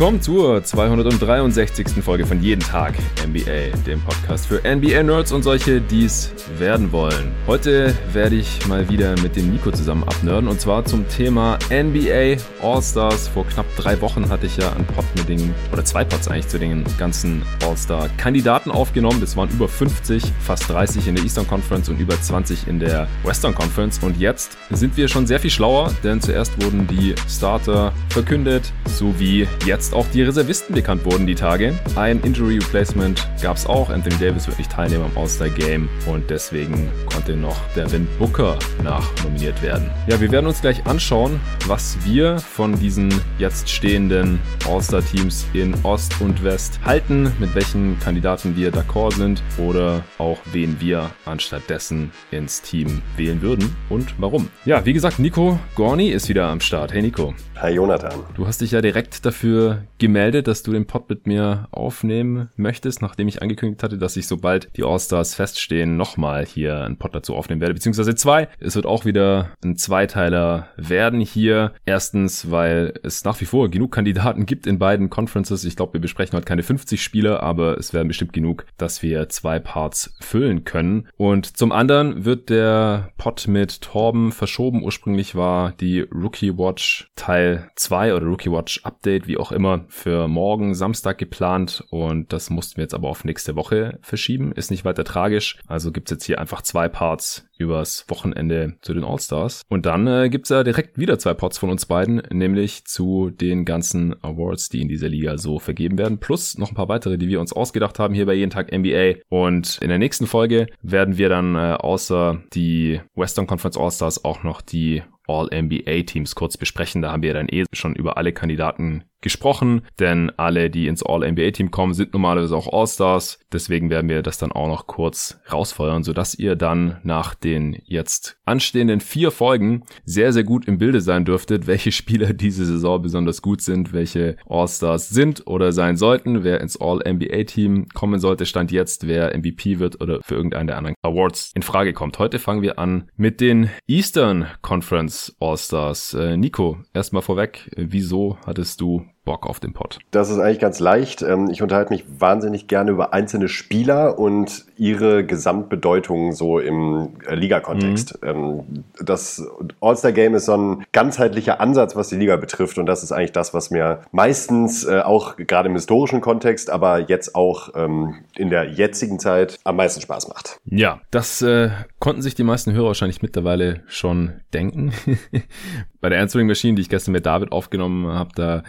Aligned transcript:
willkommen 0.00 0.22
zur 0.22 0.64
263. 0.64 2.02
Folge 2.02 2.24
von 2.24 2.40
Jeden 2.40 2.62
Tag 2.62 2.94
NBA, 3.22 3.76
dem 3.86 4.00
Podcast 4.00 4.46
für 4.46 4.62
NBA-Nerds 4.64 5.30
und 5.30 5.42
solche, 5.42 5.82
die 5.82 6.06
es 6.06 6.32
werden 6.56 6.90
wollen. 6.90 7.32
Heute 7.46 7.94
werde 8.14 8.36
ich 8.36 8.66
mal 8.66 8.88
wieder 8.88 9.14
mit 9.20 9.36
dem 9.36 9.52
Nico 9.52 9.70
zusammen 9.70 10.04
abnörden 10.04 10.48
und 10.48 10.58
zwar 10.58 10.86
zum 10.86 11.06
Thema 11.06 11.58
NBA 11.68 12.38
All-Stars. 12.62 13.28
Vor 13.28 13.46
knapp 13.46 13.66
drei 13.76 14.00
Wochen 14.00 14.30
hatte 14.30 14.46
ich 14.46 14.56
ja 14.56 14.72
einen 14.72 14.86
Pod 14.86 15.04
mit 15.16 15.28
den, 15.28 15.54
oder 15.70 15.84
zwei 15.84 16.02
Pods 16.02 16.28
eigentlich 16.28 16.48
zu 16.48 16.58
den 16.58 16.82
ganzen 16.96 17.42
All-Star-Kandidaten 17.62 18.70
aufgenommen. 18.70 19.20
Das 19.20 19.36
waren 19.36 19.50
über 19.50 19.68
50, 19.68 20.22
fast 20.40 20.70
30 20.70 21.08
in 21.08 21.16
der 21.16 21.24
Eastern 21.24 21.46
Conference 21.46 21.90
und 21.90 22.00
über 22.00 22.18
20 22.18 22.68
in 22.68 22.80
der 22.80 23.06
Western 23.22 23.54
Conference. 23.54 23.98
Und 24.02 24.18
jetzt 24.18 24.56
sind 24.70 24.96
wir 24.96 25.08
schon 25.08 25.26
sehr 25.26 25.40
viel 25.40 25.50
schlauer, 25.50 25.92
denn 26.02 26.22
zuerst 26.22 26.64
wurden 26.64 26.86
die 26.86 27.14
Starter 27.28 27.92
verkündet, 28.08 28.72
sowie 28.86 29.46
jetzt 29.66 29.89
auch 29.92 30.06
die 30.08 30.22
Reservisten 30.22 30.74
bekannt 30.74 31.04
wurden 31.04 31.26
die 31.26 31.34
Tage. 31.34 31.74
Ein 31.96 32.20
Injury 32.20 32.58
Replacement 32.58 33.28
gab 33.42 33.56
es 33.56 33.66
auch. 33.66 33.90
Anthony 33.90 34.16
Davis 34.18 34.46
wird 34.46 34.58
nicht 34.58 34.70
teilnehmen 34.70 35.04
am 35.04 35.20
All-Star 35.20 35.48
Game 35.48 35.88
und 36.06 36.28
deswegen 36.30 36.90
konnte 37.12 37.36
noch 37.36 37.56
Devin 37.74 38.06
Booker 38.18 38.58
nachnominiert 38.82 39.62
werden. 39.62 39.90
Ja, 40.06 40.20
wir 40.20 40.30
werden 40.30 40.46
uns 40.46 40.60
gleich 40.60 40.86
anschauen, 40.86 41.40
was 41.66 41.96
wir 42.04 42.38
von 42.38 42.78
diesen 42.78 43.12
jetzt 43.38 43.68
stehenden 43.68 44.38
All-Star 44.68 45.02
Teams 45.04 45.46
in 45.52 45.74
Ost 45.82 46.20
und 46.20 46.42
West 46.44 46.80
halten, 46.84 47.32
mit 47.38 47.54
welchen 47.54 47.98
Kandidaten 48.00 48.56
wir 48.56 48.72
d'accord 48.72 49.14
sind 49.14 49.42
oder 49.58 50.02
auch 50.18 50.38
wen 50.52 50.80
wir 50.80 51.10
anstattdessen 51.24 52.12
ins 52.30 52.62
Team 52.62 53.02
wählen 53.16 53.42
würden 53.42 53.74
und 53.88 54.14
warum. 54.18 54.48
Ja, 54.64 54.84
wie 54.84 54.92
gesagt, 54.92 55.18
Nico 55.18 55.58
Gorni 55.74 56.10
ist 56.10 56.28
wieder 56.28 56.46
am 56.46 56.60
Start. 56.60 56.92
Hey 56.92 57.02
Nico. 57.02 57.34
Hi 57.56 57.72
Jonathan. 57.72 58.20
Du 58.34 58.46
hast 58.46 58.60
dich 58.60 58.70
ja 58.70 58.80
direkt 58.80 59.26
dafür 59.26 59.79
gemeldet, 59.98 60.46
dass 60.46 60.62
du 60.62 60.72
den 60.72 60.86
Pod 60.86 61.08
mit 61.08 61.26
mir 61.26 61.68
aufnehmen 61.70 62.50
möchtest, 62.56 63.02
nachdem 63.02 63.28
ich 63.28 63.42
angekündigt 63.42 63.82
hatte, 63.82 63.98
dass 63.98 64.16
ich 64.16 64.26
sobald 64.26 64.70
die 64.76 64.84
All-Stars 64.84 65.34
feststehen, 65.34 65.96
nochmal 65.96 66.46
hier 66.46 66.84
einen 66.84 66.96
Pod 66.96 67.14
dazu 67.14 67.34
aufnehmen 67.34 67.60
werde, 67.60 67.74
beziehungsweise 67.74 68.14
zwei. 68.14 68.48
Es 68.58 68.76
wird 68.76 68.86
auch 68.86 69.04
wieder 69.04 69.50
ein 69.64 69.76
Zweiteiler 69.76 70.68
werden 70.76 71.20
hier. 71.20 71.72
Erstens, 71.84 72.50
weil 72.50 72.94
es 73.02 73.24
nach 73.24 73.40
wie 73.40 73.44
vor 73.44 73.70
genug 73.70 73.92
Kandidaten 73.92 74.46
gibt 74.46 74.66
in 74.66 74.78
beiden 74.78 75.10
Conferences. 75.10 75.64
Ich 75.64 75.76
glaube, 75.76 75.94
wir 75.94 76.00
besprechen 76.00 76.36
heute 76.36 76.46
keine 76.46 76.62
50 76.62 77.02
Spieler, 77.02 77.42
aber 77.42 77.78
es 77.78 77.92
werden 77.92 78.08
bestimmt 78.08 78.32
genug, 78.32 78.66
dass 78.76 79.02
wir 79.02 79.28
zwei 79.28 79.58
Parts 79.58 80.14
füllen 80.20 80.64
können. 80.64 81.08
Und 81.16 81.56
zum 81.56 81.72
anderen 81.72 82.24
wird 82.24 82.50
der 82.50 83.10
Pod 83.18 83.48
mit 83.48 83.80
Torben 83.80 84.32
verschoben. 84.32 84.82
Ursprünglich 84.82 85.34
war 85.34 85.72
die 85.72 86.00
Rookie 86.00 86.56
Watch 86.56 87.10
Teil 87.16 87.70
2 87.76 88.14
oder 88.14 88.26
Rookie 88.26 88.50
Watch 88.50 88.80
Update, 88.84 89.26
wie 89.26 89.36
auch 89.36 89.52
immer, 89.52 89.69
für 89.88 90.28
morgen 90.28 90.74
Samstag 90.74 91.18
geplant 91.18 91.84
und 91.90 92.32
das 92.32 92.50
mussten 92.50 92.76
wir 92.76 92.84
jetzt 92.84 92.94
aber 92.94 93.08
auf 93.08 93.24
nächste 93.24 93.56
Woche 93.56 93.98
verschieben. 94.02 94.52
Ist 94.52 94.70
nicht 94.70 94.84
weiter 94.84 95.04
tragisch. 95.04 95.56
Also 95.66 95.92
gibt's 95.92 96.10
jetzt 96.10 96.24
hier 96.24 96.40
einfach 96.40 96.62
zwei 96.62 96.88
Parts 96.88 97.46
übers 97.58 98.04
Wochenende 98.08 98.76
zu 98.80 98.94
den 98.94 99.04
All-Stars. 99.04 99.62
Und 99.68 99.86
dann 99.86 100.06
äh, 100.06 100.28
gibt's 100.30 100.48
ja 100.48 100.64
direkt 100.64 100.98
wieder 100.98 101.18
zwei 101.18 101.34
Parts 101.34 101.58
von 101.58 101.70
uns 101.70 101.86
beiden, 101.86 102.22
nämlich 102.32 102.84
zu 102.86 103.30
den 103.30 103.64
ganzen 103.64 104.14
Awards, 104.24 104.70
die 104.70 104.80
in 104.80 104.88
dieser 104.88 105.08
Liga 105.08 105.38
so 105.38 105.58
vergeben 105.58 105.98
werden, 105.98 106.18
plus 106.18 106.58
noch 106.58 106.70
ein 106.70 106.74
paar 106.74 106.88
weitere, 106.88 107.18
die 107.18 107.28
wir 107.28 107.40
uns 107.40 107.52
ausgedacht 107.52 107.98
haben 107.98 108.14
hier 108.14 108.26
bei 108.26 108.34
Jeden 108.34 108.50
Tag 108.50 108.72
NBA. 108.72 109.20
Und 109.28 109.78
in 109.82 109.88
der 109.88 109.98
nächsten 109.98 110.26
Folge 110.26 110.66
werden 110.82 111.18
wir 111.18 111.28
dann 111.28 111.54
äh, 111.54 111.76
außer 111.78 112.42
die 112.54 113.00
Western 113.14 113.46
Conference 113.46 113.76
All-Stars 113.76 114.24
auch 114.24 114.42
noch 114.42 114.62
die 114.62 115.02
All-NBA-Teams 115.30 116.34
kurz 116.34 116.56
besprechen. 116.56 117.02
Da 117.02 117.12
haben 117.12 117.22
wir 117.22 117.34
dann 117.34 117.48
eh 117.48 117.64
schon 117.72 117.94
über 117.94 118.16
alle 118.16 118.32
Kandidaten 118.32 119.04
gesprochen, 119.20 119.82
denn 119.98 120.30
alle, 120.36 120.70
die 120.70 120.86
ins 120.86 121.02
All-NBA-Team 121.02 121.70
kommen, 121.70 121.94
sind 121.94 122.14
normalerweise 122.14 122.56
auch 122.56 122.72
All-Stars. 122.72 123.38
Deswegen 123.52 123.90
werden 123.90 124.08
wir 124.08 124.22
das 124.22 124.38
dann 124.38 124.52
auch 124.52 124.66
noch 124.66 124.86
kurz 124.86 125.40
rausfeuern, 125.52 126.04
sodass 126.04 126.34
ihr 126.34 126.56
dann 126.56 127.00
nach 127.02 127.34
den 127.34 127.76
jetzt 127.84 128.38
anstehenden 128.44 129.00
vier 129.00 129.30
Folgen 129.30 129.84
sehr, 130.04 130.32
sehr 130.32 130.44
gut 130.44 130.66
im 130.66 130.78
Bilde 130.78 131.00
sein 131.00 131.24
dürftet, 131.24 131.66
welche 131.66 131.92
Spieler 131.92 132.32
diese 132.32 132.64
Saison 132.64 133.02
besonders 133.02 133.42
gut 133.42 133.60
sind, 133.60 133.92
welche 133.92 134.36
All-Stars 134.48 135.10
sind 135.10 135.46
oder 135.46 135.72
sein 135.72 135.96
sollten, 135.96 136.42
wer 136.42 136.60
ins 136.60 136.80
All-NBA-Team 136.80 137.88
kommen 137.92 138.20
sollte, 138.20 138.46
stand 138.46 138.72
jetzt, 138.72 139.06
wer 139.06 139.36
MVP 139.36 139.78
wird 139.78 140.00
oder 140.00 140.20
für 140.22 140.34
irgendeinen 140.34 140.68
der 140.68 140.78
anderen 140.78 140.96
Awards 141.02 141.52
in 141.54 141.62
Frage 141.62 141.92
kommt. 141.92 142.18
Heute 142.18 142.38
fangen 142.38 142.62
wir 142.62 142.78
an 142.78 143.10
mit 143.16 143.40
den 143.40 143.70
Eastern 143.86 144.46
Conference 144.62 145.19
All-Stars. 145.40 146.14
Äh, 146.14 146.36
Nico, 146.36 146.78
erstmal 146.94 147.22
vorweg, 147.22 147.70
wieso 147.76 148.38
hattest 148.46 148.80
du 148.80 149.06
Bock 149.30 149.46
auf 149.46 149.60
den 149.60 149.72
Pod? 149.72 150.00
Das 150.10 150.28
ist 150.28 150.40
eigentlich 150.40 150.58
ganz 150.58 150.80
leicht. 150.80 151.22
Ähm, 151.22 151.50
ich 151.52 151.62
unterhalte 151.62 151.92
mich 151.92 152.04
wahnsinnig 152.18 152.66
gerne 152.66 152.90
über 152.90 153.12
einzelne 153.14 153.46
Spieler 153.46 154.18
und 154.18 154.64
ihre 154.76 155.24
Gesamtbedeutung 155.24 156.32
so 156.32 156.58
im 156.58 157.10
äh, 157.28 157.36
Liga-Kontext. 157.36 158.18
Mhm. 158.24 158.82
Das 159.00 159.46
All-Star-Game 159.80 160.34
ist 160.34 160.46
so 160.46 160.56
ein 160.56 160.84
ganzheitlicher 160.90 161.60
Ansatz, 161.60 161.94
was 161.94 162.08
die 162.08 162.16
Liga 162.16 162.34
betrifft 162.34 162.76
und 162.78 162.86
das 162.86 163.04
ist 163.04 163.12
eigentlich 163.12 163.30
das, 163.30 163.54
was 163.54 163.70
mir 163.70 164.00
meistens 164.10 164.84
äh, 164.84 164.98
auch 164.98 165.36
gerade 165.36 165.68
im 165.68 165.76
historischen 165.76 166.20
Kontext, 166.20 166.68
aber 166.68 166.98
jetzt 166.98 167.36
auch 167.36 167.68
ähm, 167.76 168.16
in 168.36 168.50
der 168.50 168.64
jetzigen 168.64 169.20
Zeit 169.20 169.60
am 169.62 169.76
meisten 169.76 170.00
Spaß 170.00 170.26
macht. 170.26 170.58
Ja, 170.64 171.00
das 171.12 171.40
äh, 171.42 171.70
konnten 172.00 172.22
sich 172.22 172.34
die 172.34 172.42
meisten 172.42 172.72
Hörer 172.72 172.88
wahrscheinlich 172.88 173.22
mittlerweile 173.22 173.84
schon 173.86 174.40
denken. 174.52 174.92
Bei 176.00 176.08
der 176.08 176.20
Answering 176.20 176.46
Machine, 176.46 176.74
die 176.74 176.82
ich 176.82 176.88
gestern 176.88 177.12
mit 177.12 177.26
David 177.26 177.52
aufgenommen 177.52 178.06
habe, 178.06 178.30
da 178.34 178.62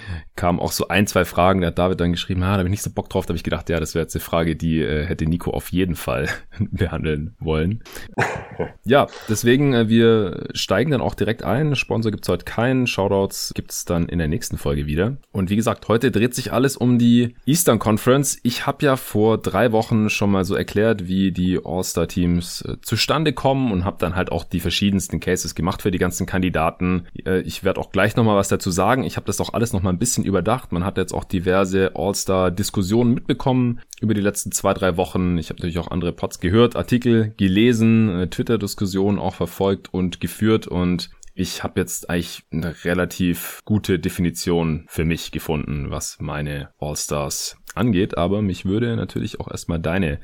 kamen 0.52 0.60
auch 0.60 0.74
so 0.74 0.90
ein, 0.90 1.08
zwei 1.08 1.24
Fragen. 1.24 1.62
Da 1.62 1.68
hat 1.68 1.80
David 1.80 2.02
dann 2.02 2.12
geschrieben, 2.12 2.44
ah, 2.44 2.52
da 2.52 2.58
habe 2.58 2.68
ich 2.68 2.72
nicht 2.72 2.84
so 2.84 2.90
Bock 2.90 3.10
drauf. 3.10 3.26
Da 3.26 3.30
habe 3.30 3.38
ich 3.38 3.44
gedacht, 3.44 3.70
ja, 3.70 3.80
das 3.80 3.96
wäre 3.96 4.04
jetzt 4.04 4.16
eine 4.16 4.22
Frage, 4.22 4.58
die 4.58 4.82
äh, 4.82 5.06
hätte 5.06 5.26
Nico 5.26 5.52
auf 5.52 5.72
jeden 5.72 5.96
Fall 5.96 6.28
behandeln 6.60 7.36
wollen. 7.40 7.82
ja, 8.84 9.08
deswegen, 9.30 9.74
äh, 9.74 9.88
wir 9.88 10.50
steigen 10.54 10.92
dann 10.92 11.00
auch 11.00 11.16
direkt 11.16 11.44
ein. 11.44 11.76
Sponsor 11.76 12.12
gibt's 12.12 12.28
heute 12.28 12.44
keinen. 12.44 12.86
Shoutouts 12.86 13.54
gibt's 13.56 13.86
dann 13.86 14.10
in 14.10 14.18
der 14.18 14.28
nächsten 14.28 14.58
Folge 14.58 14.88
wieder. 14.88 15.18
Und 15.32 15.50
wie 15.50 15.56
gesagt, 15.56 15.88
heute 15.88 16.12
dreht 16.12 16.36
sich 16.36 16.52
alles 16.52 16.76
um 16.76 17.00
die 17.00 17.36
Eastern 17.46 17.80
Conference. 17.80 18.38
Ich 18.44 18.68
habe 18.68 18.86
ja 18.86 18.98
vor 18.98 19.38
drei 19.38 19.72
Wochen 19.72 20.10
schon 20.10 20.32
mal 20.32 20.44
so 20.44 20.56
erklärt, 20.56 21.08
wie 21.08 21.32
die 21.32 21.60
All-Star-Teams 21.64 22.62
äh, 22.64 22.82
zustande 22.82 23.32
kommen 23.32 23.72
und 23.72 23.86
habe 23.86 23.98
dann 24.00 24.18
halt 24.18 24.34
auch 24.34 24.44
die 24.44 24.60
verschiedensten 24.60 25.22
Cases 25.22 25.56
gemacht 25.56 25.82
für 25.82 25.92
die 25.92 25.98
ganzen 25.98 26.26
Kandidaten. 26.26 27.08
Äh, 27.26 27.40
ich 27.42 27.64
werde 27.64 27.80
auch 27.80 27.92
gleich 27.92 28.18
nochmal 28.18 28.36
was 28.36 28.50
dazu 28.50 28.70
sagen. 28.70 29.06
Ich 29.06 29.16
habe 29.16 29.26
das 29.28 29.40
auch 29.40 29.54
alles 29.54 29.72
nochmal 29.72 29.94
ein 29.94 30.00
bisschen 30.00 30.26
überdacht. 30.32 30.72
Man 30.72 30.84
hat 30.84 30.98
jetzt 30.98 31.14
auch 31.14 31.24
diverse 31.24 31.92
All-Star-Diskussionen 31.96 33.14
mitbekommen 33.14 33.82
über 34.00 34.14
die 34.14 34.22
letzten 34.22 34.52
zwei, 34.52 34.74
drei 34.74 34.98
Wochen. 34.98 35.38
Ich 35.38 35.50
habe 35.50 35.60
natürlich 35.60 35.80
auch 35.80 35.92
andere 35.92 36.14
Pods 36.14 36.40
gehört, 36.40 36.76
Artikel 36.76 37.34
gelesen, 37.38 38.28
Twitter-Diskussionen 38.30 39.20
auch 39.20 39.36
verfolgt 39.36 39.94
und 39.94 40.20
geführt 40.20 40.68
und 40.68 41.12
ich 41.34 41.64
habe 41.64 41.80
jetzt 41.80 42.10
eigentlich 42.10 42.44
eine 42.52 42.84
relativ 42.84 43.62
gute 43.64 44.00
Definition 44.00 44.86
für 44.88 45.06
mich 45.06 45.32
gefunden, 45.32 45.90
was 45.90 46.18
meine 46.20 46.70
All-Stars 46.80 47.58
angeht, 47.76 48.18
aber 48.18 48.42
mich 48.42 48.66
würde 48.66 48.96
natürlich 48.96 49.40
auch 49.40 49.50
erstmal 49.50 49.80
deine 49.80 50.20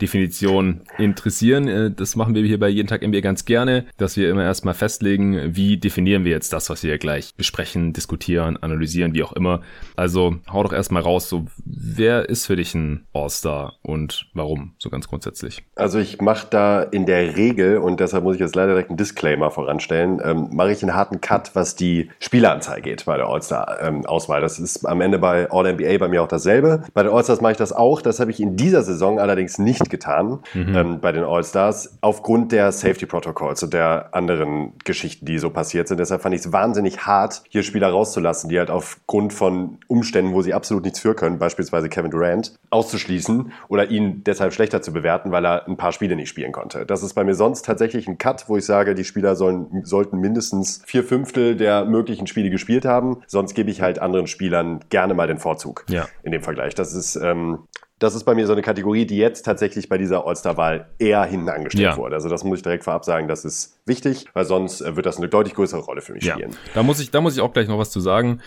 Definition 0.00 0.82
interessieren. 0.98 1.68
Äh, 1.68 1.90
das 1.90 2.16
machen 2.16 2.34
wir 2.34 2.42
hier 2.42 2.58
bei 2.58 2.68
jeden 2.68 2.88
Tag 2.88 3.06
NBA 3.06 3.20
ganz 3.20 3.44
gerne, 3.44 3.86
dass 3.96 4.16
wir 4.16 4.30
immer 4.30 4.44
erstmal 4.44 4.74
festlegen, 4.74 5.56
wie 5.56 5.76
definieren 5.76 6.24
wir 6.24 6.32
jetzt 6.32 6.52
das, 6.52 6.70
was 6.70 6.82
wir 6.82 6.98
gleich 6.98 7.34
besprechen, 7.34 7.92
diskutieren, 7.92 8.56
analysieren, 8.56 9.14
wie 9.14 9.22
auch 9.22 9.32
immer. 9.32 9.62
Also 9.96 10.36
hau 10.52 10.62
doch 10.62 10.72
erstmal 10.72 11.02
raus, 11.02 11.28
so 11.28 11.46
wer 11.64 12.28
ist 12.28 12.46
für 12.46 12.56
dich 12.56 12.74
ein 12.74 13.06
All-Star 13.12 13.74
und 13.82 14.26
warum, 14.34 14.74
so 14.78 14.90
ganz 14.90 15.08
grundsätzlich? 15.08 15.62
Also 15.76 15.98
ich 15.98 16.20
mache 16.20 16.46
da 16.50 16.82
in 16.82 17.06
der 17.06 17.36
Regel, 17.36 17.78
und 17.78 18.00
deshalb 18.00 18.24
muss 18.24 18.34
ich 18.34 18.40
jetzt 18.40 18.56
leider 18.56 18.72
direkt 18.72 18.90
einen 18.90 18.96
Disclaimer 18.96 19.50
voranstellen, 19.50 20.20
ähm, 20.22 20.48
mache 20.52 20.72
ich 20.72 20.82
einen 20.82 20.94
harten 20.94 21.20
Cut, 21.20 21.50
was 21.54 21.76
die 21.76 22.10
Spieleranzahl 22.18 22.80
geht 22.80 23.04
bei 23.04 23.16
der 23.16 23.26
All-Star-Auswahl. 23.26 24.38
Ähm, 24.38 24.42
das 24.42 24.58
ist 24.58 24.84
am 24.86 25.00
Ende 25.00 25.18
bei 25.18 25.50
All-NBA 25.50 25.98
bei 25.98 26.08
mir 26.08 26.22
auch 26.22 26.28
dasselbe. 26.28 26.82
Bei 26.94 27.02
den 27.02 27.12
All-Stars 27.12 27.40
mache 27.40 27.52
ich 27.52 27.58
das 27.58 27.72
auch. 27.72 28.02
Das 28.02 28.20
habe 28.20 28.30
ich 28.30 28.40
in 28.40 28.56
dieser 28.56 28.82
Saison 28.82 29.18
allerdings 29.18 29.58
nicht 29.58 29.90
getan 29.90 30.40
mhm. 30.54 30.74
ähm, 30.74 31.00
bei 31.00 31.12
den 31.12 31.24
All-Stars, 31.24 31.98
aufgrund 32.00 32.52
der 32.52 32.72
Safety 32.72 33.06
Protocols 33.06 33.62
und 33.62 33.74
der 33.74 34.08
anderen 34.12 34.72
Geschichten, 34.84 35.26
die 35.26 35.38
so 35.38 35.50
passiert 35.50 35.88
sind. 35.88 35.98
Deshalb 35.98 36.22
fand 36.22 36.34
ich 36.34 36.42
es 36.42 36.52
wahnsinnig 36.52 37.06
hart, 37.06 37.42
hier 37.48 37.62
Spieler 37.62 37.88
rauszulassen, 37.88 38.50
die 38.50 38.58
halt 38.58 38.70
aufgrund 38.70 39.32
von 39.32 39.78
Umständen, 39.86 40.34
wo 40.34 40.42
sie 40.42 40.54
absolut 40.54 40.84
nichts 40.84 41.00
für 41.00 41.14
können, 41.14 41.38
beispielsweise 41.38 41.88
Kevin 41.88 42.10
Durant, 42.10 42.54
auszuschließen 42.70 43.52
oder 43.68 43.90
ihn 43.90 44.22
deshalb 44.24 44.52
schlechter 44.52 44.82
zu 44.82 44.92
bewerten, 44.92 45.32
weil 45.32 45.44
er 45.44 45.66
ein 45.66 45.76
paar 45.76 45.92
Spiele 45.92 46.16
nicht 46.16 46.28
spielen 46.28 46.52
konnte. 46.52 46.86
Das 46.86 47.02
ist 47.02 47.14
bei 47.14 47.24
mir 47.24 47.34
sonst 47.34 47.64
tatsächlich 47.64 48.08
ein 48.08 48.18
Cut, 48.18 48.48
wo 48.48 48.56
ich 48.56 48.64
sage, 48.64 48.94
die 48.94 49.04
Spieler 49.04 49.36
sollen, 49.36 49.82
sollten 49.84 50.18
mindestens 50.18 50.82
vier 50.86 51.04
Fünftel 51.04 51.56
der 51.56 51.84
möglichen 51.84 52.26
Spiele 52.26 52.50
gespielt 52.50 52.84
haben. 52.84 53.22
Sonst 53.26 53.54
gebe 53.54 53.70
ich 53.70 53.80
halt 53.80 53.98
anderen 53.98 54.26
Spielern 54.26 54.80
gerne 54.88 55.14
mal 55.14 55.26
den 55.26 55.38
Vorzug 55.38 55.84
ja. 55.88 56.06
in 56.22 56.32
dem 56.32 56.42
Vergleich. 56.42 56.74
Das 56.80 56.94
ist, 56.94 57.16
ähm, 57.16 57.66
das 57.98 58.14
ist 58.14 58.24
bei 58.24 58.34
mir 58.34 58.46
so 58.46 58.52
eine 58.52 58.62
Kategorie, 58.62 59.04
die 59.04 59.18
jetzt 59.18 59.42
tatsächlich 59.42 59.88
bei 59.88 59.98
dieser 59.98 60.26
All-Star-Wahl 60.26 60.90
eher 60.98 61.22
hinten 61.24 61.50
angestellt 61.50 61.84
ja. 61.84 61.96
wurde. 61.96 62.14
Also 62.14 62.28
das 62.30 62.42
muss 62.42 62.58
ich 62.58 62.62
direkt 62.62 62.84
vorab 62.84 63.04
sagen, 63.04 63.28
das 63.28 63.44
ist 63.44 63.78
wichtig, 63.84 64.26
weil 64.32 64.46
sonst 64.46 64.80
äh, 64.80 64.96
wird 64.96 65.04
das 65.04 65.18
eine 65.18 65.28
deutlich 65.28 65.54
größere 65.54 65.80
Rolle 65.80 66.00
für 66.00 66.14
mich 66.14 66.24
ja. 66.24 66.34
spielen. 66.34 66.56
Da 66.74 66.82
muss 66.82 67.00
ich, 67.00 67.10
da 67.10 67.20
muss 67.20 67.34
ich 67.34 67.42
auch 67.42 67.52
gleich 67.52 67.68
noch 67.68 67.78
was 67.78 67.90
zu 67.90 68.00
sagen. 68.00 68.40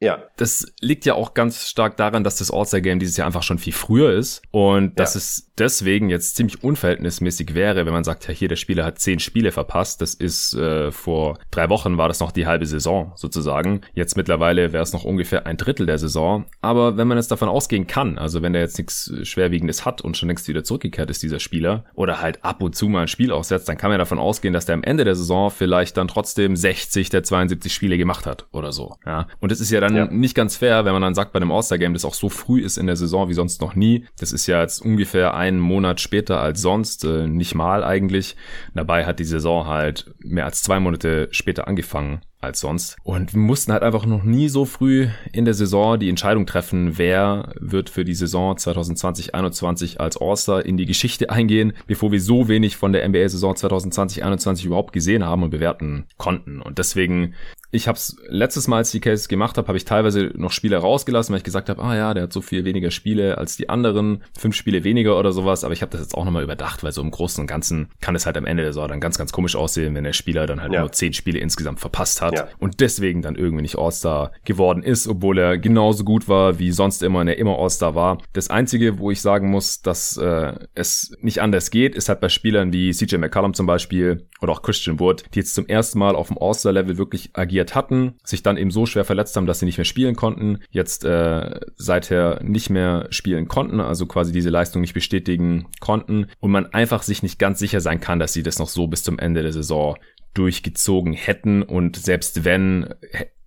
Ja. 0.00 0.24
Das 0.36 0.72
liegt 0.80 1.04
ja 1.06 1.14
auch 1.14 1.34
ganz 1.34 1.68
stark 1.68 1.96
daran, 1.96 2.22
dass 2.24 2.36
das 2.36 2.50
All-Star-Game 2.50 2.98
dieses 2.98 3.16
Jahr 3.16 3.26
einfach 3.26 3.42
schon 3.42 3.58
viel 3.58 3.72
früher 3.72 4.12
ist 4.12 4.42
und 4.50 4.84
ja. 4.84 4.90
dass 4.94 5.14
es 5.14 5.50
deswegen 5.58 6.08
jetzt 6.08 6.36
ziemlich 6.36 6.62
unverhältnismäßig 6.62 7.54
wäre, 7.54 7.84
wenn 7.84 7.92
man 7.92 8.04
sagt, 8.04 8.28
ja 8.28 8.34
hier, 8.34 8.48
der 8.48 8.56
Spieler 8.56 8.84
hat 8.84 8.98
zehn 9.00 9.18
Spiele 9.18 9.50
verpasst. 9.50 10.00
Das 10.00 10.14
ist 10.14 10.54
äh, 10.54 10.92
vor 10.92 11.38
drei 11.50 11.68
Wochen 11.68 11.98
war 11.98 12.08
das 12.08 12.20
noch 12.20 12.32
die 12.32 12.46
halbe 12.46 12.66
Saison 12.66 13.12
sozusagen. 13.16 13.80
Jetzt 13.92 14.16
mittlerweile 14.16 14.72
wäre 14.72 14.82
es 14.82 14.92
noch 14.92 15.04
ungefähr 15.04 15.46
ein 15.46 15.56
Drittel 15.56 15.86
der 15.86 15.98
Saison. 15.98 16.46
Aber 16.60 16.96
wenn 16.96 17.08
man 17.08 17.18
jetzt 17.18 17.30
davon 17.30 17.48
ausgehen 17.48 17.86
kann, 17.86 18.18
also 18.18 18.42
wenn 18.42 18.52
der 18.52 18.62
jetzt 18.62 18.78
nichts 18.78 19.12
Schwerwiegendes 19.22 19.84
hat 19.84 20.00
und 20.00 20.16
schon 20.16 20.28
längst 20.28 20.48
wieder 20.48 20.64
zurückgekehrt 20.64 21.10
ist, 21.10 21.22
dieser 21.22 21.40
Spieler, 21.40 21.84
oder 21.94 22.20
halt 22.20 22.44
ab 22.44 22.62
und 22.62 22.76
zu 22.76 22.88
mal 22.88 23.02
ein 23.02 23.08
Spiel 23.08 23.32
aussetzt, 23.32 23.68
dann 23.68 23.76
kann 23.76 23.90
man 23.90 23.98
davon 23.98 24.18
ausgehen, 24.18 24.54
dass 24.54 24.66
der 24.66 24.74
am 24.74 24.84
Ende 24.84 25.04
der 25.04 25.16
Saison 25.16 25.50
vielleicht 25.50 25.96
dann 25.96 26.08
trotzdem 26.08 26.54
60 26.54 27.10
der 27.10 27.24
72 27.24 27.72
Spiele 27.72 27.98
gemacht 27.98 28.26
hat 28.26 28.46
oder 28.52 28.72
so. 28.72 28.96
Ja. 29.04 29.26
Und 29.40 29.50
es 29.50 29.60
ist 29.60 29.70
ja 29.70 29.80
dann 29.80 29.87
ja. 29.94 30.06
nicht 30.06 30.34
ganz 30.34 30.56
fair, 30.56 30.84
wenn 30.84 30.92
man 30.92 31.02
dann 31.02 31.14
sagt 31.14 31.32
bei 31.32 31.40
dem 31.40 31.50
All-Star-Game, 31.50 31.92
das 31.92 32.04
auch 32.04 32.14
so 32.14 32.28
früh 32.28 32.60
ist 32.60 32.78
in 32.78 32.86
der 32.86 32.96
Saison 32.96 33.28
wie 33.28 33.34
sonst 33.34 33.60
noch 33.60 33.74
nie. 33.74 34.06
Das 34.18 34.32
ist 34.32 34.46
ja 34.46 34.60
jetzt 34.60 34.80
ungefähr 34.80 35.34
einen 35.34 35.58
Monat 35.58 36.00
später 36.00 36.40
als 36.40 36.60
sonst, 36.60 37.04
äh, 37.04 37.26
nicht 37.26 37.54
mal 37.54 37.84
eigentlich. 37.84 38.36
Dabei 38.74 39.06
hat 39.06 39.18
die 39.18 39.24
Saison 39.24 39.66
halt 39.66 40.12
mehr 40.20 40.44
als 40.44 40.62
zwei 40.62 40.80
Monate 40.80 41.28
später 41.30 41.68
angefangen 41.68 42.20
als 42.40 42.60
sonst. 42.60 42.96
Und 43.02 43.34
wir 43.34 43.40
mussten 43.40 43.72
halt 43.72 43.82
einfach 43.82 44.06
noch 44.06 44.22
nie 44.22 44.48
so 44.48 44.64
früh 44.64 45.08
in 45.32 45.44
der 45.44 45.54
Saison 45.54 45.98
die 45.98 46.08
Entscheidung 46.08 46.46
treffen, 46.46 46.98
wer 46.98 47.52
wird 47.58 47.90
für 47.90 48.04
die 48.04 48.14
Saison 48.14 48.56
2020-21 48.56 49.98
als 49.98 50.16
All-Star 50.16 50.64
in 50.64 50.76
die 50.76 50.86
Geschichte 50.86 51.30
eingehen, 51.30 51.72
bevor 51.86 52.12
wir 52.12 52.20
so 52.20 52.48
wenig 52.48 52.76
von 52.76 52.92
der 52.92 53.08
NBA-Saison 53.08 53.54
2020-21 53.54 54.66
überhaupt 54.66 54.92
gesehen 54.92 55.24
haben 55.24 55.42
und 55.42 55.50
bewerten 55.50 56.06
konnten. 56.16 56.60
Und 56.60 56.78
deswegen 56.78 57.34
ich 57.70 57.86
habe 57.86 57.96
es 57.96 58.16
letztes 58.28 58.66
Mal, 58.66 58.78
als 58.78 58.88
ich 58.94 59.00
die 59.00 59.08
Cases 59.08 59.28
gemacht 59.28 59.58
habe, 59.58 59.68
habe 59.68 59.76
ich 59.76 59.84
teilweise 59.84 60.30
noch 60.34 60.52
Spiele 60.52 60.78
rausgelassen, 60.78 61.32
weil 61.32 61.38
ich 61.38 61.44
gesagt 61.44 61.68
habe, 61.68 61.82
ah 61.82 61.94
ja, 61.94 62.14
der 62.14 62.22
hat 62.24 62.32
so 62.32 62.40
viel 62.40 62.64
weniger 62.64 62.90
Spiele 62.90 63.36
als 63.36 63.56
die 63.56 63.68
anderen, 63.68 64.22
fünf 64.38 64.56
Spiele 64.56 64.84
weniger 64.84 65.18
oder 65.18 65.32
sowas. 65.32 65.64
Aber 65.64 65.74
ich 65.74 65.82
habe 65.82 65.92
das 65.92 66.00
jetzt 66.00 66.14
auch 66.14 66.24
nochmal 66.24 66.42
überdacht, 66.42 66.82
weil 66.82 66.92
so 66.92 67.02
im 67.02 67.10
Großen 67.10 67.42
und 67.42 67.46
Ganzen 67.46 67.90
kann 68.00 68.14
es 68.14 68.24
halt 68.24 68.38
am 68.38 68.46
Ende 68.46 68.62
der 68.62 68.72
Saison 68.72 68.88
dann 68.88 69.00
ganz, 69.00 69.18
ganz 69.18 69.32
komisch 69.32 69.54
aussehen, 69.54 69.94
wenn 69.94 70.04
der 70.04 70.14
Spieler 70.14 70.46
dann 70.46 70.62
halt 70.62 70.72
ja. 70.72 70.80
nur 70.80 70.92
zehn 70.92 71.12
Spiele 71.12 71.40
insgesamt 71.40 71.80
verpasst 71.80 72.22
hat 72.22 72.27
ja. 72.34 72.48
und 72.58 72.80
deswegen 72.80 73.22
dann 73.22 73.36
irgendwie 73.36 73.62
nicht 73.62 73.78
All-Star 73.78 74.32
geworden 74.44 74.82
ist, 74.82 75.08
obwohl 75.08 75.38
er 75.38 75.58
genauso 75.58 76.04
gut 76.04 76.28
war 76.28 76.58
wie 76.58 76.70
sonst 76.70 77.02
immer 77.02 77.20
und 77.20 77.28
er 77.28 77.38
immer 77.38 77.58
All-Star 77.58 77.94
war. 77.94 78.18
Das 78.32 78.50
Einzige, 78.50 78.98
wo 78.98 79.10
ich 79.10 79.20
sagen 79.20 79.50
muss, 79.50 79.82
dass 79.82 80.16
äh, 80.16 80.54
es 80.74 81.12
nicht 81.20 81.40
anders 81.40 81.70
geht, 81.70 81.94
ist 81.94 82.08
halt 82.08 82.20
bei 82.20 82.28
Spielern 82.28 82.72
wie 82.72 82.92
CJ 82.92 83.16
McCollum 83.16 83.54
zum 83.54 83.66
Beispiel 83.66 84.26
oder 84.40 84.52
auch 84.52 84.62
Christian 84.62 85.00
Wood, 85.00 85.24
die 85.34 85.40
jetzt 85.40 85.54
zum 85.54 85.66
ersten 85.66 85.98
Mal 85.98 86.14
auf 86.14 86.28
dem 86.28 86.38
All-Star-Level 86.38 86.98
wirklich 86.98 87.30
agiert 87.34 87.74
hatten, 87.74 88.14
sich 88.24 88.42
dann 88.42 88.56
eben 88.56 88.70
so 88.70 88.86
schwer 88.86 89.04
verletzt 89.04 89.36
haben, 89.36 89.46
dass 89.46 89.60
sie 89.60 89.66
nicht 89.66 89.78
mehr 89.78 89.84
spielen 89.84 90.16
konnten, 90.16 90.60
jetzt 90.70 91.04
äh, 91.04 91.60
seither 91.76 92.42
nicht 92.42 92.70
mehr 92.70 93.06
spielen 93.10 93.48
konnten, 93.48 93.80
also 93.80 94.06
quasi 94.06 94.32
diese 94.32 94.50
Leistung 94.50 94.80
nicht 94.80 94.94
bestätigen 94.94 95.66
konnten 95.80 96.26
und 96.40 96.50
man 96.50 96.66
einfach 96.66 97.02
sich 97.02 97.22
nicht 97.22 97.38
ganz 97.38 97.58
sicher 97.58 97.80
sein 97.80 98.00
kann, 98.00 98.18
dass 98.18 98.32
sie 98.32 98.42
das 98.42 98.58
noch 98.58 98.68
so 98.68 98.86
bis 98.86 99.02
zum 99.02 99.18
Ende 99.18 99.42
der 99.42 99.52
Saison 99.52 99.96
durchgezogen 100.34 101.12
hätten 101.12 101.62
und 101.62 101.96
selbst 101.96 102.44
wenn 102.44 102.94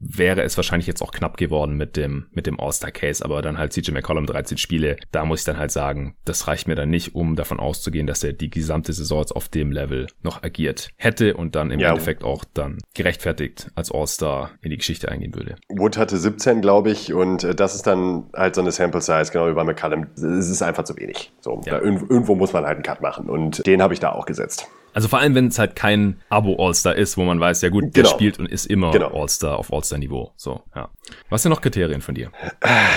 wäre 0.01 0.41
es 0.41 0.57
wahrscheinlich 0.57 0.87
jetzt 0.87 1.01
auch 1.01 1.11
knapp 1.11 1.37
geworden 1.37 1.77
mit 1.77 1.95
dem, 1.95 2.25
mit 2.31 2.47
dem 2.47 2.59
All-Star-Case, 2.59 3.23
aber 3.23 3.41
dann 3.41 3.57
halt 3.57 3.71
CJ 3.71 3.91
McCollum 3.91 4.25
13 4.25 4.57
Spiele, 4.57 4.97
da 5.11 5.23
muss 5.25 5.41
ich 5.41 5.45
dann 5.45 5.57
halt 5.57 5.71
sagen, 5.71 6.15
das 6.25 6.47
reicht 6.47 6.67
mir 6.67 6.75
dann 6.75 6.89
nicht, 6.89 7.15
um 7.15 7.35
davon 7.35 7.59
auszugehen, 7.59 8.07
dass 8.07 8.23
er 8.23 8.33
die 8.33 8.49
gesamte 8.49 8.93
Saison 8.93 9.19
jetzt 9.19 9.35
auf 9.35 9.47
dem 9.47 9.71
Level 9.71 10.07
noch 10.23 10.43
agiert 10.43 10.89
hätte 10.97 11.35
und 11.35 11.55
dann 11.55 11.71
im 11.71 11.79
ja. 11.79 11.89
Endeffekt 11.89 12.23
auch 12.23 12.43
dann 12.53 12.79
gerechtfertigt 12.95 13.69
als 13.75 13.91
All-Star 13.91 14.51
in 14.61 14.71
die 14.71 14.77
Geschichte 14.77 15.09
eingehen 15.09 15.35
würde. 15.35 15.55
Wood 15.69 15.97
hatte 15.97 16.17
17, 16.17 16.61
glaube 16.61 16.91
ich, 16.91 17.13
und 17.13 17.43
äh, 17.43 17.55
das 17.55 17.75
ist 17.75 17.85
dann 17.85 18.25
halt 18.33 18.55
so 18.55 18.61
eine 18.61 18.71
Sample-Size, 18.71 19.31
genau 19.31 19.47
wie 19.47 19.53
bei 19.53 19.63
McCollum. 19.63 20.07
Es 20.15 20.49
ist 20.49 20.61
einfach 20.63 20.83
zu 20.83 20.97
wenig. 20.97 21.31
So, 21.41 21.61
ja. 21.65 21.79
irgendwo 21.79 22.35
muss 22.35 22.53
man 22.53 22.65
halt 22.65 22.75
einen 22.75 22.83
Cut 22.83 23.01
machen 23.01 23.29
und 23.29 23.65
den 23.67 23.81
habe 23.81 23.93
ich 23.93 23.99
da 23.99 24.11
auch 24.11 24.25
gesetzt. 24.25 24.67
Also 24.93 25.07
vor 25.07 25.19
allem, 25.19 25.35
wenn 25.35 25.47
es 25.47 25.57
halt 25.59 25.75
kein 25.75 26.17
Abo-All-Star 26.29 26.95
ist, 26.95 27.17
wo 27.17 27.23
man 27.23 27.39
weiß, 27.39 27.61
ja 27.61 27.69
gut, 27.69 27.95
der 27.95 28.03
genau. 28.03 28.09
spielt 28.09 28.39
und 28.39 28.47
ist 28.47 28.65
immer 28.65 28.91
genau. 28.91 29.09
All-Star 29.13 29.57
auf 29.57 29.71
All-Star-Niveau. 29.71 30.31
So, 30.35 30.61
ja. 30.75 30.89
Was 31.29 31.43
sind 31.43 31.51
noch 31.51 31.61
Kriterien 31.61 32.01
von 32.01 32.15
dir? 32.15 32.31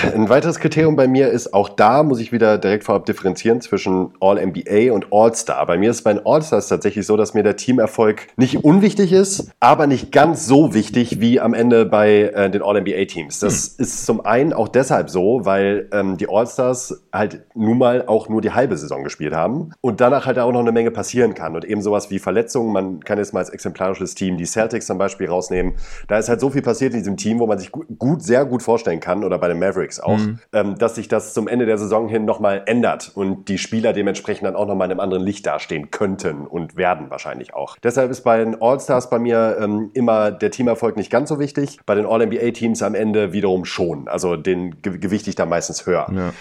Ein 0.03 0.29
weiteres 0.29 0.59
Kriterium 0.59 0.95
bei 0.95 1.07
mir 1.07 1.29
ist, 1.29 1.53
auch 1.53 1.69
da 1.69 2.03
muss 2.03 2.19
ich 2.19 2.31
wieder 2.31 2.57
direkt 2.57 2.83
vorab 2.83 3.05
differenzieren 3.05 3.61
zwischen 3.61 4.13
All-NBA 4.19 4.93
und 4.93 5.07
All-Star. 5.11 5.65
Bei 5.65 5.77
mir 5.77 5.89
ist 5.89 6.03
bei 6.03 6.13
den 6.13 6.25
All-Stars 6.25 6.67
tatsächlich 6.67 7.05
so, 7.05 7.17
dass 7.17 7.33
mir 7.33 7.43
der 7.43 7.55
Teamerfolg 7.55 8.27
nicht 8.35 8.63
unwichtig 8.63 9.11
ist, 9.11 9.51
aber 9.59 9.87
nicht 9.87 10.11
ganz 10.11 10.45
so 10.45 10.73
wichtig 10.73 11.19
wie 11.21 11.39
am 11.39 11.53
Ende 11.53 11.85
bei 11.85 12.31
äh, 12.33 12.49
den 12.49 12.61
All-NBA-Teams. 12.61 13.39
Das 13.39 13.75
hm. 13.77 13.83
ist 13.83 14.05
zum 14.05 14.25
einen 14.25 14.53
auch 14.53 14.67
deshalb 14.67 15.09
so, 15.09 15.41
weil 15.43 15.89
ähm, 15.91 16.17
die 16.17 16.29
All-Stars 16.29 17.03
halt 17.11 17.43
nun 17.55 17.77
mal 17.77 18.05
auch 18.07 18.29
nur 18.29 18.41
die 18.41 18.51
halbe 18.51 18.77
Saison 18.77 19.03
gespielt 19.03 19.33
haben 19.33 19.71
und 19.81 20.01
danach 20.01 20.25
halt 20.25 20.39
auch 20.39 20.51
noch 20.51 20.59
eine 20.59 20.71
Menge 20.71 20.91
passieren 20.91 21.33
kann 21.33 21.55
und 21.55 21.65
eben 21.65 21.81
sowas 21.85 22.09
wie 22.09 22.19
Verletzungen. 22.19 22.73
Man 22.73 22.99
kann 22.99 23.17
jetzt 23.17 23.33
mal 23.33 23.39
als 23.39 23.49
exemplarisches 23.49 24.13
Team 24.13 24.35
die 24.35 24.45
Celtics 24.45 24.85
zum 24.87 24.97
Beispiel 24.97 25.29
rausnehmen. 25.29 25.75
Da 26.09 26.17
ist 26.17 26.27
halt 26.27 26.41
so 26.41 26.49
viel 26.49 26.61
passiert 26.61 26.93
in 26.93 26.99
diesem 26.99 27.15
Team, 27.15 27.39
wo 27.39 27.47
man 27.47 27.57
sich 27.57 27.71
gut, 27.71 28.21
sehr 28.21 28.43
gut 28.43 28.61
vorstellen 28.61 28.99
kann, 28.99 29.23
oder 29.23 29.39
bei 29.39 29.47
den 29.47 29.59
Mavericks 29.59 30.01
auch, 30.01 30.17
mhm. 30.17 30.39
ähm, 30.51 30.77
dass 30.77 30.95
sich 30.95 31.07
das 31.07 31.33
zum 31.33 31.47
Ende 31.47 31.65
der 31.65 31.77
Saison 31.77 32.09
hin 32.09 32.25
nochmal 32.25 32.63
ändert 32.65 33.11
und 33.15 33.47
die 33.47 33.57
Spieler 33.57 33.93
dementsprechend 33.93 34.45
dann 34.45 34.55
auch 34.57 34.67
nochmal 34.67 34.87
in 34.87 34.91
einem 34.91 34.99
anderen 34.99 35.23
Licht 35.23 35.45
dastehen 35.45 35.91
könnten 35.91 36.45
und 36.45 36.75
werden 36.75 37.09
wahrscheinlich 37.09 37.53
auch. 37.53 37.77
Deshalb 37.81 38.11
ist 38.11 38.21
bei 38.21 38.43
den 38.43 38.61
All-Stars 38.61 39.09
bei 39.09 39.19
mir 39.19 39.57
ähm, 39.61 39.91
immer 39.93 40.31
der 40.31 40.51
Teamerfolg 40.51 40.97
nicht 40.97 41.11
ganz 41.11 41.29
so 41.29 41.39
wichtig. 41.39 41.79
Bei 41.85 41.95
den 41.95 42.05
All-NBA-Teams 42.05 42.81
am 42.81 42.95
Ende 42.95 43.31
wiederum 43.31 43.65
schon. 43.65 44.07
Also 44.07 44.35
den 44.35 44.81
gewichte 44.81 45.29
ich 45.29 45.35
da 45.35 45.45
meistens 45.45 45.85
höher. 45.85 46.07
Ja. 46.11 46.33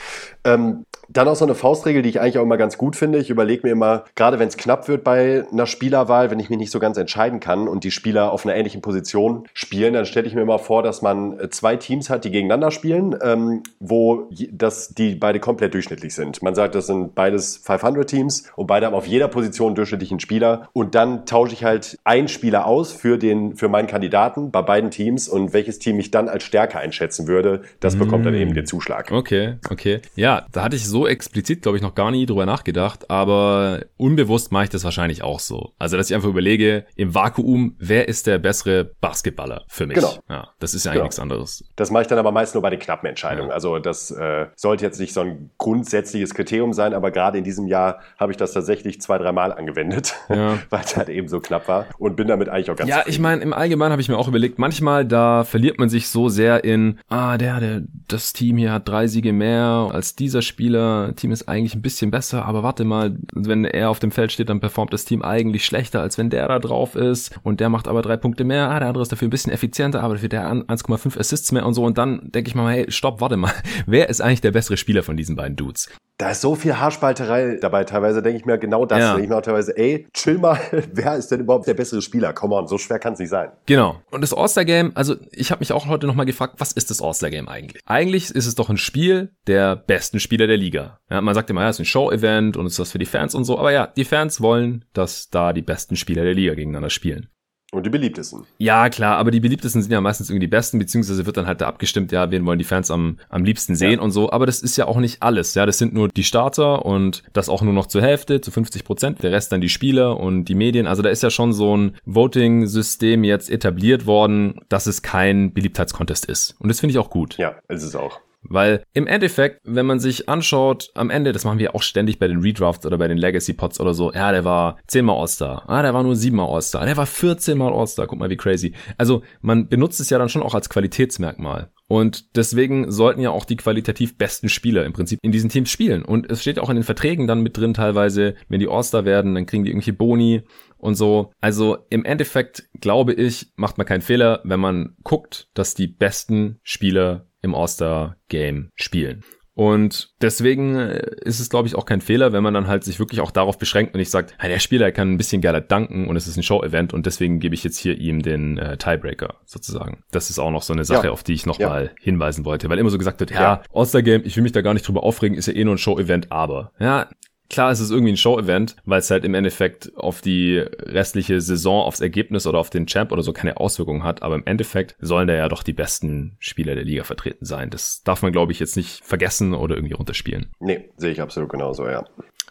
Ähm, 0.45 0.85
dann 1.09 1.29
auch 1.29 1.37
so 1.37 1.45
eine 1.45 1.55
Faustregel, 1.55 2.03
die 2.03 2.09
ich 2.09 2.21
eigentlich 2.21 2.39
auch 2.39 2.43
immer 2.43 2.57
ganz 2.57 2.79
gut 2.79 2.97
finde. 2.97 3.19
Ich 3.19 3.31
überlege 3.31 3.67
mir 3.67 3.73
immer, 3.73 4.05
gerade 4.15 4.39
wenn 4.39 4.49
es 4.49 4.57
knapp 4.57 4.89
wird 4.89 5.05
bei 5.05 5.45
einer 5.53 5.67
Spielerwahl, 5.67 6.31
wenn 6.31 6.41
ich 6.41 6.51
mich 6.51 6.59
nicht 6.59 6.71
so 6.71 6.79
ganz 6.79 6.97
entscheiden 6.97 7.41
kann 7.41 7.69
und 7.69 7.85
die 7.85 7.91
Spieler 7.91 8.33
auf 8.33 8.45
einer 8.45 8.55
ähnlichen 8.55 8.83
Position 8.83 9.47
spielen, 9.53 9.95
dann 9.95 10.07
stelle 10.07 10.27
ich 10.27 10.35
mir 10.35 10.43
immer 10.43 10.59
vor, 10.59 10.83
dass 10.83 11.03
man 11.03 11.39
äh, 11.39 11.51
zwei 11.51 11.77
Teams 11.77 12.11
hat, 12.11 12.25
die 12.25 12.31
gegeneinander 12.31 12.71
spielen, 12.71 13.17
ähm, 13.23 13.63
wo 13.81 14.29
das, 14.51 14.91
die 14.95 15.15
beide 15.15 15.41
komplett 15.41 15.75
durchschnittlich 15.75 16.15
sind. 16.15 16.43
Man 16.43 16.55
sagt, 16.55 16.75
das 16.75 16.87
sind 16.87 17.15
beides 17.15 17.59
500 17.59 18.09
Teams 18.09 18.45
und 18.57 18.67
beide 18.67 18.87
haben 18.87 18.95
auf 18.95 19.07
jeder 19.07 19.29
Position 19.29 19.69
einen 19.69 19.77
durchschnittlichen 19.77 20.21
Spieler 20.21 20.69
und 20.73 20.95
dann 20.95 21.27
tausche 21.27 21.55
ich 21.55 21.65
halt 21.65 21.99
einen 22.05 22.29
Spieler 22.29 22.67
aus 22.67 22.93
für 22.93 23.19
den, 23.19 23.57
für 23.57 23.69
meinen 23.69 23.87
Kandidaten 23.87 24.51
bei 24.51 24.63
beiden 24.63 24.91
Teams 24.91 25.29
und 25.29 25.53
welches 25.53 25.79
Team 25.79 25.99
ich 25.99 26.11
dann 26.11 26.29
als 26.29 26.45
stärker 26.45 26.79
einschätzen 26.79 27.27
würde, 27.27 27.63
das 27.81 27.97
bekommt 27.97 28.27
dann 28.27 28.35
mm. 28.35 28.39
eben 28.39 28.55
den 28.55 28.67
Zuschlag. 28.67 29.11
Okay, 29.11 29.57
okay. 29.71 30.01
Ja, 30.17 30.47
da 30.53 30.63
hatte 30.63 30.77
ich 30.77 30.87
so 30.87 31.04
explizit, 31.07 31.63
glaube 31.63 31.77
ich, 31.77 31.83
noch 31.83 31.95
gar 31.95 32.11
nie 32.11 32.27
drüber 32.27 32.47
nachgedacht, 32.47 33.11
aber 33.11 33.81
unbewusst 33.97 34.53
mache 34.53 34.65
ich 34.65 34.71
das 34.71 34.85
wahrscheinlich 34.85 35.23
auch 35.23 35.41
so. 35.41 35.73
Also, 35.79 35.97
dass 35.97 36.11
ich 36.11 36.15
einfach 36.15 36.29
überlege, 36.29 36.85
im 36.97 37.15
Vakuum, 37.15 37.77
wer 37.79 38.09
ist 38.09 38.27
der 38.27 38.39
bessere 38.39 38.85
Basketballer 39.01 39.65
für 39.69 39.87
mich? 39.87 39.97
Genau. 39.97 40.15
Ja, 40.29 40.49
das 40.59 40.75
ist 40.75 40.85
ja 40.85 40.91
eigentlich 40.91 40.99
genau. 40.99 41.05
nichts 41.05 41.19
anderes. 41.19 41.65
Das 41.77 41.91
mache 41.91 42.03
ich 42.03 42.09
dann 42.09 42.19
aber 42.19 42.33
meist 42.33 42.55
nur 42.55 42.63
bei 42.63 42.71
den 42.71 42.81
knappen 42.81 43.09
Entscheidungen. 43.09 43.49
Ja. 43.49 43.55
Also, 43.55 43.79
das 43.79 44.11
äh, 44.11 44.47
sollte 44.57 44.85
jetzt 44.85 45.01
nicht 45.01 45.13
so 45.13 45.21
ein 45.21 45.51
grundsätzliches 45.59 46.35
Kriterium 46.35 46.73
sein, 46.73 46.95
aber 46.95 47.11
gerade 47.11 47.39
in 47.39 47.45
diesem 47.45 47.67
Jahr 47.67 48.01
habe 48.19 48.33
ich 48.33 48.37
das 48.37 48.53
tatsächlich 48.53 49.01
zwei, 49.01 49.19
dreimal 49.19 49.53
angewendet, 49.53 50.15
ja. 50.29 50.59
weil 50.71 50.81
es 50.85 50.97
halt 50.97 51.09
eben 51.09 51.29
so 51.29 51.41
knapp 51.41 51.69
war 51.69 51.87
und 51.99 52.17
bin 52.17 52.29
damit 52.29 52.49
eigentlich 52.49 52.71
auch 52.71 52.77
ganz 52.77 52.89
Ja, 52.89 52.99
zufrieden. 52.99 53.15
ich 53.15 53.21
meine, 53.21 53.43
im 53.43 53.53
Allgemeinen 53.53 53.93
habe 53.93 54.03
ich 54.03 54.09
mir 54.09 54.19
auch 54.19 54.29
überlegt, 54.29 54.59
manchmal 54.59 55.05
da 55.05 55.45
verliert 55.45 55.79
man 55.79 55.89
sich 55.89 56.09
so 56.09 56.29
sehr 56.29 56.65
in, 56.65 56.99
ah, 57.09 57.39
der, 57.39 57.61
der, 57.61 57.83
das 58.09 58.33
Team 58.33 58.57
hier 58.57 58.73
hat 58.73 58.89
drei 58.89 59.07
Siege 59.07 59.33
mehr 59.33 59.91
als 59.93 60.15
dieser 60.15 60.43
Spieler, 60.43 60.84
Team 61.17 61.33
ist 61.33 61.49
eigentlich 61.49 61.75
ein 61.75 61.83
bisschen 61.83 62.11
besser, 62.11 62.45
aber 62.45 62.63
warte 62.63 62.85
mal, 62.85 63.17
wenn 63.33 63.65
er 63.65 63.91
auf 63.91 63.99
dem 63.99 64.11
Feld 64.11 64.33
steht, 64.33 64.49
dann 64.49 64.61
performt 64.61 64.93
das 64.93 65.05
Team 65.05 65.23
eigentlich 65.23 65.65
schlechter, 65.65 66.01
als 66.01 66.19
wenn 66.19 66.31
der 66.31 66.49
da 66.49 66.59
drauf 66.59 66.95
ist 66.95 67.39
und 67.43 67.61
der 67.61 67.69
macht 67.69 67.89
aber 67.89 68.03
drei 68.03 68.17
Punkte 68.17 68.45
mehr, 68.45 68.71
ah, 68.71 68.79
der 68.79 68.89
andere 68.89 69.03
ist 69.03 69.13
dafür 69.13 69.29
ein 69.29 69.31
bisschen 69.31 69.53
effizienter, 69.53 70.03
aber 70.03 70.15
dafür 70.15 70.29
der 70.29 70.51
1,5 70.51 71.19
Assists 71.19 71.53
mehr 71.53 71.67
und 71.67 71.75
so 71.75 71.85
und 71.85 71.99
dann 71.99 72.21
denke 72.25 72.49
ich 72.49 72.55
mal, 72.55 72.73
hey, 72.73 72.91
stopp, 72.91 73.21
warte 73.21 73.37
mal, 73.37 73.53
wer 73.87 74.09
ist 74.09 74.21
eigentlich 74.21 74.41
der 74.41 74.53
bessere 74.53 74.77
Spieler 74.77 75.03
von 75.03 75.17
diesen 75.17 75.37
beiden 75.37 75.57
Dudes? 75.57 75.89
Da 76.17 76.31
ist 76.31 76.43
so 76.43 76.55
viel 76.55 76.79
Haarspalterei 76.79 77.59
dabei. 77.61 77.83
Teilweise 77.83 78.23
denke 78.23 78.39
ich 78.39 78.45
mir 78.45 78.57
genau 78.57 78.87
das. 78.87 79.01
Ja. 79.01 79.09
Denke 79.11 79.25
ich 79.25 79.29
mir 79.29 79.37
auch 79.37 79.43
teilweise, 79.43 79.77
ey, 79.77 80.07
chill 80.13 80.39
mal, 80.39 80.61
wer 80.93 81.17
ist 81.17 81.33
denn 81.33 81.41
überhaupt 81.41 81.67
der 81.67 81.75
bessere 81.75 82.03
Spieler? 82.03 82.33
Come 82.33 82.55
on, 82.55 82.69
so 82.69 82.79
schwer 82.79 83.01
kann 83.01 83.15
es 83.15 83.19
nicht 83.19 83.31
sein. 83.31 83.51
Genau. 83.67 84.01
Und 84.13 84.21
das 84.21 84.33
All-Star-Game, 84.33 84.93
also 84.95 85.17
ich 85.33 85.51
habe 85.51 85.59
mich 85.59 85.73
auch 85.73 85.87
heute 85.87 86.07
nochmal 86.07 86.27
gefragt, 86.27 86.55
was 86.59 86.71
ist 86.71 86.91
das 86.91 87.03
All-Star-Game 87.03 87.49
eigentlich? 87.49 87.83
Eigentlich 87.87 88.31
ist 88.31 88.47
es 88.47 88.55
doch 88.55 88.71
ein 88.71 88.77
Spiel 88.77 89.33
der 89.49 89.75
besten 89.75 90.21
Spieler 90.21 90.47
der 90.47 90.57
Liga. 90.57 90.74
Ja, 90.75 91.21
man 91.21 91.35
sagt 91.35 91.51
immer, 91.51 91.63
ja, 91.63 91.69
es 91.69 91.77
ist 91.77 91.81
ein 91.81 91.87
Show-Event 91.87 92.57
und 92.57 92.67
es 92.67 92.73
ist 92.73 92.79
das 92.79 92.93
für 92.93 92.99
die 92.99 93.07
Fans 93.07 93.35
und 93.35 93.45
so. 93.45 93.59
Aber 93.59 93.73
ja, 93.73 93.87
die 93.87 94.05
Fans 94.05 94.41
wollen, 94.41 94.85
dass 94.93 95.31
da 95.31 95.53
die 95.53 95.63
besten 95.63 95.97
Spieler 95.97 96.25
der 96.25 96.35
Liga 96.35 96.55
gegeneinander 96.55 96.91
spielen. 96.91 97.29
Und 97.75 97.85
die 97.85 97.91
beliebtesten. 97.91 98.45
Ja, 98.59 98.89
klar, 98.89 99.17
aber 99.17 99.33
die 99.33 99.41
beliebtesten 99.41 99.83
sind 99.83 99.91
ja 99.91 100.01
meistens 100.01 100.31
irgendwie 100.31 100.47
die 100.47 100.51
besten, 100.51 100.79
beziehungsweise 100.79 101.27
wird 101.27 101.37
dann 101.37 101.49
halt 101.49 101.61
da 101.61 101.67
abgestimmt, 101.67 102.13
ja, 102.13 102.31
wen 102.31 102.47
wollen 102.47 102.61
die 102.61 102.65
Fans 102.65 102.89
am, 102.91 103.19
am 103.29 103.45
liebsten 103.45 103.75
sehen 103.75 103.95
ja. 103.95 104.01
und 104.01 104.13
so. 104.13 104.31
Aber 104.31 104.47
das 104.47 104.61
ist 104.61 104.77
ja 104.77 104.87
auch 104.87 104.99
nicht 104.99 105.23
alles. 105.25 105.55
Ja, 105.57 105.67
das 105.67 105.79
sind 105.79 105.93
nur 105.93 106.09
die 106.09 106.23
Starter 106.23 106.87
und 106.87 107.25
das 107.33 107.49
auch 107.49 107.63
nur 107.63 107.73
noch 107.73 107.87
zur 107.87 108.01
Hälfte, 108.01 108.41
zu 108.41 108.53
50 108.53 108.85
Prozent. 108.85 109.23
Der 109.25 109.33
Rest 109.33 109.51
dann 109.51 109.61
die 109.61 109.69
Spieler 109.69 110.21
und 110.21 110.45
die 110.45 110.55
Medien. 110.55 110.87
Also 110.87 111.03
da 111.03 111.09
ist 111.09 111.25
ja 111.25 111.31
schon 111.31 111.53
so 111.53 111.77
ein 111.77 111.97
Voting-System 112.05 113.25
jetzt 113.25 113.51
etabliert 113.51 114.07
worden, 114.07 114.61
dass 114.69 114.87
es 114.87 115.03
kein 115.03 115.53
Beliebtheitscontest 115.53 116.27
ist. 116.27 116.55
Und 116.61 116.69
das 116.69 116.79
finde 116.79 116.93
ich 116.93 116.99
auch 116.99 117.11
gut. 117.11 117.37
Ja, 117.39 117.57
ist 117.69 117.83
es 117.83 117.97
auch. 117.97 118.21
Weil 118.49 118.83
im 118.93 119.07
Endeffekt, 119.07 119.61
wenn 119.65 119.87
man 119.87 120.01
sich 120.01 120.29
anschaut, 120.29 120.91
am 120.95 121.11
Ende, 121.11 121.33
das 121.33 121.45
machen 121.45 121.59
wir 121.59 121.75
auch 121.75 121.83
ständig 121.83 122.19
bei 122.19 122.29
den 122.29 122.41
Redrafts 122.41 122.87
oder 122.87 122.99
bei 122.99 123.09
den 123.09 123.19
Legacy 123.19 123.55
Pots 123.55 123.81
oder 123.81 123.95
so, 123.95 124.13
ja, 124.13 124.33
der 124.33 124.45
war 124.45 124.79
zehnmal 124.87 125.17
All-Star, 125.19 125.65
ah, 125.69 125.83
der 125.83 125.95
war 125.95 126.03
nur 126.03 126.17
siebenmal 126.17 126.49
All-Star, 126.49 126.85
der 126.85 126.97
war 126.97 127.07
14 127.07 127.57
mal 127.57 127.73
All-Star, 127.73 128.07
guck 128.07 128.19
mal 128.19 128.31
wie 128.31 128.37
crazy. 128.37 128.75
Also 128.99 129.23
man 129.41 129.69
benutzt 129.69 130.01
es 130.01 130.11
ja 130.11 130.19
dann 130.19 130.29
schon 130.29 130.43
auch 130.43 130.55
als 130.55 130.69
Qualitätsmerkmal. 130.69 131.71
Und 131.87 132.35
deswegen 132.37 132.91
sollten 132.91 133.21
ja 133.21 133.31
auch 133.31 133.45
die 133.45 133.57
qualitativ 133.57 134.17
besten 134.17 134.49
Spieler 134.49 134.87
im 134.87 134.95
Prinzip 134.95 135.19
in 135.23 135.33
diesen 135.33 135.51
Teams 135.51 135.71
spielen. 135.71 136.03
Und 136.03 136.31
es 136.31 136.41
steht 136.41 136.59
auch 136.59 136.71
in 136.71 136.77
den 136.77 136.83
Verträgen 136.83 137.27
dann 137.27 137.43
mit 137.43 137.57
drin 137.59 137.75
teilweise, 137.75 138.35
wenn 138.49 138.61
die 138.61 138.69
All-Star 138.69 139.05
werden, 139.05 139.35
dann 139.35 139.47
kriegen 139.47 139.65
die 139.65 139.71
irgendwelche 139.71 139.93
Boni 139.93 140.43
und 140.79 140.95
so. 140.95 141.33
Also 141.41 141.79
im 141.91 142.05
Endeffekt 142.05 142.65
glaube 142.81 143.13
ich, 143.13 143.53
macht 143.57 143.77
man 143.79 143.87
keinen 143.87 144.01
Fehler, 144.01 144.41
wenn 144.45 144.61
man 144.61 144.97
guckt, 145.03 145.49
dass 145.55 145.75
die 145.75 145.87
besten 145.87 146.59
Spieler 146.63 147.27
im 147.45 147.55
All-Star-Game 147.55 148.71
spielen. 148.75 149.23
Und 149.57 150.13
deswegen 150.21 150.75
äh, 150.75 151.01
ist 151.23 151.39
es, 151.39 151.49
glaube 151.49 151.69
ich, 151.69 151.77
auch 151.77 151.87
kein 151.87 152.01
Fehler, 152.01 152.33
wenn 152.33 152.43
man 152.43 152.55
dann 152.55 152.67
halt 152.67 152.83
sich 152.83 152.99
wirklich 152.99 153.21
auch 153.21 153.31
darauf 153.31 153.57
beschränkt 153.57 153.95
und 153.95 153.99
nicht 153.99 154.11
sagt, 154.11 154.35
hey, 154.39 154.51
der 154.51 154.59
Spieler 154.59 154.91
kann 154.91 155.13
ein 155.13 155.17
bisschen 155.17 155.41
geiler 155.41 155.61
danken 155.61 156.09
und 156.09 156.17
es 156.17 156.27
ist 156.27 156.37
ein 156.37 156.43
Show-Event 156.43 156.93
und 156.93 157.07
deswegen 157.07 157.39
gebe 157.39 157.55
ich 157.55 157.63
jetzt 157.63 157.79
hier 157.79 157.97
ihm 157.97 158.21
den 158.21 158.59
äh, 158.59 158.77
Tiebreaker 158.77 159.37
sozusagen. 159.45 160.03
Das 160.11 160.29
ist 160.29 160.41
auch 160.41 160.51
noch 160.51 160.63
so 160.63 160.73
eine 160.73 160.85
Sache, 160.85 161.07
ja. 161.07 161.13
auf 161.13 161.23
die 161.23 161.35
ich 161.35 161.47
nochmal 161.47 161.85
ja. 161.85 161.91
hinweisen 162.01 162.45
wollte, 162.45 162.69
weil 162.69 162.81
immer 162.81 162.91
so 162.91 162.99
gesagt 162.99 163.21
wird, 163.21 163.31
ja, 163.31 163.41
ja 163.41 163.63
All-Star-Game, 163.73 164.23
ich 164.25 164.35
will 164.35 164.43
mich 164.43 164.53
da 164.53 164.61
gar 164.61 164.75
nicht 164.75 164.89
drüber 164.89 165.05
aufregen, 165.05 165.39
ist 165.39 165.47
ja 165.47 165.55
eh 165.55 165.63
nur 165.63 165.77
ein 165.77 165.79
Show-Event, 165.79 166.33
aber 166.33 166.73
ja, 166.81 167.09
Klar 167.51 167.71
ist 167.71 167.81
es 167.81 167.91
irgendwie 167.91 168.13
ein 168.13 168.17
Show-Event, 168.17 168.77
weil 168.85 169.01
es 169.01 169.11
halt 169.11 169.25
im 169.25 169.35
Endeffekt 169.35 169.93
auf 169.97 170.21
die 170.21 170.59
restliche 170.59 171.41
Saison, 171.41 171.83
aufs 171.83 172.01
Ergebnis 172.01 172.47
oder 172.47 172.59
auf 172.59 172.71
den 172.71 172.87
Champ 172.87 173.13
oder 173.13 173.23
so 173.23 173.33
keine 173.33 173.59
Auswirkungen 173.59 174.03
hat. 174.03 174.23
Aber 174.23 174.35
im 174.35 174.47
Endeffekt 174.47 174.97
sollen 174.99 175.29
da 175.29 175.35
ja 175.35 175.49
doch 175.49 175.63
die 175.63 175.73
besten 175.73 176.37
Spieler 176.39 176.75
der 176.75 176.85
Liga 176.85 177.05
vertreten 177.05 177.45
sein. 177.45 177.71
Das 177.71 178.03
darf 178.03 178.23
man, 178.23 178.33
glaube 178.33 178.53
ich, 178.53 178.61
jetzt 178.61 178.77
nicht 178.77 179.05
vergessen 179.05 179.55
oder 179.55 179.77
irgendwie 179.77 179.95
runterspielen. 179.95 180.53
Nee, 180.59 180.89
sehe 180.97 181.13
ich 181.13 181.21
absolut 181.21 181.51
genauso, 181.51 181.87
ja. 181.87 182.05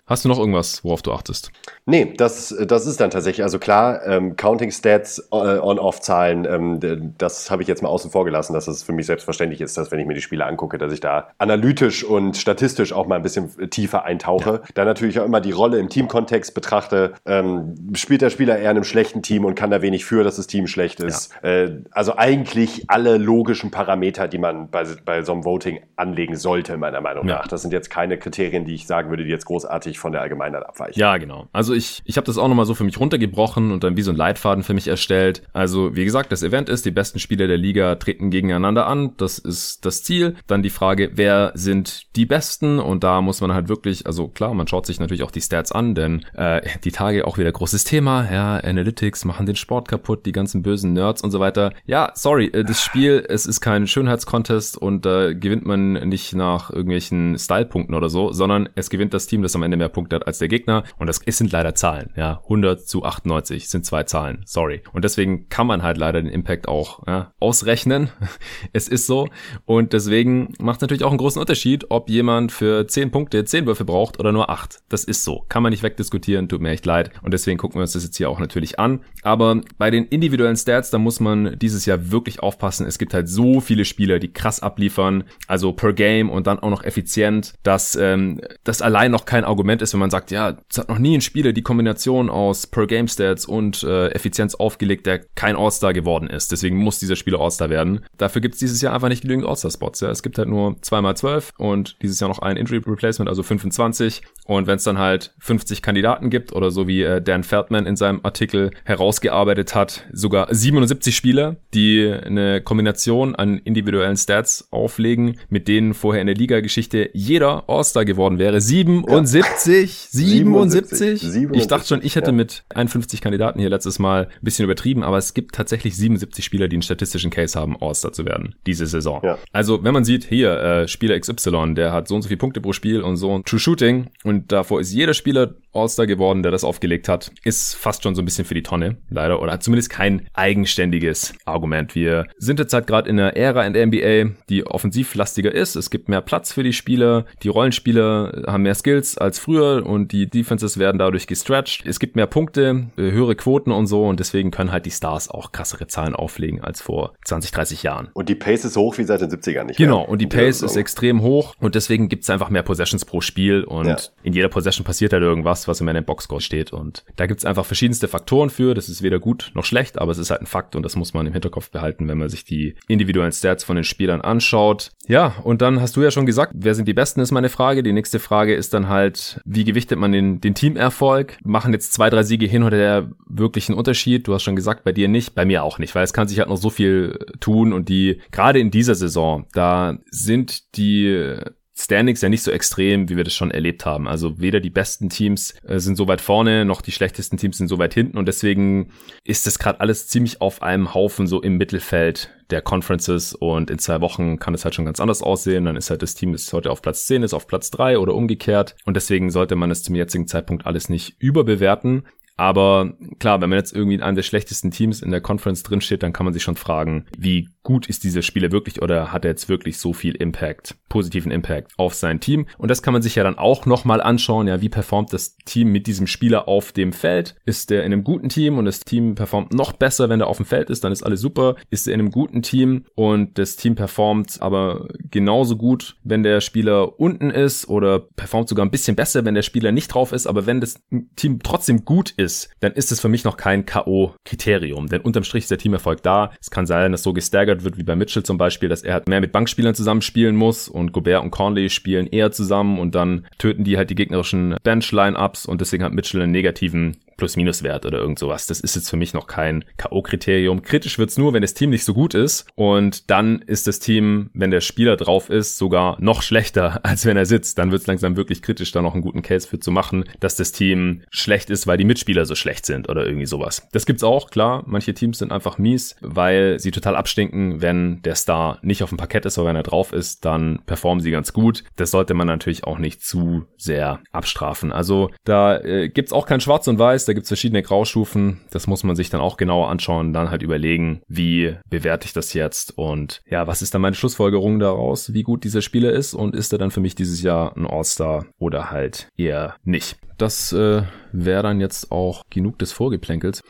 Hast 0.05 0.25
du 0.25 0.29
noch 0.29 0.37
irgendwas, 0.37 0.83
worauf 0.83 1.01
du 1.01 1.13
achtest? 1.13 1.49
Nee, 1.85 2.13
das, 2.17 2.53
das 2.67 2.85
ist 2.85 2.99
dann 2.99 3.09
tatsächlich, 3.09 3.41
also 3.41 3.57
klar, 3.57 4.05
ähm, 4.05 4.35
Counting 4.35 4.69
Stats, 4.69 5.29
äh, 5.31 5.35
On-Off-Zahlen, 5.35 6.45
ähm, 6.45 7.13
das 7.17 7.49
habe 7.49 7.61
ich 7.61 7.69
jetzt 7.69 7.81
mal 7.81 7.87
außen 7.87 8.11
vor 8.11 8.25
gelassen, 8.25 8.53
dass 8.53 8.67
es 8.67 8.83
für 8.83 8.91
mich 8.91 9.05
selbstverständlich 9.05 9.61
ist, 9.61 9.77
dass 9.77 9.91
wenn 9.91 9.99
ich 9.99 10.05
mir 10.05 10.13
die 10.13 10.21
Spiele 10.21 10.45
angucke, 10.45 10.77
dass 10.77 10.91
ich 10.91 10.99
da 10.99 11.29
analytisch 11.37 12.03
und 12.03 12.35
statistisch 12.35 12.91
auch 12.91 13.07
mal 13.07 13.15
ein 13.15 13.21
bisschen 13.21 13.69
tiefer 13.69 14.03
eintauche. 14.03 14.49
Ja. 14.49 14.61
Dann 14.73 14.87
natürlich 14.87 15.21
auch 15.21 15.25
immer 15.25 15.39
die 15.39 15.51
Rolle 15.51 15.79
im 15.79 15.87
Teamkontext 15.87 16.53
betrachte. 16.53 17.13
Ähm, 17.25 17.75
spielt 17.93 18.21
der 18.21 18.29
Spieler 18.29 18.57
eher 18.57 18.71
in 18.71 18.77
einem 18.77 18.83
schlechten 18.83 19.21
Team 19.21 19.45
und 19.45 19.55
kann 19.55 19.71
da 19.71 19.81
wenig 19.81 20.03
für, 20.03 20.25
dass 20.25 20.35
das 20.35 20.47
Team 20.47 20.67
schlecht 20.67 20.99
ist. 20.99 21.33
Ja. 21.41 21.49
Äh, 21.49 21.81
also 21.91 22.17
eigentlich 22.17 22.89
alle 22.89 23.17
logischen 23.17 23.71
Parameter, 23.71 24.27
die 24.27 24.37
man 24.37 24.69
bei, 24.69 24.83
bei 25.05 25.21
so 25.21 25.31
einem 25.31 25.45
Voting 25.45 25.79
anlegen 25.95 26.35
sollte, 26.35 26.75
meiner 26.75 26.99
Meinung 26.99 27.25
ja. 27.25 27.35
nach. 27.37 27.47
Das 27.47 27.61
sind 27.61 27.71
jetzt 27.71 27.89
keine 27.89 28.17
Kriterien, 28.17 28.65
die 28.65 28.75
ich 28.75 28.85
sagen 28.85 29.09
würde, 29.09 29.23
die 29.23 29.29
jetzt 29.29 29.45
großartig 29.45 29.92
deutlich 29.93 29.99
von 29.99 30.11
der 30.11 30.21
Allgemeinheit 30.21 30.65
abweichen. 30.65 30.99
Ja, 30.99 31.17
genau. 31.17 31.47
Also 31.53 31.73
ich, 31.73 32.01
ich 32.05 32.17
habe 32.17 32.25
das 32.25 32.37
auch 32.37 32.47
nochmal 32.47 32.65
so 32.65 32.73
für 32.73 32.83
mich 32.83 32.99
runtergebrochen 32.99 33.71
und 33.71 33.83
dann 33.83 33.97
wie 33.97 34.01
so 34.01 34.11
ein 34.11 34.17
Leitfaden 34.17 34.63
für 34.63 34.73
mich 34.73 34.87
erstellt. 34.87 35.43
Also 35.53 35.95
wie 35.95 36.05
gesagt, 36.05 36.31
das 36.31 36.43
Event 36.43 36.69
ist, 36.69 36.85
die 36.85 36.91
besten 36.91 37.19
Spieler 37.19 37.47
der 37.47 37.57
Liga 37.57 37.95
treten 37.95 38.29
gegeneinander 38.29 38.87
an. 38.87 39.15
Das 39.17 39.39
ist 39.39 39.85
das 39.85 40.03
Ziel. 40.03 40.35
Dann 40.47 40.63
die 40.63 40.69
Frage, 40.69 41.11
wer 41.15 41.51
sind 41.55 42.15
die 42.15 42.25
Besten? 42.25 42.79
Und 42.79 43.03
da 43.03 43.21
muss 43.21 43.41
man 43.41 43.53
halt 43.53 43.69
wirklich, 43.69 44.05
also 44.05 44.27
klar, 44.27 44.53
man 44.53 44.67
schaut 44.67 44.85
sich 44.85 44.99
natürlich 44.99 45.23
auch 45.23 45.31
die 45.31 45.41
Stats 45.41 45.71
an, 45.71 45.95
denn 45.95 46.25
äh, 46.33 46.61
die 46.83 46.91
Tage 46.91 47.27
auch 47.27 47.37
wieder 47.37 47.51
großes 47.51 47.83
Thema. 47.83 48.31
Ja, 48.31 48.57
Analytics 48.57 49.25
machen 49.25 49.45
den 49.45 49.55
Sport 49.55 49.87
kaputt, 49.87 50.25
die 50.25 50.31
ganzen 50.31 50.63
bösen 50.63 50.93
Nerds 50.93 51.21
und 51.21 51.31
so 51.31 51.39
weiter. 51.39 51.73
Ja, 51.85 52.11
sorry, 52.15 52.47
äh, 52.47 52.63
das 52.63 52.81
Spiel, 52.81 53.25
es 53.27 53.45
ist 53.45 53.61
kein 53.61 53.87
Schönheitscontest 53.87 54.77
und 54.77 55.05
da 55.05 55.27
äh, 55.27 55.35
gewinnt 55.35 55.65
man 55.65 55.93
nicht 55.93 56.33
nach 56.35 56.69
irgendwelchen 56.69 57.37
Stylepunkten 57.37 57.95
oder 57.95 58.09
so, 58.09 58.31
sondern 58.31 58.69
es 58.75 58.89
gewinnt 58.89 59.13
das 59.13 59.27
Team, 59.27 59.41
das 59.41 59.55
am 59.55 59.63
Ende 59.63 59.77
mehr 59.83 59.89
Punkte 59.89 60.15
hat 60.15 60.27
als 60.27 60.37
der 60.37 60.47
Gegner. 60.47 60.83
Und 60.97 61.07
das 61.07 61.21
sind 61.25 61.51
leider 61.51 61.75
Zahlen. 61.75 62.11
Ja, 62.15 62.41
100 62.43 62.87
zu 62.87 63.03
98 63.03 63.69
sind 63.69 63.85
zwei 63.85 64.03
Zahlen. 64.03 64.41
Sorry. 64.45 64.81
Und 64.93 65.03
deswegen 65.03 65.49
kann 65.49 65.67
man 65.67 65.83
halt 65.83 65.97
leider 65.97 66.21
den 66.21 66.31
Impact 66.31 66.67
auch 66.67 67.05
ja, 67.05 67.33
ausrechnen. 67.39 68.09
es 68.73 68.87
ist 68.87 69.07
so. 69.07 69.27
Und 69.65 69.93
deswegen 69.93 70.53
macht 70.59 70.77
es 70.77 70.81
natürlich 70.81 71.03
auch 71.03 71.09
einen 71.09 71.17
großen 71.17 71.39
Unterschied, 71.39 71.85
ob 71.89 72.09
jemand 72.09 72.51
für 72.51 72.87
10 72.87 73.11
Punkte 73.11 73.43
10 73.43 73.65
Würfe 73.65 73.85
braucht 73.85 74.19
oder 74.19 74.31
nur 74.31 74.49
8. 74.49 74.79
Das 74.89 75.03
ist 75.03 75.23
so. 75.23 75.45
Kann 75.49 75.63
man 75.63 75.71
nicht 75.71 75.83
wegdiskutieren. 75.83 76.47
Tut 76.47 76.61
mir 76.61 76.71
echt 76.71 76.85
leid. 76.85 77.11
Und 77.21 77.33
deswegen 77.33 77.57
gucken 77.57 77.75
wir 77.79 77.81
uns 77.81 77.93
das 77.93 78.03
jetzt 78.03 78.17
hier 78.17 78.29
auch 78.29 78.39
natürlich 78.39 78.79
an. 78.79 79.01
Aber 79.21 79.61
bei 79.77 79.91
den 79.91 80.05
individuellen 80.05 80.55
Stats, 80.55 80.89
da 80.89 80.97
muss 80.97 81.19
man 81.19 81.57
dieses 81.59 81.85
Jahr 81.85 82.11
wirklich 82.11 82.41
aufpassen. 82.41 82.87
Es 82.87 82.97
gibt 82.97 83.13
halt 83.13 83.27
so 83.27 83.59
viele 83.59 83.85
Spieler, 83.85 84.19
die 84.19 84.31
krass 84.31 84.61
abliefern. 84.61 85.25
Also 85.47 85.73
per 85.73 85.93
Game 85.93 86.29
und 86.29 86.47
dann 86.47 86.59
auch 86.59 86.69
noch 86.69 86.83
effizient, 86.83 87.53
dass 87.63 87.95
ähm, 87.95 88.39
das 88.63 88.81
allein 88.81 89.11
noch 89.11 89.25
kein 89.25 89.43
Argument 89.43 89.72
Argument 89.73 89.81
ist, 89.81 89.93
wenn 89.93 89.99
man 89.99 90.11
sagt, 90.11 90.31
ja, 90.31 90.57
es 90.69 90.77
hat 90.77 90.89
noch 90.89 90.99
nie 90.99 91.17
ein 91.17 91.21
Spieler 91.21 91.51
die 91.51 91.63
Kombination 91.63 92.29
aus 92.29 92.67
Per-Game-Stats 92.67 93.45
und 93.45 93.83
äh, 93.83 94.09
Effizienz 94.09 94.55
aufgelegt, 94.55 95.05
der 95.05 95.19
kein 95.35 95.55
All-Star 95.55 95.93
geworden 95.93 96.27
ist. 96.27 96.51
Deswegen 96.51 96.77
muss 96.77 96.99
dieser 96.99 97.15
Spieler 97.15 97.39
All-Star 97.39 97.69
werden. 97.69 98.05
Dafür 98.17 98.41
gibt 98.41 98.53
es 98.55 98.59
dieses 98.59 98.81
Jahr 98.81 98.93
einfach 98.93 99.09
nicht 99.09 99.23
genügend 99.23 99.47
All-Star-Spots. 99.47 100.01
Ja. 100.01 100.11
Es 100.11 100.21
gibt 100.21 100.37
halt 100.37 100.47
nur 100.47 100.73
2x12 100.81 101.49
und 101.57 101.97
dieses 102.01 102.19
Jahr 102.19 102.29
noch 102.29 102.39
ein 102.39 102.57
Injury-Replacement, 102.57 103.27
also 103.29 103.41
25. 103.41 104.21
Und 104.45 104.67
wenn 104.67 104.75
es 104.75 104.83
dann 104.83 104.99
halt 104.99 105.33
50 105.39 105.81
Kandidaten 105.81 106.29
gibt 106.29 106.53
oder 106.53 106.69
so 106.69 106.87
wie 106.87 107.01
äh, 107.01 107.21
Dan 107.21 107.43
Feldman 107.43 107.85
in 107.85 107.95
seinem 107.95 108.19
Artikel 108.23 108.71
herausgearbeitet 108.85 109.73
hat, 109.73 110.05
sogar 110.11 110.53
77 110.53 111.15
Spieler, 111.15 111.55
die 111.73 112.11
eine 112.11 112.61
Kombination 112.61 113.35
an 113.35 113.57
individuellen 113.59 114.17
Stats 114.17 114.67
auflegen, 114.71 115.39
mit 115.49 115.67
denen 115.67 115.93
vorher 115.93 116.21
in 116.21 116.27
der 116.27 116.35
Liga-Geschichte 116.35 117.09
jeder 117.13 117.63
All-Star 117.67 118.05
geworden 118.05 118.37
wäre. 118.37 118.61
77 118.61 119.62
77, 119.63 120.11
77. 120.11 121.21
77. 121.21 121.61
Ich 121.61 121.67
dachte 121.67 121.87
schon, 121.87 122.01
ich 122.03 122.15
hätte 122.15 122.31
ja. 122.31 122.33
mit 122.33 122.63
51 122.73 123.21
Kandidaten 123.21 123.59
hier 123.59 123.69
letztes 123.69 123.99
Mal 123.99 124.25
ein 124.25 124.29
bisschen 124.41 124.65
übertrieben, 124.65 125.03
aber 125.03 125.17
es 125.17 125.33
gibt 125.33 125.55
tatsächlich 125.55 125.95
77 125.95 126.43
Spieler, 126.43 126.67
die 126.67 126.75
einen 126.75 126.81
statistischen 126.81 127.31
Case 127.31 127.59
haben, 127.59 127.77
All-Star 127.79 128.13
zu 128.13 128.25
werden, 128.25 128.55
diese 128.65 128.85
Saison. 128.87 129.21
Ja. 129.23 129.37
Also, 129.51 129.83
wenn 129.83 129.93
man 129.93 130.05
sieht, 130.05 130.25
hier, 130.25 130.59
äh, 130.59 130.87
Spieler 130.87 131.19
XY, 131.19 131.73
der 131.75 131.91
hat 131.91 132.07
so 132.07 132.15
und 132.15 132.21
so 132.21 132.27
viele 132.27 132.37
Punkte 132.37 132.61
pro 132.61 132.73
Spiel 132.73 133.01
und 133.01 133.17
so 133.17 133.37
ein 133.37 133.43
True 133.43 133.59
Shooting 133.59 134.07
und 134.23 134.51
davor 134.51 134.81
ist 134.81 134.91
jeder 134.91 135.13
Spieler 135.13 135.55
All-Star 135.73 136.05
geworden, 136.05 136.43
der 136.43 136.51
das 136.51 136.63
aufgelegt 136.63 137.09
hat, 137.09 137.31
ist 137.43 137.75
fast 137.75 138.03
schon 138.03 138.15
so 138.15 138.21
ein 138.21 138.25
bisschen 138.25 138.45
für 138.45 138.53
die 138.53 138.63
Tonne, 138.63 138.97
leider, 139.09 139.41
oder 139.41 139.53
hat 139.53 139.63
zumindest 139.63 139.89
kein 139.89 140.27
eigenständiges 140.33 141.33
Argument. 141.45 141.95
Wir 141.95 142.27
sind 142.37 142.59
jetzt 142.59 142.73
halt 142.73 142.87
gerade 142.87 143.09
in 143.09 143.19
einer 143.19 143.35
Ära 143.35 143.65
in 143.65 143.73
der 143.73 143.87
NBA, 143.87 144.35
die 144.49 144.65
offensivlastiger 144.65 145.51
ist. 145.51 145.75
Es 145.75 145.89
gibt 145.89 146.09
mehr 146.09 146.21
Platz 146.21 146.53
für 146.53 146.63
die 146.63 146.73
Spieler, 146.73 147.25
die 147.41 147.47
Rollenspieler 147.49 148.43
haben 148.47 148.63
mehr 148.63 148.75
Skills 148.75 149.17
als 149.17 149.39
früher 149.39 149.52
und 149.61 150.11
die 150.11 150.27
Defenses 150.29 150.77
werden 150.77 150.97
dadurch 150.97 151.27
gestretched. 151.27 151.85
Es 151.85 151.99
gibt 151.99 152.15
mehr 152.15 152.27
Punkte, 152.27 152.87
äh, 152.97 153.11
höhere 153.11 153.35
Quoten 153.35 153.71
und 153.71 153.87
so 153.87 154.05
und 154.05 154.19
deswegen 154.19 154.51
können 154.51 154.71
halt 154.71 154.85
die 154.85 154.91
Stars 154.91 155.29
auch 155.29 155.51
krassere 155.51 155.87
Zahlen 155.87 156.15
auflegen 156.15 156.61
als 156.61 156.81
vor 156.81 157.13
20, 157.25 157.51
30 157.51 157.83
Jahren. 157.83 158.09
Und 158.13 158.29
die 158.29 158.35
Pace 158.35 158.65
ist 158.65 158.77
hoch 158.77 158.97
wie 158.97 159.03
seit 159.03 159.21
den 159.21 159.29
70ern 159.29 159.65
nicht 159.65 159.77
Genau, 159.77 159.99
mehr. 159.99 160.09
und 160.09 160.19
die 160.21 160.27
Pace 160.27 160.61
ja, 160.61 160.65
ist 160.67 160.75
extrem 160.75 161.21
hoch 161.21 161.55
und 161.59 161.75
deswegen 161.75 162.09
gibt 162.09 162.23
es 162.23 162.29
einfach 162.29 162.49
mehr 162.49 162.63
Possessions 162.63 163.05
pro 163.05 163.21
Spiel 163.21 163.63
und 163.63 163.87
ja. 163.87 163.97
in 164.23 164.33
jeder 164.33 164.49
Possession 164.49 164.83
passiert 164.85 165.13
halt 165.13 165.23
irgendwas, 165.23 165.67
was 165.67 165.81
immer 165.81 165.91
in 165.91 165.95
den 165.95 166.05
Boxscore 166.05 166.41
steht 166.41 166.73
und 166.73 167.03
da 167.15 167.25
gibt 167.25 167.39
es 167.39 167.45
einfach 167.45 167.65
verschiedenste 167.65 168.07
Faktoren 168.07 168.49
für. 168.49 168.73
Das 168.73 168.89
ist 168.89 169.01
weder 169.01 169.19
gut 169.19 169.51
noch 169.53 169.65
schlecht, 169.65 169.99
aber 169.99 170.11
es 170.11 170.17
ist 170.17 170.29
halt 170.31 170.41
ein 170.41 170.45
Fakt 170.47 170.75
und 170.75 170.83
das 170.83 170.95
muss 170.95 171.13
man 171.13 171.25
im 171.27 171.33
Hinterkopf 171.33 171.69
behalten, 171.69 172.07
wenn 172.07 172.17
man 172.17 172.29
sich 172.29 172.45
die 172.45 172.75
individuellen 172.87 173.31
Stats 173.31 173.63
von 173.63 173.75
den 173.75 173.83
Spielern 173.83 174.21
anschaut. 174.21 174.91
Ja, 175.07 175.35
und 175.43 175.61
dann 175.61 175.81
hast 175.81 175.95
du 175.95 176.01
ja 176.01 176.11
schon 176.11 176.25
gesagt, 176.25 176.53
wer 176.55 176.75
sind 176.75 176.87
die 176.87 176.93
Besten, 176.93 177.19
ist 177.19 177.31
meine 177.31 177.49
Frage. 177.49 177.83
Die 177.83 177.91
nächste 177.93 178.19
Frage 178.19 178.55
ist 178.55 178.73
dann 178.73 178.87
halt, 178.89 179.41
wie 179.45 179.63
gewichtet 179.63 179.99
man 179.99 180.11
den, 180.11 180.39
den 180.41 180.55
Teamerfolg? 180.55 181.37
Machen 181.43 181.73
jetzt 181.73 181.93
zwei, 181.93 182.09
drei 182.09 182.23
Siege 182.23 182.45
hin 182.45 182.63
oder 182.63 182.77
der 182.77 183.11
wirklich 183.27 183.69
einen 183.69 183.77
Unterschied? 183.77 184.27
Du 184.27 184.33
hast 184.33 184.43
schon 184.43 184.55
gesagt, 184.55 184.83
bei 184.83 184.91
dir 184.91 185.07
nicht, 185.07 185.35
bei 185.35 185.45
mir 185.45 185.63
auch 185.63 185.79
nicht, 185.79 185.93
weil 185.95 186.03
es 186.03 186.13
kann 186.13 186.27
sich 186.27 186.39
halt 186.39 186.49
noch 186.49 186.57
so 186.57 186.69
viel 186.69 187.19
tun 187.39 187.73
und 187.73 187.89
die, 187.89 188.21
gerade 188.31 188.59
in 188.59 188.71
dieser 188.71 188.95
Saison, 188.95 189.45
da 189.53 189.97
sind 190.09 190.77
die 190.77 191.37
Standings 191.75 192.21
ja 192.21 192.29
nicht 192.29 192.43
so 192.43 192.51
extrem, 192.51 193.09
wie 193.09 193.17
wir 193.17 193.23
das 193.23 193.33
schon 193.33 193.49
erlebt 193.49 193.85
haben. 193.85 194.07
Also 194.07 194.39
weder 194.39 194.59
die 194.59 194.69
besten 194.69 195.09
Teams 195.09 195.55
äh, 195.63 195.79
sind 195.79 195.95
so 195.95 196.07
weit 196.07 196.21
vorne, 196.21 196.65
noch 196.65 196.81
die 196.81 196.91
schlechtesten 196.91 197.37
Teams 197.37 197.57
sind 197.57 197.67
so 197.67 197.79
weit 197.79 197.95
hinten 197.95 198.17
und 198.17 198.27
deswegen 198.27 198.91
ist 199.23 199.47
das 199.47 199.57
gerade 199.57 199.79
alles 199.79 200.07
ziemlich 200.07 200.39
auf 200.39 200.61
einem 200.61 200.93
Haufen 200.93 201.25
so 201.25 201.41
im 201.41 201.57
Mittelfeld 201.57 202.29
der 202.51 202.61
Conferences 202.61 203.33
und 203.33 203.71
in 203.71 203.79
zwei 203.79 204.01
Wochen 204.01 204.37
kann 204.37 204.53
es 204.53 204.65
halt 204.65 204.75
schon 204.75 204.85
ganz 204.85 204.99
anders 204.99 205.23
aussehen. 205.23 205.65
Dann 205.65 205.75
ist 205.75 205.89
halt 205.89 206.03
das 206.03 206.13
Team, 206.13 206.31
das 206.31 206.53
heute 206.53 206.69
auf 206.69 206.83
Platz 206.83 207.05
10 207.07 207.23
ist, 207.23 207.33
auf 207.33 207.47
Platz 207.47 207.71
3 207.71 207.97
oder 207.97 208.13
umgekehrt 208.13 208.75
und 208.85 208.95
deswegen 208.95 209.31
sollte 209.31 209.55
man 209.55 209.71
es 209.71 209.81
zum 209.81 209.95
jetzigen 209.95 210.27
Zeitpunkt 210.27 210.67
alles 210.67 210.89
nicht 210.89 211.15
überbewerten. 211.19 212.03
Aber 212.35 212.93
klar, 213.19 213.41
wenn 213.41 213.49
man 213.49 213.59
jetzt 213.59 213.75
irgendwie 213.75 213.95
in 213.95 214.01
einem 214.01 214.15
der 214.15 214.23
schlechtesten 214.23 214.71
Teams 214.71 215.01
in 215.01 215.11
der 215.11 215.21
Conference 215.21 215.63
drinsteht, 215.63 216.01
dann 216.01 216.13
kann 216.13 216.25
man 216.25 216.33
sich 216.33 216.43
schon 216.43 216.55
fragen, 216.55 217.05
wie 217.17 217.49
gut 217.61 217.87
ist 217.87 218.03
dieser 218.03 218.21
Spieler 218.21 218.51
wirklich 218.51 218.81
oder 218.81 219.13
hat 219.13 219.23
er 219.25 219.31
jetzt 219.31 219.49
wirklich 219.49 219.77
so 219.77 219.93
viel 219.93 220.15
Impact, 220.15 220.75
positiven 220.89 221.31
Impact 221.31 221.71
auf 221.77 221.93
sein 221.93 222.19
Team? 222.19 222.47
Und 222.57 222.69
das 222.69 222.81
kann 222.81 222.93
man 222.93 223.01
sich 223.01 223.15
ja 223.15 223.23
dann 223.23 223.37
auch 223.37 223.65
nochmal 223.65 224.01
anschauen, 224.01 224.47
ja, 224.47 224.61
wie 224.61 224.69
performt 224.69 225.13
das 225.13 225.37
Team 225.45 225.71
mit 225.71 225.87
diesem 225.87 226.07
Spieler 226.07 226.47
auf 226.47 226.71
dem 226.71 226.91
Feld? 226.91 227.35
Ist 227.45 227.69
der 227.69 227.83
in 227.83 227.93
einem 227.93 228.03
guten 228.03 228.29
Team 228.29 228.57
und 228.57 228.65
das 228.65 228.81
Team 228.81 229.15
performt 229.15 229.53
noch 229.53 229.73
besser, 229.73 230.09
wenn 230.09 230.19
er 230.19 230.27
auf 230.27 230.37
dem 230.37 230.45
Feld 230.45 230.69
ist, 230.69 230.83
dann 230.83 230.91
ist 230.91 231.03
alles 231.03 231.21
super. 231.21 231.55
Ist 231.69 231.87
er 231.87 231.93
in 231.93 231.99
einem 231.99 232.11
guten 232.11 232.41
Team 232.41 232.85
und 232.95 233.37
das 233.37 233.55
Team 233.55 233.75
performt 233.75 234.41
aber 234.41 234.87
genauso 235.11 235.55
gut, 235.55 235.95
wenn 236.03 236.23
der 236.23 236.41
Spieler 236.41 236.99
unten 236.99 237.29
ist 237.29 237.67
oder 237.69 237.99
performt 237.99 238.49
sogar 238.49 238.65
ein 238.65 238.71
bisschen 238.71 238.95
besser, 238.95 239.23
wenn 239.23 239.35
der 239.35 239.41
Spieler 239.43 239.71
nicht 239.71 239.87
drauf 239.87 240.11
ist, 240.11 240.27
aber 240.27 240.45
wenn 240.45 240.59
das 240.59 240.81
Team 241.15 241.39
trotzdem 241.43 241.85
gut 241.85 242.11
ist, 242.11 242.22
dann 242.59 242.73
ist 242.73 242.91
es 242.91 242.99
für 242.99 243.09
mich 243.09 243.23
noch 243.23 243.37
kein 243.37 243.65
K.O.-Kriterium, 243.65 244.89
denn 244.89 245.01
unterm 245.01 245.23
Strich 245.23 245.43
ist 245.43 245.51
der 245.51 245.57
Teamerfolg 245.57 246.01
da. 246.03 246.31
Es 246.41 246.51
kann 246.51 246.65
sein, 246.65 246.91
dass 246.91 247.03
so 247.03 247.13
gestaggert 247.13 247.63
wird 247.63 247.77
wie 247.77 247.83
bei 247.83 247.95
Mitchell 247.95 248.23
zum 248.23 248.37
Beispiel, 248.37 248.69
dass 248.69 248.83
er 248.83 248.93
halt 248.93 249.07
mehr 249.07 249.21
mit 249.21 249.31
Bankspielern 249.31 249.75
zusammenspielen 249.75 250.35
muss 250.35 250.67
und 250.67 250.91
Gobert 250.91 251.23
und 251.23 251.31
Conley 251.31 251.69
spielen 251.69 252.07
eher 252.07 252.31
zusammen 252.31 252.79
und 252.79 252.95
dann 252.95 253.25
töten 253.37 253.63
die 253.63 253.77
halt 253.77 253.89
die 253.89 253.95
gegnerischen 253.95 254.55
Bench-Line-Ups 254.63 255.45
und 255.45 255.61
deswegen 255.61 255.83
hat 255.83 255.93
Mitchell 255.93 256.21
einen 256.21 256.31
negativen 256.31 256.97
Plus-Minus-Wert 257.17 257.85
oder 257.85 257.99
irgend 257.99 258.19
sowas. 258.19 258.47
Das 258.47 258.59
ist 258.59 258.75
jetzt 258.75 258.89
für 258.89 258.97
mich 258.97 259.13
noch 259.13 259.27
kein 259.27 259.65
K.O.-Kriterium. 259.77 260.61
Kritisch 260.61 260.97
wird's 260.97 261.17
nur, 261.17 261.33
wenn 261.33 261.41
das 261.41 261.53
Team 261.53 261.69
nicht 261.69 261.85
so 261.85 261.93
gut 261.93 262.13
ist. 262.13 262.47
Und 262.55 263.09
dann 263.09 263.39
ist 263.39 263.67
das 263.67 263.79
Team, 263.79 264.29
wenn 264.33 264.51
der 264.51 264.61
Spieler 264.61 264.95
drauf 264.97 265.29
ist, 265.29 265.57
sogar 265.57 265.97
noch 265.99 266.21
schlechter, 266.21 266.79
als 266.83 267.05
wenn 267.05 267.17
er 267.17 267.25
sitzt. 267.25 267.57
Dann 267.57 267.71
wird's 267.71 267.87
langsam 267.87 268.15
wirklich 268.15 268.41
kritisch, 268.41 268.71
da 268.71 268.81
noch 268.81 268.93
einen 268.93 269.03
guten 269.03 269.21
Case 269.21 269.47
für 269.47 269.59
zu 269.59 269.71
machen, 269.71 270.05
dass 270.19 270.35
das 270.35 270.51
Team 270.51 271.03
schlecht 271.09 271.49
ist, 271.49 271.67
weil 271.67 271.77
die 271.77 271.85
Mitspieler 271.85 272.25
so 272.25 272.35
schlecht 272.35 272.65
sind 272.65 272.89
oder 272.89 273.05
irgendwie 273.05 273.25
sowas. 273.25 273.67
Das 273.71 273.85
gibt's 273.85 274.03
auch, 274.03 274.29
klar. 274.29 274.63
Manche 274.65 274.93
Teams 274.93 275.19
sind 275.19 275.31
einfach 275.31 275.57
mies, 275.57 275.95
weil 276.01 276.59
sie 276.59 276.71
total 276.71 276.95
abstinken, 276.95 277.61
wenn 277.61 278.01
der 278.03 278.15
Star 278.15 278.59
nicht 278.61 278.83
auf 278.83 278.89
dem 278.89 278.97
Parkett 278.97 279.25
ist, 279.25 279.37
aber 279.37 279.49
wenn 279.49 279.55
er 279.55 279.63
drauf 279.63 279.93
ist, 279.93 280.25
dann 280.25 280.59
performen 280.65 281.01
sie 281.01 281.11
ganz 281.11 281.33
gut. 281.33 281.63
Das 281.75 281.91
sollte 281.91 282.13
man 282.13 282.27
natürlich 282.27 282.63
auch 282.65 282.77
nicht 282.77 283.01
zu 283.01 283.45
sehr 283.57 284.01
abstrafen. 284.11 284.71
Also 284.71 285.09
da 285.23 285.57
äh, 285.59 285.89
gibt's 285.89 286.13
auch 286.13 286.25
kein 286.25 286.41
Schwarz 286.41 286.67
und 286.67 286.79
Weiß 286.79 287.02
da 287.05 287.13
gibt's 287.13 287.29
verschiedene 287.29 287.63
Graustufen. 287.63 288.41
Das 288.51 288.67
muss 288.67 288.83
man 288.83 288.95
sich 288.95 289.09
dann 289.09 289.21
auch 289.21 289.37
genauer 289.37 289.69
anschauen, 289.69 290.13
dann 290.13 290.29
halt 290.29 290.43
überlegen, 290.43 291.01
wie 291.07 291.55
bewerte 291.69 292.05
ich 292.05 292.13
das 292.13 292.33
jetzt 292.33 292.77
und 292.77 293.21
ja, 293.29 293.47
was 293.47 293.61
ist 293.61 293.73
dann 293.73 293.81
meine 293.81 293.95
Schlussfolgerung 293.95 294.59
daraus, 294.59 295.13
wie 295.13 295.23
gut 295.23 295.43
dieser 295.43 295.61
Spieler 295.61 295.91
ist 295.91 296.13
und 296.13 296.35
ist 296.35 296.51
er 296.51 296.59
dann 296.59 296.71
für 296.71 296.81
mich 296.81 296.95
dieses 296.95 297.21
Jahr 297.21 297.55
ein 297.55 297.67
All-Star 297.67 298.25
oder 298.39 298.71
halt 298.71 299.07
eher 299.17 299.55
nicht. 299.63 299.97
Das 300.17 300.53
äh, 300.53 300.83
wäre 301.11 301.43
dann 301.43 301.59
jetzt 301.59 301.91
auch 301.91 302.23
genug 302.29 302.59
des 302.59 302.71
Vorgeplänkels. 302.71 303.43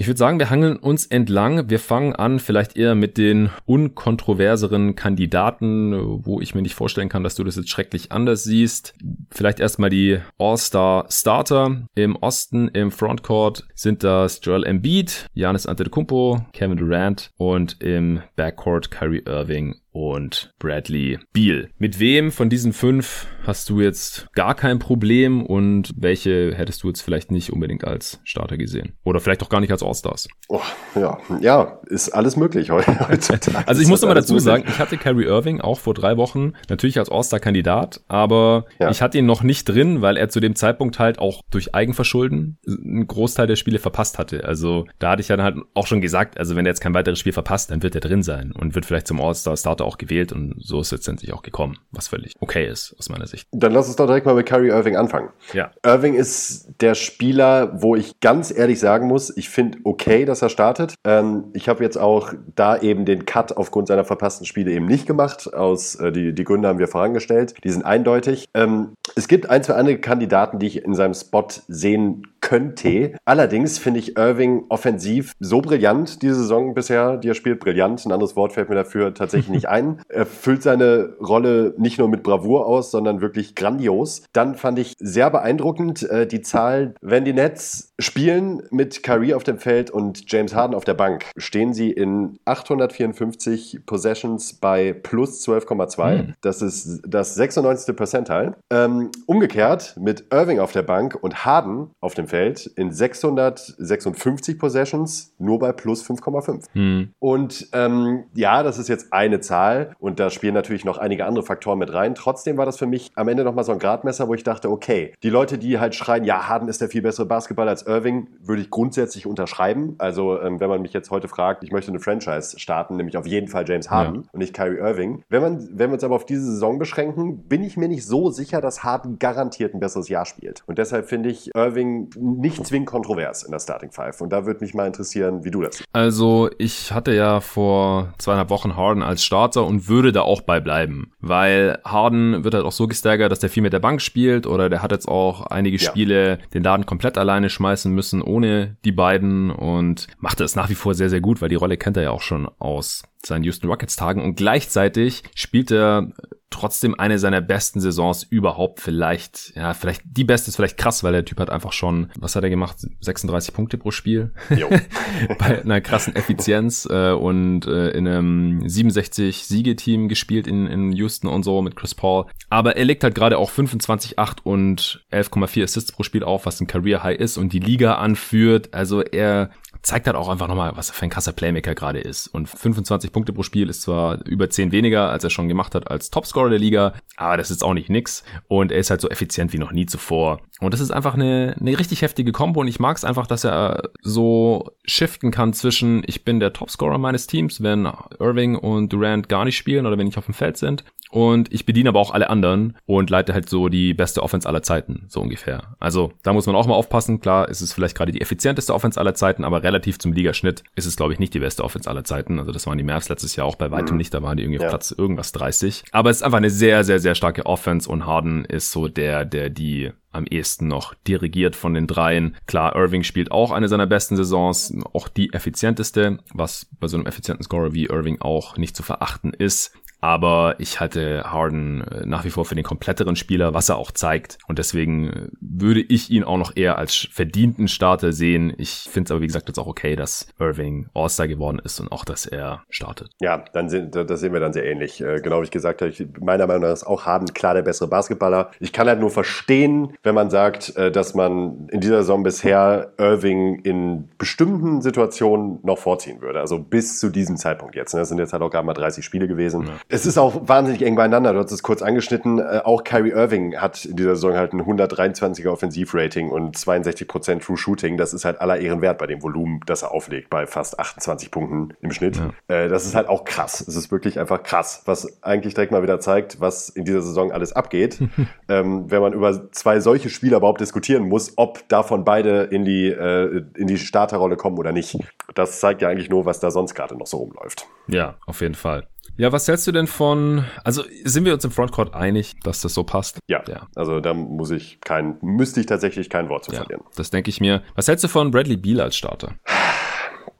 Ich 0.00 0.06
würde 0.06 0.18
sagen, 0.18 0.38
wir 0.38 0.48
hangeln 0.48 0.76
uns 0.76 1.06
entlang. 1.06 1.68
Wir 1.70 1.80
fangen 1.80 2.14
an 2.14 2.38
vielleicht 2.38 2.76
eher 2.76 2.94
mit 2.94 3.18
den 3.18 3.50
unkontroverseren 3.66 4.94
Kandidaten, 4.94 6.24
wo 6.24 6.40
ich 6.40 6.54
mir 6.54 6.62
nicht 6.62 6.76
vorstellen 6.76 7.08
kann, 7.08 7.24
dass 7.24 7.34
du 7.34 7.42
das 7.42 7.56
jetzt 7.56 7.68
schrecklich 7.68 8.12
anders 8.12 8.44
siehst. 8.44 8.94
Vielleicht 9.32 9.58
erstmal 9.58 9.90
die 9.90 10.20
All-Star 10.38 11.06
Starter. 11.10 11.82
Im 11.96 12.14
Osten 12.14 12.68
im 12.68 12.92
Frontcourt 12.92 13.66
sind 13.74 14.04
das 14.04 14.38
Joel 14.40 14.64
Embiid, 14.64 15.26
Giannis 15.34 15.66
Antetokounmpo, 15.66 16.46
Kevin 16.52 16.78
Durant 16.78 17.32
und 17.36 17.82
im 17.82 18.22
Backcourt 18.36 18.92
Kyrie 18.92 19.24
Irving 19.26 19.80
und 19.98 20.54
Bradley 20.60 21.18
Beal. 21.32 21.70
Mit 21.76 21.98
wem 21.98 22.30
von 22.30 22.48
diesen 22.48 22.72
fünf 22.72 23.26
hast 23.44 23.68
du 23.68 23.80
jetzt 23.80 24.28
gar 24.32 24.54
kein 24.54 24.78
Problem 24.78 25.44
und 25.44 25.92
welche 25.96 26.54
hättest 26.54 26.84
du 26.84 26.88
jetzt 26.88 27.00
vielleicht 27.00 27.32
nicht 27.32 27.52
unbedingt 27.52 27.84
als 27.84 28.20
Starter 28.22 28.56
gesehen? 28.56 28.92
Oder 29.02 29.18
vielleicht 29.18 29.42
auch 29.42 29.48
gar 29.48 29.60
nicht 29.60 29.72
als 29.72 29.82
All-Stars? 29.82 30.28
Oh, 30.48 30.60
ja, 30.94 31.18
ja, 31.40 31.80
ist 31.86 32.10
alles 32.10 32.36
möglich 32.36 32.70
heutzutage. 32.70 33.66
also 33.66 33.82
ich 33.82 33.88
muss 33.88 34.00
nochmal 34.02 34.14
dazu 34.14 34.34
möglich. 34.34 34.44
sagen, 34.44 34.64
ich 34.68 34.78
hatte 34.78 34.98
Kyrie 34.98 35.24
Irving 35.24 35.60
auch 35.60 35.80
vor 35.80 35.94
drei 35.94 36.16
Wochen 36.16 36.52
natürlich 36.68 36.98
als 36.98 37.10
All-Star-Kandidat, 37.10 38.02
aber 38.06 38.66
ja. 38.78 38.90
ich 38.90 39.02
hatte 39.02 39.18
ihn 39.18 39.26
noch 39.26 39.42
nicht 39.42 39.68
drin, 39.68 40.00
weil 40.00 40.16
er 40.16 40.28
zu 40.28 40.38
dem 40.38 40.54
Zeitpunkt 40.54 41.00
halt 41.00 41.18
auch 41.18 41.40
durch 41.50 41.74
Eigenverschulden 41.74 42.58
einen 42.68 43.06
Großteil 43.06 43.48
der 43.48 43.56
Spiele 43.56 43.80
verpasst 43.80 44.18
hatte. 44.18 44.44
Also 44.44 44.86
da 45.00 45.12
hatte 45.12 45.22
ich 45.22 45.28
dann 45.28 45.42
halt 45.42 45.56
auch 45.74 45.88
schon 45.88 46.00
gesagt, 46.00 46.38
also 46.38 46.54
wenn 46.54 46.66
er 46.66 46.70
jetzt 46.70 46.80
kein 46.80 46.94
weiteres 46.94 47.18
Spiel 47.18 47.32
verpasst, 47.32 47.72
dann 47.72 47.82
wird 47.82 47.96
er 47.96 48.00
drin 48.00 48.22
sein 48.22 48.52
und 48.52 48.76
wird 48.76 48.86
vielleicht 48.86 49.08
zum 49.08 49.20
All-Star-Starter 49.20 49.87
auch 49.88 49.98
gewählt 49.98 50.32
und 50.32 50.54
so 50.58 50.80
ist 50.80 50.92
letztendlich 50.92 51.32
auch 51.32 51.42
gekommen, 51.42 51.78
was 51.90 52.08
völlig 52.08 52.34
okay 52.40 52.68
ist 52.68 52.94
aus 52.98 53.08
meiner 53.08 53.26
Sicht. 53.26 53.48
Dann 53.52 53.72
lass 53.72 53.86
uns 53.86 53.96
doch 53.96 54.06
direkt 54.06 54.26
mal 54.26 54.34
mit 54.34 54.46
Kyrie 54.46 54.68
Irving 54.68 54.96
anfangen. 54.96 55.30
Ja. 55.52 55.70
Irving 55.84 56.14
ist 56.14 56.68
der 56.80 56.94
Spieler, 56.94 57.82
wo 57.82 57.96
ich 57.96 58.20
ganz 58.20 58.56
ehrlich 58.56 58.78
sagen 58.78 59.08
muss, 59.08 59.34
ich 59.36 59.48
finde 59.48 59.78
okay, 59.84 60.24
dass 60.24 60.42
er 60.42 60.50
startet. 60.50 60.94
Ähm, 61.04 61.44
ich 61.54 61.68
habe 61.68 61.82
jetzt 61.82 61.96
auch 61.96 62.32
da 62.54 62.78
eben 62.78 63.04
den 63.04 63.24
Cut 63.24 63.56
aufgrund 63.56 63.88
seiner 63.88 64.04
verpassten 64.04 64.46
Spiele 64.46 64.70
eben 64.70 64.86
nicht 64.86 65.06
gemacht. 65.06 65.52
Aus, 65.52 65.94
äh, 65.96 66.12
die, 66.12 66.34
die 66.34 66.44
Gründe 66.44 66.68
haben 66.68 66.78
wir 66.78 66.88
vorangestellt. 66.88 67.54
Die 67.64 67.70
sind 67.70 67.84
eindeutig. 67.84 68.46
Ähm, 68.54 68.92
es 69.16 69.28
gibt 69.28 69.48
ein, 69.48 69.62
zwei 69.62 69.74
andere 69.74 69.98
Kandidaten, 69.98 70.58
die 70.58 70.66
ich 70.66 70.84
in 70.84 70.94
seinem 70.94 71.14
Spot 71.14 71.48
sehen 71.66 72.22
könnte. 72.48 73.12
Allerdings 73.26 73.78
finde 73.78 74.00
ich 74.00 74.16
Irving 74.16 74.64
offensiv 74.70 75.34
so 75.38 75.60
brillant 75.60 76.22
diese 76.22 76.36
Saison 76.36 76.72
bisher, 76.72 77.18
die 77.18 77.28
er 77.28 77.34
spielt. 77.34 77.60
Brillant, 77.60 78.06
ein 78.06 78.12
anderes 78.12 78.36
Wort 78.36 78.54
fällt 78.54 78.70
mir 78.70 78.74
dafür 78.74 79.12
tatsächlich 79.12 79.50
nicht 79.50 79.68
ein. 79.68 80.00
Er 80.08 80.24
füllt 80.24 80.62
seine 80.62 81.14
Rolle 81.20 81.74
nicht 81.76 81.98
nur 81.98 82.08
mit 82.08 82.22
Bravour 82.22 82.64
aus, 82.66 82.90
sondern 82.90 83.20
wirklich 83.20 83.54
grandios. 83.54 84.22
Dann 84.32 84.54
fand 84.54 84.78
ich 84.78 84.94
sehr 84.98 85.28
beeindruckend 85.28 86.08
äh, 86.08 86.26
die 86.26 86.40
Zahl, 86.40 86.94
wenn 87.02 87.26
die 87.26 87.34
Nets 87.34 87.92
spielen 87.98 88.62
mit 88.70 89.02
Kyrie 89.02 89.34
auf 89.34 89.44
dem 89.44 89.58
Feld 89.58 89.90
und 89.90 90.32
James 90.32 90.54
Harden 90.54 90.74
auf 90.74 90.84
der 90.84 90.94
Bank, 90.94 91.26
stehen 91.36 91.74
sie 91.74 91.90
in 91.90 92.38
854 92.46 93.80
Possessions 93.84 94.54
bei 94.54 94.94
plus 94.94 95.46
12,2. 95.46 96.14
Mhm. 96.14 96.34
Das 96.40 96.62
ist 96.62 97.02
das 97.06 97.34
96. 97.34 97.94
Percentile. 97.94 98.54
Ähm, 98.70 99.10
umgekehrt 99.26 99.96
mit 100.00 100.24
Irving 100.32 100.60
auf 100.60 100.72
der 100.72 100.82
Bank 100.82 101.18
und 101.20 101.44
Harden 101.44 101.90
auf 102.00 102.14
dem 102.14 102.26
Feld 102.26 102.37
in 102.76 102.90
656 102.90 104.58
Possessions 104.58 105.34
nur 105.38 105.58
bei 105.58 105.72
plus 105.72 106.04
5,5. 106.04 106.64
Mhm. 106.74 107.12
Und 107.18 107.68
ähm, 107.72 108.24
ja, 108.34 108.62
das 108.62 108.78
ist 108.78 108.88
jetzt 108.88 109.12
eine 109.12 109.40
Zahl 109.40 109.94
und 109.98 110.20
da 110.20 110.30
spielen 110.30 110.54
natürlich 110.54 110.84
noch 110.84 110.98
einige 110.98 111.26
andere 111.26 111.44
Faktoren 111.44 111.78
mit 111.78 111.92
rein. 111.92 112.14
Trotzdem 112.14 112.56
war 112.56 112.66
das 112.66 112.78
für 112.78 112.86
mich 112.86 113.10
am 113.14 113.28
Ende 113.28 113.44
nochmal 113.44 113.64
so 113.64 113.72
ein 113.72 113.78
Gradmesser, 113.78 114.28
wo 114.28 114.34
ich 114.34 114.44
dachte, 114.44 114.70
okay, 114.70 115.14
die 115.22 115.30
Leute, 115.30 115.58
die 115.58 115.78
halt 115.78 115.94
schreien, 115.94 116.24
ja, 116.24 116.48
Harden 116.48 116.68
ist 116.68 116.80
der 116.80 116.88
viel 116.88 117.02
bessere 117.02 117.26
Basketballer 117.26 117.70
als 117.70 117.82
Irving, 117.82 118.28
würde 118.40 118.62
ich 118.62 118.70
grundsätzlich 118.70 119.26
unterschreiben. 119.26 119.94
Also 119.98 120.40
ähm, 120.40 120.60
wenn 120.60 120.68
man 120.68 120.82
mich 120.82 120.92
jetzt 120.92 121.10
heute 121.10 121.28
fragt, 121.28 121.64
ich 121.64 121.72
möchte 121.72 121.90
eine 121.90 122.00
Franchise 122.00 122.58
starten, 122.58 122.96
nämlich 122.96 123.16
auf 123.16 123.26
jeden 123.26 123.48
Fall 123.48 123.68
James 123.68 123.90
Harden 123.90 124.22
ja. 124.22 124.28
und 124.32 124.38
nicht 124.38 124.54
Kyrie 124.54 124.78
Irving. 124.78 125.22
Wenn, 125.28 125.42
man, 125.42 125.68
wenn 125.72 125.90
wir 125.90 125.94
uns 125.94 126.04
aber 126.04 126.14
auf 126.14 126.26
diese 126.26 126.44
Saison 126.44 126.78
beschränken, 126.78 127.48
bin 127.48 127.62
ich 127.62 127.76
mir 127.76 127.88
nicht 127.88 128.06
so 128.06 128.30
sicher, 128.30 128.60
dass 128.60 128.84
Harden 128.84 129.18
garantiert 129.18 129.74
ein 129.74 129.80
besseres 129.80 130.08
Jahr 130.08 130.24
spielt. 130.24 130.62
Und 130.66 130.78
deshalb 130.78 131.08
finde 131.08 131.30
ich 131.30 131.54
Irving 131.54 132.10
nicht 132.36 132.66
zwingend 132.66 132.88
kontrovers 132.88 133.42
in 133.42 133.50
der 133.50 133.60
Starting 133.60 133.90
Five. 133.90 134.20
Und 134.20 134.30
da 134.30 134.46
würde 134.46 134.60
mich 134.60 134.74
mal 134.74 134.86
interessieren, 134.86 135.44
wie 135.44 135.50
du 135.50 135.62
das 135.62 135.78
siehst. 135.78 135.88
Also 135.92 136.50
ich 136.58 136.92
hatte 136.92 137.14
ja 137.14 137.40
vor 137.40 138.14
zweieinhalb 138.18 138.50
Wochen 138.50 138.76
Harden 138.76 139.02
als 139.02 139.24
Starter 139.24 139.64
und 139.64 139.88
würde 139.88 140.12
da 140.12 140.22
auch 140.22 140.40
bei 140.42 140.60
bleiben. 140.60 141.12
Weil 141.20 141.78
Harden 141.84 142.44
wird 142.44 142.54
halt 142.54 142.64
auch 142.64 142.72
so 142.72 142.86
gestaggert, 142.86 143.32
dass 143.32 143.40
der 143.40 143.50
viel 143.50 143.62
mit 143.62 143.72
der 143.72 143.80
Bank 143.80 144.00
spielt 144.00 144.46
oder 144.46 144.68
der 144.68 144.82
hat 144.82 144.92
jetzt 144.92 145.08
auch 145.08 145.46
einige 145.46 145.76
ja. 145.76 145.90
Spiele 145.90 146.38
den 146.54 146.62
Laden 146.62 146.86
komplett 146.86 147.18
alleine 147.18 147.50
schmeißen 147.50 147.92
müssen 147.92 148.22
ohne 148.22 148.76
die 148.84 148.92
beiden 148.92 149.50
und 149.50 150.06
macht 150.18 150.40
das 150.40 150.56
nach 150.56 150.68
wie 150.68 150.74
vor 150.74 150.94
sehr, 150.94 151.10
sehr 151.10 151.20
gut, 151.20 151.40
weil 151.40 151.48
die 151.48 151.54
Rolle 151.54 151.76
kennt 151.76 151.96
er 151.96 152.02
ja 152.04 152.10
auch 152.10 152.22
schon 152.22 152.48
aus 152.58 153.02
seinen 153.24 153.44
Houston 153.44 153.68
Rockets 153.68 153.96
Tagen 153.96 154.22
und 154.22 154.36
gleichzeitig 154.36 155.22
spielt 155.34 155.70
er 155.70 156.12
trotzdem 156.50 156.98
eine 156.98 157.18
seiner 157.18 157.40
besten 157.40 157.80
Saisons 157.80 158.22
überhaupt 158.22 158.80
vielleicht, 158.80 159.52
ja, 159.54 159.74
vielleicht 159.74 160.02
die 160.04 160.24
beste 160.24 160.48
ist 160.48 160.56
vielleicht 160.56 160.78
krass, 160.78 161.04
weil 161.04 161.12
der 161.12 161.24
Typ 161.24 161.38
hat 161.40 161.50
einfach 161.50 161.72
schon, 161.72 162.10
was 162.18 162.36
hat 162.36 162.42
er 162.42 162.50
gemacht? 162.50 162.78
36 163.00 163.52
Punkte 163.52 163.76
pro 163.76 163.90
Spiel. 163.90 164.32
Bei 165.38 165.62
einer 165.62 165.80
krassen 165.80 166.16
Effizienz 166.16 166.88
äh, 166.90 167.12
und 167.12 167.66
äh, 167.66 167.90
in 167.90 168.08
einem 168.08 168.68
67 168.68 169.44
Siegeteam 169.44 170.08
gespielt 170.08 170.46
in, 170.46 170.66
in 170.66 170.92
Houston 170.92 171.28
und 171.28 171.42
so 171.42 171.60
mit 171.60 171.76
Chris 171.76 171.94
Paul. 171.94 172.26
Aber 172.48 172.76
er 172.76 172.84
legt 172.84 173.04
halt 173.04 173.14
gerade 173.14 173.36
auch 173.36 173.50
25, 173.50 174.18
8 174.18 174.46
und 174.46 175.04
11,4 175.12 175.64
Assists 175.64 175.92
pro 175.92 176.02
Spiel 176.02 176.24
auf, 176.24 176.46
was 176.46 176.60
ein 176.60 176.66
Career 176.66 177.02
High 177.02 177.18
ist 177.18 177.36
und 177.36 177.52
die 177.52 177.60
Liga 177.60 177.96
anführt. 177.96 178.72
Also 178.72 179.02
er 179.02 179.50
zeigt 179.82 180.06
halt 180.06 180.16
auch 180.16 180.28
einfach 180.28 180.48
nochmal, 180.48 180.76
was 180.76 180.90
er 180.90 180.94
für 180.94 181.04
ein 181.04 181.10
krasser 181.10 181.32
Playmaker 181.32 181.74
gerade 181.74 182.00
ist. 182.00 182.26
Und 182.28 182.48
25 182.48 183.12
Punkte 183.12 183.32
pro 183.32 183.42
Spiel 183.42 183.68
ist 183.68 183.82
zwar 183.82 184.24
über 184.26 184.50
10 184.50 184.72
weniger, 184.72 185.10
als 185.10 185.24
er 185.24 185.30
schon 185.30 185.48
gemacht 185.48 185.74
hat 185.74 185.90
als 185.90 186.10
Topscorer 186.10 186.50
der 186.50 186.58
Liga, 186.58 186.94
aber 187.16 187.36
das 187.36 187.50
ist 187.50 187.64
auch 187.64 187.74
nicht 187.74 187.90
nix. 187.90 188.24
Und 188.48 188.72
er 188.72 188.78
ist 188.78 188.90
halt 188.90 189.00
so 189.00 189.08
effizient 189.08 189.52
wie 189.52 189.58
noch 189.58 189.72
nie 189.72 189.86
zuvor. 189.86 190.40
Und 190.60 190.74
das 190.74 190.80
ist 190.80 190.90
einfach 190.90 191.14
eine, 191.14 191.54
eine 191.60 191.78
richtig 191.78 192.02
heftige 192.02 192.32
Kombo 192.32 192.60
und 192.60 192.68
ich 192.68 192.80
mag 192.80 192.96
es 192.96 193.04
einfach, 193.04 193.26
dass 193.26 193.44
er 193.44 193.90
so 194.02 194.72
shiften 194.84 195.30
kann 195.30 195.52
zwischen, 195.52 196.02
ich 196.06 196.24
bin 196.24 196.40
der 196.40 196.52
Topscorer 196.52 196.98
meines 196.98 197.26
Teams, 197.26 197.62
wenn 197.62 197.88
Irving 198.18 198.56
und 198.56 198.92
Durant 198.92 199.28
gar 199.28 199.44
nicht 199.44 199.56
spielen 199.56 199.86
oder 199.86 199.98
wenn 199.98 200.06
ich 200.06 200.18
auf 200.18 200.26
dem 200.26 200.34
Feld 200.34 200.56
sind 200.56 200.84
und 201.10 201.52
ich 201.52 201.66
bediene 201.66 201.88
aber 201.88 202.00
auch 202.00 202.12
alle 202.12 202.30
anderen 202.30 202.76
und 202.86 203.10
leite 203.10 203.32
halt 203.32 203.48
so 203.48 203.68
die 203.68 203.94
beste 203.94 204.22
Offense 204.22 204.48
aller 204.48 204.62
Zeiten, 204.62 205.06
so 205.08 205.20
ungefähr. 205.20 205.76
Also 205.78 206.12
da 206.22 206.32
muss 206.32 206.46
man 206.46 206.56
auch 206.56 206.66
mal 206.66 206.74
aufpassen. 206.74 207.20
Klar, 207.20 207.48
ist 207.48 207.60
es 207.60 207.72
vielleicht 207.72 207.96
gerade 207.96 208.12
die 208.12 208.20
effizienteste 208.20 208.74
Offense 208.74 209.00
aller 209.00 209.14
Zeiten, 209.14 209.44
aber 209.44 209.62
relativ 209.62 209.98
zum 209.98 210.12
Ligaschnitt 210.12 210.62
ist 210.74 210.86
es, 210.86 210.96
glaube 210.96 211.12
ich, 211.12 211.18
nicht 211.18 211.34
die 211.34 211.40
beste 211.40 211.64
Offense 211.64 211.88
aller 211.88 212.04
Zeiten. 212.04 212.38
Also 212.38 212.52
das 212.52 212.66
waren 212.66 212.78
die 212.78 212.84
Mavs 212.84 213.08
letztes 213.08 213.36
Jahr 213.36 213.46
auch 213.46 213.56
bei 213.56 213.70
weitem 213.70 213.94
mhm. 213.94 213.98
nicht, 213.98 214.12
da 214.12 214.22
waren 214.22 214.36
die 214.36 214.42
irgendwie 214.42 214.60
ja. 214.60 214.66
auf 214.66 214.72
Platz 214.72 214.90
irgendwas 214.96 215.32
30. 215.32 215.84
Aber 215.92 216.10
es 216.10 216.18
ist 216.18 216.22
einfach 216.22 216.38
eine 216.38 216.50
sehr, 216.50 216.84
sehr, 216.84 217.00
sehr 217.00 217.14
starke 217.14 217.46
Offense 217.46 217.88
und 217.88 218.06
Harden 218.06 218.44
ist 218.44 218.70
so 218.70 218.88
der, 218.88 219.24
der 219.24 219.50
die 219.50 219.92
am 220.10 220.26
ehesten 220.26 220.68
noch 220.68 220.94
dirigiert 221.06 221.56
von 221.56 221.74
den 221.74 221.86
dreien. 221.86 222.36
Klar, 222.46 222.74
Irving 222.76 223.02
spielt 223.02 223.30
auch 223.30 223.50
eine 223.50 223.68
seiner 223.68 223.86
besten 223.86 224.16
Saisons, 224.16 224.74
auch 224.92 225.08
die 225.08 225.32
effizienteste, 225.32 226.18
was 226.32 226.66
bei 226.80 226.88
so 226.88 226.96
einem 226.96 227.06
effizienten 227.06 227.44
Scorer 227.44 227.72
wie 227.74 227.86
Irving 227.86 228.20
auch 228.20 228.56
nicht 228.56 228.76
zu 228.76 228.82
verachten 228.82 229.32
ist. 229.32 229.72
Aber 230.00 230.54
ich 230.58 230.80
halte 230.80 231.24
Harden 231.24 231.82
äh, 231.82 232.06
nach 232.06 232.24
wie 232.24 232.30
vor 232.30 232.44
für 232.44 232.54
den 232.54 232.64
kompletteren 232.64 233.16
Spieler, 233.16 233.54
was 233.54 233.68
er 233.68 233.76
auch 233.76 233.90
zeigt. 233.90 234.38
Und 234.46 234.58
deswegen 234.58 235.08
äh, 235.08 235.28
würde 235.40 235.80
ich 235.80 236.10
ihn 236.10 236.24
auch 236.24 236.38
noch 236.38 236.52
eher 236.54 236.78
als 236.78 237.08
verdienten 237.10 237.68
Starter 237.68 238.12
sehen. 238.12 238.52
Ich 238.58 238.88
finde 238.90 239.08
es 239.08 239.10
aber, 239.10 239.20
wie 239.20 239.26
gesagt, 239.26 239.48
jetzt 239.48 239.58
auch 239.58 239.66
okay, 239.66 239.96
dass 239.96 240.28
Irving 240.38 240.88
All-Star 240.94 241.26
geworden 241.26 241.60
ist 241.64 241.80
und 241.80 241.90
auch, 241.90 242.04
dass 242.04 242.26
er 242.26 242.62
startet. 242.70 243.10
Ja, 243.20 243.44
dann 243.52 243.68
sind, 243.68 243.94
das 243.94 244.20
sehen 244.20 244.32
wir 244.32 244.40
dann 244.40 244.52
sehr 244.52 244.64
ähnlich. 244.64 245.00
Äh, 245.00 245.20
genau 245.20 245.40
wie 245.40 245.44
ich 245.44 245.50
gesagt 245.50 245.82
habe, 245.82 245.90
ich, 245.90 246.06
meiner 246.20 246.46
Meinung 246.46 246.62
nach 246.62 246.72
ist 246.72 246.86
auch 246.86 247.04
Harden 247.04 247.34
klar 247.34 247.54
der 247.54 247.62
bessere 247.62 247.88
Basketballer. 247.88 248.52
Ich 248.60 248.72
kann 248.72 248.86
halt 248.86 249.00
nur 249.00 249.10
verstehen, 249.10 249.94
wenn 250.02 250.14
man 250.14 250.30
sagt, 250.30 250.76
dass 250.76 251.14
man 251.14 251.68
in 251.68 251.80
dieser 251.80 251.98
Saison 251.98 252.22
bisher 252.22 252.92
Irving 252.98 253.60
in 253.60 254.08
bestimmten 254.18 254.80
Situationen 254.82 255.58
noch 255.62 255.78
vorziehen 255.78 256.20
würde. 256.20 256.40
Also 256.40 256.58
bis 256.58 256.98
zu 256.98 257.10
diesem 257.10 257.36
Zeitpunkt 257.36 257.74
jetzt. 257.74 257.94
Ne? 257.94 258.00
Das 258.00 258.08
sind 258.08 258.18
jetzt 258.18 258.32
halt 258.32 258.42
auch 258.42 258.50
gerade 258.50 258.66
mal 258.66 258.74
30 258.74 259.04
Spiele 259.04 259.28
gewesen. 259.28 259.66
Ja. 259.66 259.72
Es 259.90 260.04
ist 260.04 260.18
auch 260.18 260.46
wahnsinnig 260.46 260.82
eng 260.82 260.96
beieinander. 260.96 261.32
Du 261.32 261.38
hast 261.38 261.50
es 261.50 261.62
kurz 261.62 261.80
angeschnitten. 261.80 262.38
Äh, 262.40 262.60
auch 262.62 262.84
Kyrie 262.84 263.12
Irving 263.12 263.56
hat 263.56 263.86
in 263.86 263.96
dieser 263.96 264.16
Saison 264.16 264.34
halt 264.34 264.52
ein 264.52 264.60
123er 264.60 265.48
Offensivrating 265.48 266.28
und 266.28 266.58
62% 266.58 267.40
True 267.40 267.56
Shooting. 267.56 267.96
Das 267.96 268.12
ist 268.12 268.26
halt 268.26 268.38
aller 268.42 268.58
Ehren 268.58 268.82
wert 268.82 268.98
bei 268.98 269.06
dem 269.06 269.22
Volumen, 269.22 269.60
das 269.64 269.82
er 269.82 269.92
auflegt, 269.92 270.28
bei 270.28 270.46
fast 270.46 270.78
28 270.78 271.30
Punkten 271.30 271.74
im 271.80 271.90
Schnitt. 271.92 272.18
Ja. 272.18 272.54
Äh, 272.54 272.68
das 272.68 272.84
ist 272.84 272.94
halt 272.94 273.08
auch 273.08 273.24
krass. 273.24 273.62
Es 273.66 273.76
ist 273.76 273.90
wirklich 273.90 274.20
einfach 274.20 274.42
krass, 274.42 274.82
was 274.84 275.22
eigentlich 275.22 275.54
direkt 275.54 275.72
mal 275.72 275.82
wieder 275.82 276.00
zeigt, 276.00 276.38
was 276.38 276.68
in 276.68 276.84
dieser 276.84 277.00
Saison 277.00 277.32
alles 277.32 277.54
abgeht. 277.54 277.98
ähm, 278.50 278.90
wenn 278.90 279.00
man 279.00 279.14
über 279.14 279.50
zwei 279.52 279.80
solche 279.80 280.10
Spieler 280.10 280.36
überhaupt 280.36 280.60
diskutieren 280.60 281.08
muss, 281.08 281.32
ob 281.36 281.66
davon 281.70 282.04
beide 282.04 282.42
in 282.42 282.66
die, 282.66 282.88
äh, 282.88 283.42
in 283.56 283.66
die 283.66 283.78
Starterrolle 283.78 284.36
kommen 284.36 284.58
oder 284.58 284.72
nicht. 284.72 284.98
Das 285.34 285.60
zeigt 285.60 285.80
ja 285.80 285.88
eigentlich 285.88 286.10
nur, 286.10 286.26
was 286.26 286.40
da 286.40 286.50
sonst 286.50 286.74
gerade 286.74 286.94
noch 286.94 287.06
so 287.06 287.16
rumläuft. 287.16 287.66
Ja, 287.86 288.16
auf 288.26 288.42
jeden 288.42 288.54
Fall. 288.54 288.86
Ja, 289.18 289.32
was 289.32 289.48
hältst 289.48 289.66
du 289.66 289.72
denn 289.72 289.88
von, 289.88 290.44
also 290.62 290.84
sind 291.02 291.24
wir 291.24 291.34
uns 291.34 291.44
im 291.44 291.50
Frontcourt 291.50 291.92
einig, 291.92 292.36
dass 292.44 292.60
das 292.60 292.72
so 292.72 292.84
passt? 292.84 293.18
Ja, 293.28 293.42
ja. 293.48 293.66
also 293.74 293.98
da 293.98 294.14
muss 294.14 294.50
ich 294.52 294.80
kein, 294.80 295.18
müsste 295.22 295.58
ich 295.58 295.66
tatsächlich 295.66 296.08
kein 296.08 296.28
Wort 296.28 296.44
zu 296.44 296.52
ja, 296.52 296.58
verlieren. 296.58 296.84
Das 296.94 297.10
denke 297.10 297.28
ich 297.28 297.40
mir. 297.40 297.64
Was 297.74 297.88
hältst 297.88 298.04
du 298.04 298.08
von 298.08 298.30
Bradley 298.30 298.56
Beal 298.56 298.80
als 298.80 298.96
Starter? 298.96 299.34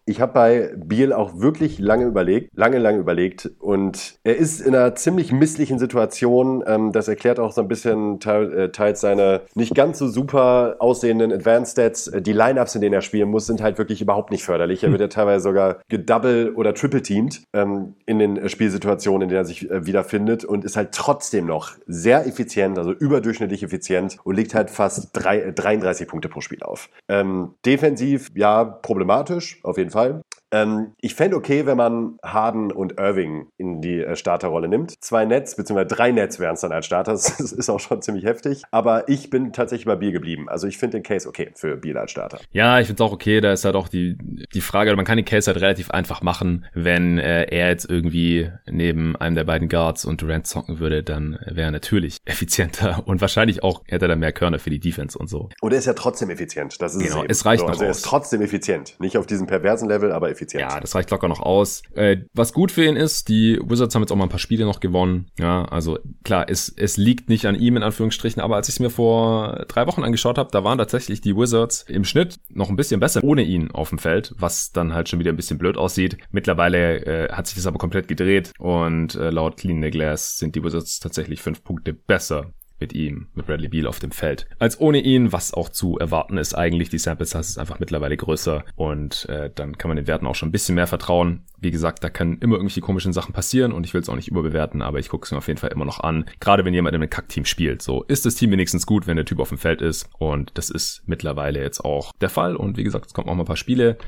Ich 0.09 0.23
habe 0.23 0.33
bei 0.33 0.71
Biel 0.75 1.13
auch 1.13 1.39
wirklich 1.39 1.79
lange 1.79 2.07
überlegt, 2.07 2.57
lange, 2.57 2.79
lange 2.79 2.99
überlegt. 2.99 3.51
Und 3.59 4.19
er 4.25 4.37
ist 4.37 4.59
in 4.63 4.75
einer 4.75 4.95
ziemlich 4.95 5.33
misslichen 5.33 5.79
Situation. 5.79 6.65
Ähm, 6.67 6.93
das 6.93 7.09
erklärt 7.09 7.39
auch 7.39 7.53
so 7.53 7.61
ein 7.61 7.69
bisschen 7.69 8.19
äh, 8.23 8.71
teils 8.71 9.03
seine 9.03 9.43
nicht 9.55 9.75
ganz 9.75 9.99
so 9.99 10.09
super 10.09 10.77
aussehenden 10.79 11.31
Advanced 11.31 11.73
Stats. 11.73 12.09
Äh, 12.09 12.23
die 12.23 12.33
Lineups, 12.33 12.75
in 12.75 12.81
denen 12.81 12.95
er 12.95 13.03
spielen 13.03 13.29
muss, 13.29 13.45
sind 13.45 13.61
halt 13.61 13.77
wirklich 13.77 14.01
überhaupt 14.01 14.31
nicht 14.31 14.45
förderlich. 14.45 14.83
Er 14.83 14.93
wird 14.93 15.03
ja 15.03 15.09
teilweise 15.09 15.43
sogar 15.43 15.83
gedouble 15.91 16.55
oder 16.55 16.73
triple 16.73 17.03
teamed 17.03 17.43
ähm, 17.53 17.95
in 18.07 18.19
den 18.19 18.49
Spielsituationen, 18.49 19.25
in 19.25 19.29
denen 19.29 19.43
er 19.43 19.45
sich 19.45 19.71
äh, 19.71 19.85
wiederfindet 19.85 20.43
und 20.43 20.65
ist 20.65 20.79
halt 20.79 20.93
trotzdem 20.93 21.45
noch 21.45 21.73
sehr 21.87 22.27
effizient, 22.27 22.79
also 22.79 22.93
überdurchschnittlich 22.93 23.63
effizient 23.63 24.17
und 24.25 24.37
legt 24.37 24.55
halt 24.55 24.71
fast 24.71 25.11
drei, 25.13 25.53
33 25.55 26.09
Punkte 26.09 26.31
pro 26.31 26.41
Spiel 26.41 26.63
auf. 26.63 26.89
Ähm, 27.11 27.57
defensiv, 27.67 28.29
ja, 28.35 28.65
problematisch, 28.65 29.61
auf 29.65 29.77
jeden 29.77 29.91
Fall. 29.91 29.98
Fall. 29.99 30.28
Ähm, 30.51 30.95
ich 31.01 31.15
fände 31.15 31.37
okay, 31.37 31.67
wenn 31.67 31.77
man 31.77 32.19
Harden 32.23 32.73
und 32.73 32.99
Irving 32.99 33.49
in 33.57 33.81
die 33.81 34.01
äh, 34.01 34.17
Starterrolle 34.17 34.69
nimmt. 34.69 35.03
Zwei 35.03 35.25
Nets, 35.25 35.57
beziehungsweise 35.57 35.95
drei 35.95 36.13
Nets 36.13 36.39
wären 36.39 36.55
es 36.55 36.61
dann 36.61 36.73
als 36.73 36.87
Starter. 36.87 37.09
Das 37.19 37.41
ist 37.41 37.69
auch 37.69 37.81
schon 37.81 38.01
ziemlich 38.03 38.25
heftig. 38.25 38.63
Aber 38.71 39.09
ich 39.09 39.31
bin 39.31 39.53
tatsächlich 39.53 39.87
bei 39.87 39.97
Biel 39.97 40.13
geblieben. 40.13 40.49
Also 40.49 40.67
ich 40.67 40.79
finde 40.79 40.99
den 40.99 41.03
Case 41.03 41.29
okay 41.29 41.51
für 41.55 41.77
Biel 41.77 41.97
als 41.97 42.11
Starter. 42.11 42.39
Ja, 42.53 42.79
ich 42.81 42.87
finde 42.87 43.03
es 43.03 43.09
auch 43.09 43.13
okay. 43.13 43.41
Da 43.41 43.53
ist 43.53 43.65
halt 43.65 43.75
auch 43.75 43.89
die, 43.89 44.17
die 44.53 44.61
Frage, 44.61 44.95
man 44.95 45.05
kann 45.05 45.17
den 45.17 45.25
Case 45.25 45.51
halt 45.51 45.61
relativ 45.61 45.91
einfach 45.91 46.23
machen. 46.23 46.67
Wenn 46.75 47.19
äh, 47.19 47.45
er 47.45 47.69
jetzt 47.69 47.89
irgendwie 47.89 48.51
neben 48.71 49.17
einem 49.17 49.37
der 49.37 49.45
beiden 49.45 49.69
Guards 49.69 50.05
und 50.05 50.23
Durant 50.23 50.47
zocken 50.47 50.79
würde, 50.79 51.03
dann 51.03 51.39
wäre 51.47 51.69
er 51.69 51.71
natürlich 51.71 52.19
effizienter 52.25 53.03
und 53.07 53.21
wahrscheinlich 53.21 53.63
auch 53.63 53.83
hätte 53.87 54.05
er 54.07 54.09
dann 54.09 54.21
mehr 54.21 54.33
Körner 54.33 54.59
für 54.59 54.71
die 54.71 54.81
Defense 54.81 55.19
und 55.19 55.29
so. 55.29 55.49
Und 55.61 55.73
er 55.73 55.79
ist 55.79 55.87
ja 55.87 55.95
trotzdem 55.95 56.31
effizient. 56.31 56.81
Das 56.81 56.95
ist 56.95 57.03
genau, 57.03 57.25
es, 57.25 57.39
es 57.39 57.47
reicht 57.47 57.61
so, 57.61 57.67
noch 57.67 57.73
also 57.73 57.85
Er 57.85 57.91
ist 57.91 58.05
trotzdem 58.05 58.43
effizient. 58.43 58.97
Nicht 59.01 59.17
auf 59.17 59.27
diesem 59.27 59.47
perversen 59.47 59.89
Level, 59.89 60.13
aber 60.13 60.31
effizient. 60.31 60.38
Ja, 60.53 60.81
das 60.81 60.95
reicht 60.95 61.11
locker 61.11 61.29
noch 61.29 61.41
aus. 61.41 61.83
Äh, 61.95 62.19
was 62.33 62.53
gut 62.53 62.73
für 62.73 62.85
ihn 62.85 62.97
ist, 62.97 63.29
die 63.29 63.59
Wizards 63.63 63.95
haben 63.95 64.03
jetzt 64.03 64.13
auch 64.13 64.17
mal 64.17 64.25
ein 64.25 64.31
paar 64.31 64.39
Spiele 64.39 64.65
noch 64.65 64.81
gewonnen. 64.81 65.27
Ja, 65.39 65.65
also 65.65 65.99
klar, 66.25 66.47
es, 66.49 66.73
es 66.77 66.97
liegt 66.97 67.29
nicht 67.29 67.47
an 67.47 67.55
ihm 67.55 67.77
in 67.77 67.83
Anführungsstrichen, 67.83 68.43
aber 68.43 68.57
als 68.57 68.69
ich 68.69 68.77
es 68.77 68.81
mir 68.81 68.91
vor 68.91 69.65
drei 69.69 69.87
Wochen 69.87 70.05
angeschaut 70.05 70.39
habe, 70.39 70.51
da 70.53 70.65
waren 70.65 70.79
tatsächlich 70.79 71.21
die 71.21 71.37
Wizards 71.37 71.85
im 71.89 72.05
Schnitt 72.05 72.39
noch 72.49 72.69
ein 72.69 72.77
bisschen 72.77 73.01
besser 73.01 73.23
ohne 73.23 73.43
ihn 73.43 73.71
auf 73.71 73.91
dem 73.91 73.99
Feld, 73.99 74.35
was 74.39 74.73
dann 74.73 74.95
halt 74.95 75.09
schon 75.09 75.19
wieder 75.19 75.33
ein 75.33 75.37
bisschen 75.37 75.59
blöd 75.59 75.77
aussieht. 75.77 76.19
Mittlerweile 76.31 77.05
äh, 77.07 77.33
hat 77.33 77.47
sich 77.47 77.57
das 77.57 77.67
aber 77.67 77.79
komplett 77.79 78.09
gedreht 78.09 78.53
und 78.59 79.15
äh, 79.15 79.31
laut 79.31 79.57
Clean 79.57 79.83
the 79.83 79.91
Glass 79.91 80.39
sind 80.39 80.55
die 80.55 80.63
Wizards 80.63 81.01
tatsächlich 81.01 81.43
fünf 81.43 81.63
Punkte 81.63 81.93
besser 81.93 82.53
mit 82.81 82.93
ihm, 82.93 83.29
mit 83.35 83.47
Bradley 83.47 83.69
Beal 83.69 83.87
auf 83.87 83.99
dem 83.99 84.11
Feld, 84.11 84.47
als 84.59 84.81
ohne 84.81 85.01
ihn, 85.01 85.33
was 85.33 85.55
auch 85.55 85.69
zu 85.69 85.99
erwarten 85.99 86.39
ist 86.39 86.55
eigentlich. 86.55 86.89
Die 86.89 86.99
Sample 86.99 87.27
Size 87.27 87.41
ist 87.41 87.59
einfach 87.59 87.81
mittlerweile 87.81 88.17
größer 88.17 88.65
und 88.77 89.29
äh, 89.29 89.51
dann 89.55 89.79
kann 89.79 89.89
man 89.89 89.97
den 89.97 90.07
Werten 90.07 90.27
auch 90.27 90.35
schon 90.35 90.49
ein 90.49 90.53
bisschen 90.53 90.75
mehr 90.75 90.87
vertrauen. 90.87 91.43
Wie 91.61 91.71
gesagt, 91.71 92.05
da 92.05 92.11
können 92.11 92.39
immer 92.39 92.55
irgendwelche 92.55 92.81
komischen 92.81 93.13
Sachen 93.13 93.33
passieren 93.33 93.73
und 93.73 93.85
ich 93.85 93.95
will 93.95 94.01
es 94.01 94.09
auch 94.09 94.15
nicht 94.15 94.29
überbewerten, 94.29 94.83
aber 94.83 94.99
ich 94.99 95.09
gucke 95.09 95.25
es 95.25 95.33
mir 95.33 95.39
auf 95.39 95.49
jeden 95.49 95.59
Fall 95.59 95.73
immer 95.73 95.85
noch 95.85 96.01
an. 96.01 96.27
Gerade 96.41 96.65
wenn 96.65 96.75
jemand 96.75 96.95
in 96.95 97.03
einem 97.03 97.11
Kackteam 97.11 97.45
spielt. 97.45 97.83
So 97.83 98.05
ist 98.05 98.27
das 98.27 98.37
Team 98.37 98.51
wenigstens 98.53 98.87
gut, 98.87 99.07
wenn 99.07 99.17
der 99.17 99.27
Typ 99.27 99.41
auf 99.41 99.49
dem 99.49 99.59
Feld 99.59 99.83
ist 99.83 100.09
und 100.19 100.53
das 100.55 100.71
ist 100.71 101.03
mittlerweile 101.07 101.61
jetzt 101.61 101.85
auch 101.85 102.13
der 102.21 102.31
Fall 102.31 102.57
und 102.57 102.77
wie 102.77 102.85
gesagt, 102.85 103.07
es 103.07 103.15
kommen 103.15 103.29
auch 103.29 103.35
mal 103.35 103.43
ein 103.43 103.47
paar 103.47 103.57
Spiele 103.57 103.99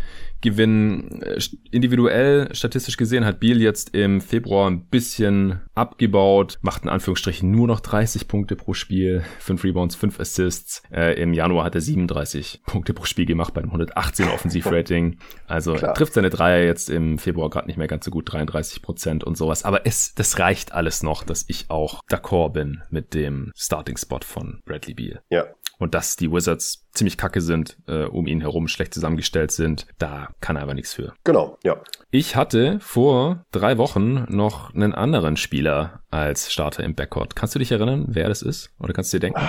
gewinnen. 0.41 1.23
Äh, 1.23 1.41
individuell, 1.71 2.55
statistisch 2.55 2.97
gesehen, 2.97 3.25
hat 3.25 3.41
Beal 3.41 3.61
jetzt 3.61 3.95
im 3.95 4.21
Februar 4.21 4.71
ein 4.71 4.87
bisschen 4.87 5.61
abgebaut, 5.75 6.59
macht 6.63 6.83
in 6.83 6.89
Anführungsstrichen 6.89 7.51
nur 7.51 7.67
noch 7.67 7.81
30 7.81 8.29
Punkte 8.29 8.57
pro 8.57 8.75
Spiel, 8.75 9.23
5 9.39 9.65
Rebounds, 9.65 9.97
5 9.97 10.21
Assists. 10.21 10.83
Äh, 10.93 11.21
Im 11.21 11.33
Januar 11.33 11.65
hat 11.65 11.75
er 11.75 11.81
37 11.81 12.63
Punkte 12.67 12.95
pro 12.95 13.05
Spiel 13.05 13.27
gemacht 13.27 13.55
bei 13.55 13.61
einem 13.61 13.71
118 13.71 14.29
Offensivrating. 14.29 15.19
Also 15.47 15.75
trifft 15.75 16.15
seine 16.15 16.31
Dreier 16.31 16.65
jetzt 16.65 16.91
im 16.91 17.19
Februar 17.19 17.51
gerade 17.51 17.67
nicht 17.67 17.77
mehr 17.77 17.89
ganz 17.89 18.05
so 18.05 18.11
gut, 18.11 18.33
33 18.33 18.83
Prozent 18.83 19.25
und 19.25 19.37
sowas. 19.37 19.65
Aber 19.65 19.87
es, 19.87 20.15
das 20.15 20.39
reicht 20.39 20.73
alles 20.73 21.03
noch, 21.03 21.25
dass 21.25 21.45
ich 21.49 21.71
auch 21.71 22.03
d'accord 22.11 22.53
bin 22.53 22.83
mit 22.91 23.15
dem 23.15 23.53
Starting-Spot 23.57 24.21
von 24.25 24.61
Bradley 24.65 24.95
Beal. 24.95 25.23
Ja, 25.31 25.47
und 25.81 25.95
dass 25.95 26.15
die 26.15 26.31
Wizards 26.31 26.87
ziemlich 26.93 27.17
kacke 27.17 27.41
sind, 27.41 27.77
äh, 27.89 28.05
um 28.05 28.29
ihn 28.29 28.41
herum 28.41 28.69
schlecht 28.69 28.95
zusammengestellt 28.95 29.51
sind, 29.51 29.87
da 29.99 30.29
kann 30.41 30.55
er 30.55 30.63
aber 30.63 30.75
nichts 30.75 30.95
für. 30.95 31.15
Genau, 31.25 31.59
ja. 31.65 31.77
Ich 32.13 32.37
hatte 32.37 32.79
vor 32.81 33.45
drei 33.51 33.79
Wochen 33.79 34.27
noch 34.29 34.73
einen 34.75 34.95
anderen 34.95 35.37
Spieler 35.37 36.03
als 36.11 36.53
Starter 36.53 36.85
im 36.85 36.95
Backcourt. 36.95 37.35
Kannst 37.35 37.55
du 37.55 37.59
dich 37.59 37.73
erinnern, 37.73 38.07
wer 38.09 38.29
das 38.29 38.43
ist? 38.43 38.71
Oder 38.79 38.93
kannst 38.93 39.13
du 39.13 39.17
dir 39.17 39.27
denken? 39.27 39.41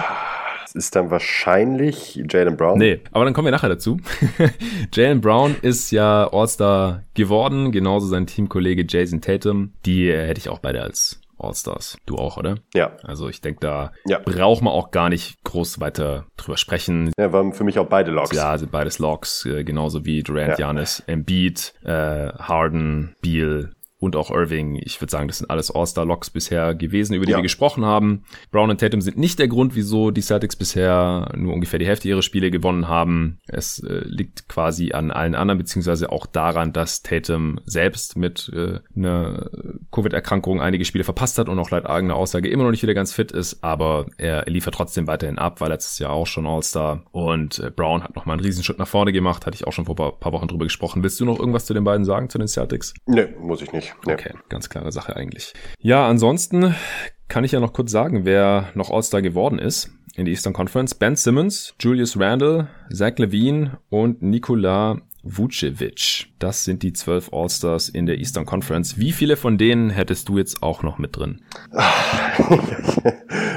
Das 0.64 0.86
ist 0.86 0.96
dann 0.96 1.12
wahrscheinlich 1.12 2.24
Jalen 2.30 2.56
Brown. 2.56 2.78
Nee, 2.78 3.02
aber 3.12 3.26
dann 3.26 3.34
kommen 3.34 3.48
wir 3.48 3.52
nachher 3.52 3.68
dazu. 3.68 4.00
Jalen 4.94 5.20
Brown 5.20 5.58
ist 5.62 5.92
ja 5.92 6.32
All-Star 6.32 7.04
geworden, 7.14 7.74
genauso 7.74 8.08
sein 8.08 8.26
Teamkollege 8.26 8.86
Jason 8.88 9.20
Tatum. 9.20 9.74
Die 9.86 10.10
äh, 10.10 10.28
hätte 10.28 10.40
ich 10.40 10.48
auch 10.48 10.60
beide 10.60 10.82
als 10.82 11.21
All-Stars. 11.42 11.98
Du 12.06 12.16
auch, 12.16 12.38
oder? 12.38 12.56
Ja. 12.74 12.98
Also 13.04 13.30
ich 13.30 13.42
denke, 13.42 13.60
da 13.62 13.92
ja. 14.06 14.20
braucht 14.20 14.62
man 14.62 14.74
auch 14.74 14.92
gar 14.92 15.10
nicht 15.10 15.44
groß 15.44 15.80
weiter 15.80 16.26
drüber 16.38 16.58
sprechen. 16.58 17.12
Ja, 17.18 17.32
waren 17.34 17.54
für 17.54 17.64
mich 17.64 17.80
auch 17.80 17.88
beide 17.88 18.12
Logs. 18.12 18.36
Ja, 18.36 18.58
sind 18.58 18.72
beides 18.72 19.00
Logs, 19.00 19.46
äh, 19.46 19.64
genauso 19.64 20.06
wie 20.06 20.24
Durant, 20.24 20.50
ja. 20.50 20.56
Giannis, 20.56 21.04
Embiid, 21.08 21.74
äh, 21.84 22.30
Harden, 22.34 23.16
Beal, 23.22 23.72
und 24.02 24.16
auch 24.16 24.32
Irving. 24.32 24.82
Ich 24.84 25.00
würde 25.00 25.12
sagen, 25.12 25.28
das 25.28 25.38
sind 25.38 25.50
alles 25.52 25.70
All-Star-Locks 25.70 26.32
bisher 26.32 26.74
gewesen, 26.74 27.14
über 27.14 27.26
die 27.26 27.34
ja. 27.34 27.38
wir 27.38 27.44
gesprochen 27.44 27.86
haben. 27.86 28.24
Brown 28.52 28.72
und 28.72 28.80
Tatum 28.80 29.00
sind 29.00 29.18
nicht 29.18 29.38
der 29.38 29.48
Grund, 29.48 29.76
wieso 29.76 30.10
die 30.10 30.22
Celtics 30.22 30.56
bisher 30.56 31.32
nur 31.38 31.54
ungefähr 31.54 31.78
die 31.78 31.86
Hälfte 31.86 32.10
ihrer 32.10 32.24
Spiele 32.24 32.50
gewonnen 32.50 32.88
haben. 32.88 33.38
Es 33.48 33.78
äh, 33.84 34.02
liegt 34.06 34.50
quasi 34.50 34.92
an 34.92 35.12
allen 35.12 35.36
anderen, 35.36 35.60
beziehungsweise 35.60 36.12
auch 36.12 36.26
daran, 36.26 36.74
dass 36.74 37.04
Tatum 37.04 37.60
selbst 37.66 38.18
mit 38.18 38.52
äh, 38.56 38.80
einer 38.96 39.52
Covid-Erkrankung 39.92 40.62
einige 40.62 40.84
Spiele 40.84 41.04
verpasst 41.04 41.38
hat 41.38 41.48
und 41.48 41.60
auch 41.60 41.70
laut 41.70 41.86
eigener 41.86 42.16
Aussage 42.16 42.50
immer 42.50 42.64
noch 42.64 42.72
nicht 42.72 42.82
wieder 42.82 42.96
ganz 42.96 43.14
fit 43.14 43.32
ist, 43.32 43.64
aber 43.64 44.08
er 44.18 44.46
liefert 44.48 44.74
trotzdem 44.74 45.06
weiterhin 45.06 45.38
ab, 45.38 45.62
war 45.62 45.70
letztes 45.70 46.00
Jahr 46.00 46.12
auch 46.12 46.26
schon 46.26 46.48
All-Star 46.48 47.04
und 47.12 47.60
äh, 47.60 47.70
Brown 47.70 48.04
hat 48.04 48.16
nochmal 48.16 48.38
einen 48.38 48.46
Riesenschritt 48.46 48.80
nach 48.80 48.88
vorne 48.88 49.12
gemacht, 49.12 49.46
hatte 49.46 49.56
ich 49.56 49.68
auch 49.68 49.74
schon 49.74 49.86
vor 49.86 50.00
ein 50.00 50.20
paar 50.20 50.32
Wochen 50.32 50.48
drüber 50.48 50.66
gesprochen. 50.66 51.04
Willst 51.04 51.20
du 51.20 51.26
noch 51.26 51.38
irgendwas 51.38 51.68
zu 51.68 51.76
den 51.76 51.84
beiden 51.84 52.04
sagen, 52.04 52.30
zu 52.30 52.40
den 52.40 52.48
Celtics? 52.48 52.96
Nee, 53.06 53.28
muss 53.40 53.62
ich 53.62 53.72
nicht. 53.72 53.91
Nee. 54.06 54.14
Okay, 54.14 54.34
ganz 54.50 54.70
klare 54.70 54.92
Sache 54.92 55.16
eigentlich. 55.16 55.54
Ja, 55.80 56.08
ansonsten 56.08 56.76
kann 57.28 57.44
ich 57.44 57.52
ja 57.52 57.60
noch 57.60 57.74
kurz 57.74 57.92
sagen, 57.92 58.26
wer 58.26 58.70
noch 58.74 58.92
All-Star 58.92 59.22
geworden 59.22 59.60
ist 59.60 59.92
in 60.16 60.26
die 60.26 60.32
Eastern 60.32 60.54
Conference. 60.54 60.96
Ben 60.96 61.16
Simmons, 61.16 61.74
Julius 61.80 62.20
Randle, 62.20 62.68
Zach 62.92 63.18
Levine 63.18 63.80
und 63.90 64.22
Nikola 64.22 65.02
Vucevic. 65.24 66.31
Das 66.42 66.64
sind 66.64 66.82
die 66.82 66.92
zwölf 66.92 67.30
All-Stars 67.32 67.88
in 67.88 68.08
der 68.08 68.18
Eastern 68.18 68.48
Conference. 68.48 68.98
Wie 68.98 69.12
viele 69.12 69.38
von 69.38 69.60
denen 69.60 69.92
hättest 69.92 70.28
du 70.28 70.40
jetzt 70.40 70.64
auch 70.64 70.82
noch 70.82 70.98
mit 70.98 71.16
drin? 71.16 71.42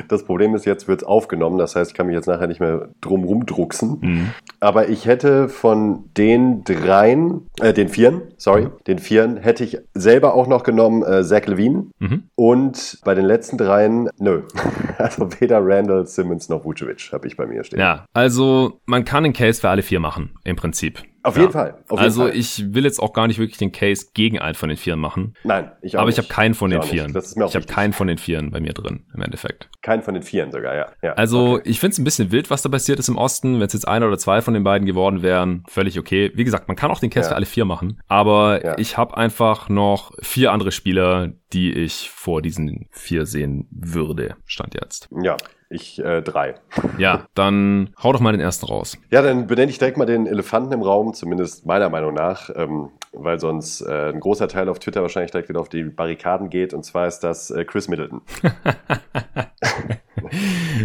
Das 0.08 0.24
Problem 0.24 0.54
ist, 0.54 0.66
jetzt 0.66 0.88
wird 0.88 1.02
es 1.02 1.08
aufgenommen. 1.08 1.58
Das 1.58 1.76
heißt, 1.76 1.90
ich 1.90 1.96
kann 1.96 2.06
mich 2.06 2.14
jetzt 2.14 2.26
nachher 2.26 2.46
nicht 2.46 2.60
mehr 2.60 2.88
drum 3.00 3.24
rumdrucksen. 3.24 3.98
Mhm. 4.00 4.30
Aber 4.60 4.88
ich 4.88 5.06
hätte 5.06 5.48
von 5.48 6.04
den 6.16 6.62
dreien, 6.64 7.48
äh, 7.60 7.72
den 7.72 7.88
vieren, 7.88 8.22
sorry, 8.36 8.66
mhm. 8.66 8.72
den 8.86 8.98
vieren 8.98 9.36
hätte 9.36 9.64
ich 9.64 9.78
selber 9.94 10.34
auch 10.34 10.46
noch 10.46 10.62
genommen 10.62 11.02
äh, 11.02 11.22
Zach 11.24 11.46
Levine. 11.46 11.86
Mhm. 11.98 12.24
Und 12.34 12.98
bei 13.04 13.14
den 13.14 13.24
letzten 13.24 13.58
dreien, 13.58 14.10
nö. 14.18 14.42
Also 14.96 15.28
weder 15.40 15.58
Randall, 15.60 16.06
Simmons 16.06 16.48
noch 16.48 16.64
Vucevic 16.64 17.10
habe 17.12 17.26
ich 17.26 17.36
bei 17.36 17.46
mir 17.46 17.64
stehen. 17.64 17.80
Ja, 17.80 18.06
also 18.12 18.80
man 18.86 19.04
kann 19.04 19.24
einen 19.24 19.32
Case 19.32 19.60
für 19.60 19.68
alle 19.68 19.82
vier 19.82 19.98
machen, 19.98 20.30
im 20.44 20.56
Prinzip. 20.56 21.00
Auf 21.24 21.38
jeden 21.38 21.52
Fall. 21.52 21.78
Auf 21.88 21.98
also 21.98 22.26
jeden 22.26 22.32
Fall. 22.32 22.40
ich 22.40 22.73
will 22.74 22.84
jetzt 22.84 23.00
auch 23.00 23.12
gar 23.12 23.26
nicht 23.26 23.38
wirklich 23.38 23.58
den 23.58 23.72
Case 23.72 24.06
gegen 24.14 24.38
einen 24.38 24.54
von 24.54 24.68
den 24.68 24.78
Vieren 24.78 25.00
machen. 25.00 25.34
Nein, 25.44 25.72
ich 25.82 25.96
auch 25.96 26.00
Aber 26.00 26.08
nicht. 26.08 26.18
ich 26.18 26.24
habe 26.24 26.32
keinen 26.32 26.54
von 26.54 26.70
ich 26.70 26.78
den 26.78 26.88
Vieren. 26.88 27.16
Ich 27.16 27.54
habe 27.54 27.66
keinen 27.66 27.92
von 27.92 28.06
den 28.06 28.18
Vieren 28.18 28.50
bei 28.50 28.60
mir 28.60 28.72
drin, 28.72 29.06
im 29.14 29.22
Endeffekt. 29.22 29.68
Keinen 29.82 30.02
von 30.02 30.14
den 30.14 30.22
Vieren 30.22 30.52
sogar, 30.52 30.74
ja. 30.74 30.86
ja. 31.02 31.12
Also 31.12 31.54
okay. 31.54 31.62
ich 31.70 31.80
finde 31.80 31.92
es 31.92 31.98
ein 31.98 32.04
bisschen 32.04 32.32
wild, 32.32 32.50
was 32.50 32.62
da 32.62 32.68
passiert 32.68 32.98
ist 32.98 33.08
im 33.08 33.16
Osten. 33.16 33.54
Wenn 33.54 33.66
es 33.66 33.72
jetzt 33.72 33.88
einer 33.88 34.06
oder 34.06 34.18
zwei 34.18 34.40
von 34.40 34.54
den 34.54 34.64
beiden 34.64 34.86
geworden 34.86 35.22
wären, 35.22 35.64
völlig 35.68 35.98
okay. 35.98 36.32
Wie 36.34 36.44
gesagt, 36.44 36.68
man 36.68 36.76
kann 36.76 36.90
auch 36.90 37.00
den 37.00 37.10
Case 37.10 37.26
ja. 37.26 37.30
für 37.30 37.36
alle 37.36 37.46
vier 37.46 37.64
machen. 37.64 38.00
Aber 38.08 38.64
ja. 38.64 38.78
ich 38.78 38.96
habe 38.96 39.16
einfach 39.16 39.68
noch 39.68 40.12
vier 40.20 40.52
andere 40.52 40.72
Spieler, 40.72 41.32
die 41.52 41.72
ich 41.72 42.10
vor 42.10 42.42
diesen 42.42 42.88
vier 42.90 43.26
sehen 43.26 43.68
würde, 43.70 44.36
stand 44.46 44.74
jetzt. 44.74 45.08
Ja, 45.22 45.36
ich 45.76 46.02
äh, 46.02 46.22
drei. 46.22 46.54
Ja, 46.98 47.26
dann 47.34 47.90
hau 48.02 48.12
doch 48.12 48.20
mal 48.20 48.32
den 48.32 48.40
ersten 48.40 48.66
raus. 48.66 48.98
Ja, 49.10 49.22
dann 49.22 49.46
benenne 49.46 49.70
ich 49.70 49.78
direkt 49.78 49.96
mal 49.96 50.06
den 50.06 50.26
Elefanten 50.26 50.72
im 50.72 50.82
Raum, 50.82 51.14
zumindest 51.14 51.66
meiner 51.66 51.90
Meinung 51.90 52.14
nach, 52.14 52.50
ähm, 52.54 52.90
weil 53.12 53.40
sonst 53.40 53.80
äh, 53.82 54.12
ein 54.12 54.20
großer 54.20 54.48
Teil 54.48 54.68
auf 54.68 54.78
Twitter 54.78 55.02
wahrscheinlich 55.02 55.30
direkt 55.30 55.48
wieder 55.48 55.60
auf 55.60 55.68
die 55.68 55.84
Barrikaden 55.84 56.50
geht. 56.50 56.74
Und 56.74 56.84
zwar 56.84 57.06
ist 57.06 57.20
das 57.20 57.50
äh, 57.50 57.64
Chris 57.64 57.88
Middleton. 57.88 58.22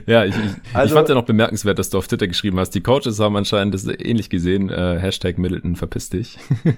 ja, 0.05 0.25
ich, 0.25 0.35
ich, 0.35 0.75
also, 0.75 0.87
ich 0.87 0.93
fand 0.93 1.09
ja 1.09 1.15
noch 1.15 1.25
bemerkenswert, 1.25 1.79
dass 1.79 1.89
du 1.89 1.97
auf 1.97 2.07
Twitter 2.07 2.27
geschrieben 2.27 2.59
hast. 2.59 2.71
Die 2.71 2.81
Coaches 2.81 3.19
haben 3.19 3.35
anscheinend 3.35 3.73
das 3.73 3.87
ähnlich 3.87 4.29
gesehen. 4.29 4.69
Äh, 4.69 4.99
Hashtag 4.99 5.37
Middleton 5.37 5.75
verpiss 5.75 6.09
dich. 6.09 6.37